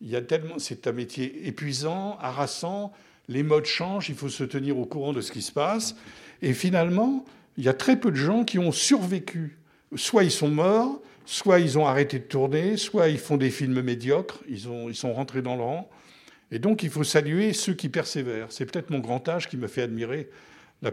Il 0.00 0.08
y 0.08 0.16
a 0.16 0.22
tellement, 0.22 0.58
c'est 0.58 0.86
un 0.86 0.92
métier 0.92 1.46
épuisant, 1.46 2.16
harassant. 2.20 2.92
Les 3.28 3.42
modes 3.42 3.66
changent. 3.66 4.08
Il 4.08 4.14
faut 4.14 4.28
se 4.28 4.44
tenir 4.44 4.78
au 4.78 4.86
courant 4.86 5.12
de 5.12 5.20
ce 5.20 5.30
qui 5.30 5.42
se 5.42 5.52
passe. 5.52 5.94
Et 6.42 6.54
finalement, 6.54 7.24
il 7.56 7.64
y 7.64 7.68
a 7.68 7.74
très 7.74 7.98
peu 7.98 8.10
de 8.10 8.16
gens 8.16 8.44
qui 8.44 8.58
ont 8.58 8.72
survécu. 8.72 9.58
Soit 9.94 10.24
ils 10.24 10.30
sont 10.30 10.48
morts, 10.48 11.00
soit 11.26 11.60
ils 11.60 11.78
ont 11.78 11.86
arrêté 11.86 12.18
de 12.18 12.24
tourner, 12.24 12.76
soit 12.76 13.08
ils 13.08 13.18
font 13.18 13.36
des 13.36 13.50
films 13.50 13.82
médiocres. 13.82 14.40
Ils, 14.48 14.68
ont, 14.68 14.88
ils 14.88 14.96
sont 14.96 15.12
rentrés 15.12 15.42
dans 15.42 15.56
le 15.56 15.62
rang. 15.62 15.90
Et 16.50 16.58
donc, 16.58 16.82
il 16.82 16.90
faut 16.90 17.04
saluer 17.04 17.52
ceux 17.52 17.74
qui 17.74 17.88
persévèrent. 17.88 18.50
C'est 18.50 18.66
peut-être 18.66 18.90
mon 18.90 18.98
grand 18.98 19.28
âge 19.28 19.48
qui 19.48 19.56
me 19.56 19.68
fait 19.68 19.82
admirer 19.82 20.30
la, 20.82 20.90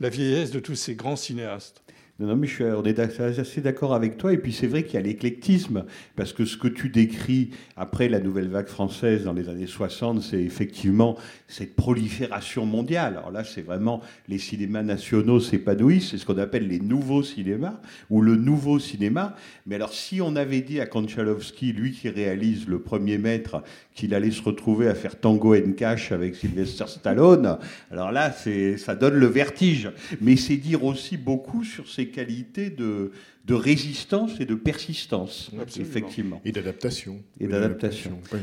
la 0.00 0.08
vieillesse 0.08 0.50
de 0.50 0.60
tous 0.60 0.74
ces 0.74 0.94
grands 0.94 1.16
cinéastes. 1.16 1.82
Non, 2.18 2.28
non, 2.28 2.36
mais 2.36 2.46
je 2.46 2.54
suis 2.54 2.64
on 2.64 2.84
est 2.84 2.98
assez 3.00 3.60
d'accord 3.62 3.94
avec 3.94 4.18
toi. 4.18 4.32
Et 4.32 4.36
puis 4.36 4.52
c'est 4.52 4.66
vrai 4.66 4.84
qu'il 4.84 4.94
y 4.94 4.96
a 4.98 5.00
l'éclectisme, 5.00 5.84
parce 6.14 6.32
que 6.32 6.44
ce 6.44 6.56
que 6.56 6.68
tu 6.68 6.88
décris 6.88 7.50
après 7.76 8.08
la 8.08 8.20
nouvelle 8.20 8.48
vague 8.48 8.68
française 8.68 9.24
dans 9.24 9.32
les 9.32 9.48
années 9.48 9.66
60, 9.66 10.22
c'est 10.22 10.42
effectivement 10.42 11.16
cette 11.48 11.74
prolifération 11.74 12.66
mondiale. 12.66 13.14
Alors 13.16 13.30
là, 13.30 13.44
c'est 13.44 13.62
vraiment 13.62 14.02
les 14.28 14.38
cinémas 14.38 14.82
nationaux 14.82 15.40
s'épanouissent, 15.40 16.10
c'est 16.10 16.18
ce 16.18 16.26
qu'on 16.26 16.38
appelle 16.38 16.68
les 16.68 16.80
nouveaux 16.80 17.22
cinémas, 17.22 17.80
ou 18.10 18.20
le 18.20 18.36
nouveau 18.36 18.78
cinéma. 18.78 19.34
Mais 19.66 19.76
alors, 19.76 19.92
si 19.92 20.20
on 20.20 20.36
avait 20.36 20.60
dit 20.60 20.80
à 20.80 20.86
Konchalovsky, 20.86 21.72
lui 21.72 21.92
qui 21.92 22.08
réalise 22.08 22.68
le 22.68 22.78
premier 22.78 23.18
maître, 23.18 23.62
qu'il 23.94 24.14
allait 24.14 24.30
se 24.30 24.42
retrouver 24.42 24.86
à 24.88 24.94
faire 24.94 25.18
Tango 25.18 25.54
and 25.54 25.72
Cash 25.76 26.12
avec 26.12 26.36
Sylvester 26.36 26.84
Stallone, 26.86 27.58
alors 27.90 28.12
là, 28.12 28.32
ça 28.76 28.94
donne 28.94 29.14
le 29.14 29.26
vertige. 29.26 29.90
Mais 30.20 30.36
c'est 30.36 30.56
dire 30.56 30.84
aussi 30.84 31.16
beaucoup 31.16 31.64
sur 31.64 31.88
ses 31.88 32.11
qualités 32.12 32.70
de, 32.70 33.10
de 33.44 33.54
résistance 33.54 34.38
et 34.38 34.46
de 34.46 34.54
persistance, 34.54 35.50
Absolument. 35.60 35.90
effectivement. 35.90 36.40
Et 36.44 36.52
d'adaptation. 36.52 37.20
Et 37.40 37.48
d'adaptation. 37.48 38.20
Oui. 38.32 38.38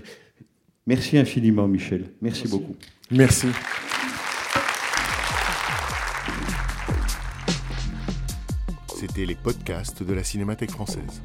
Merci 0.86 1.18
infiniment, 1.18 1.68
Michel. 1.68 2.12
Merci, 2.22 2.42
Merci. 2.44 2.48
beaucoup. 2.48 2.76
Merci. 3.12 3.48
C'était 8.96 9.26
les 9.26 9.36
podcasts 9.36 10.04
de 10.04 10.14
la 10.14 10.24
Cinémathèque 10.24 10.72
française. 10.72 11.22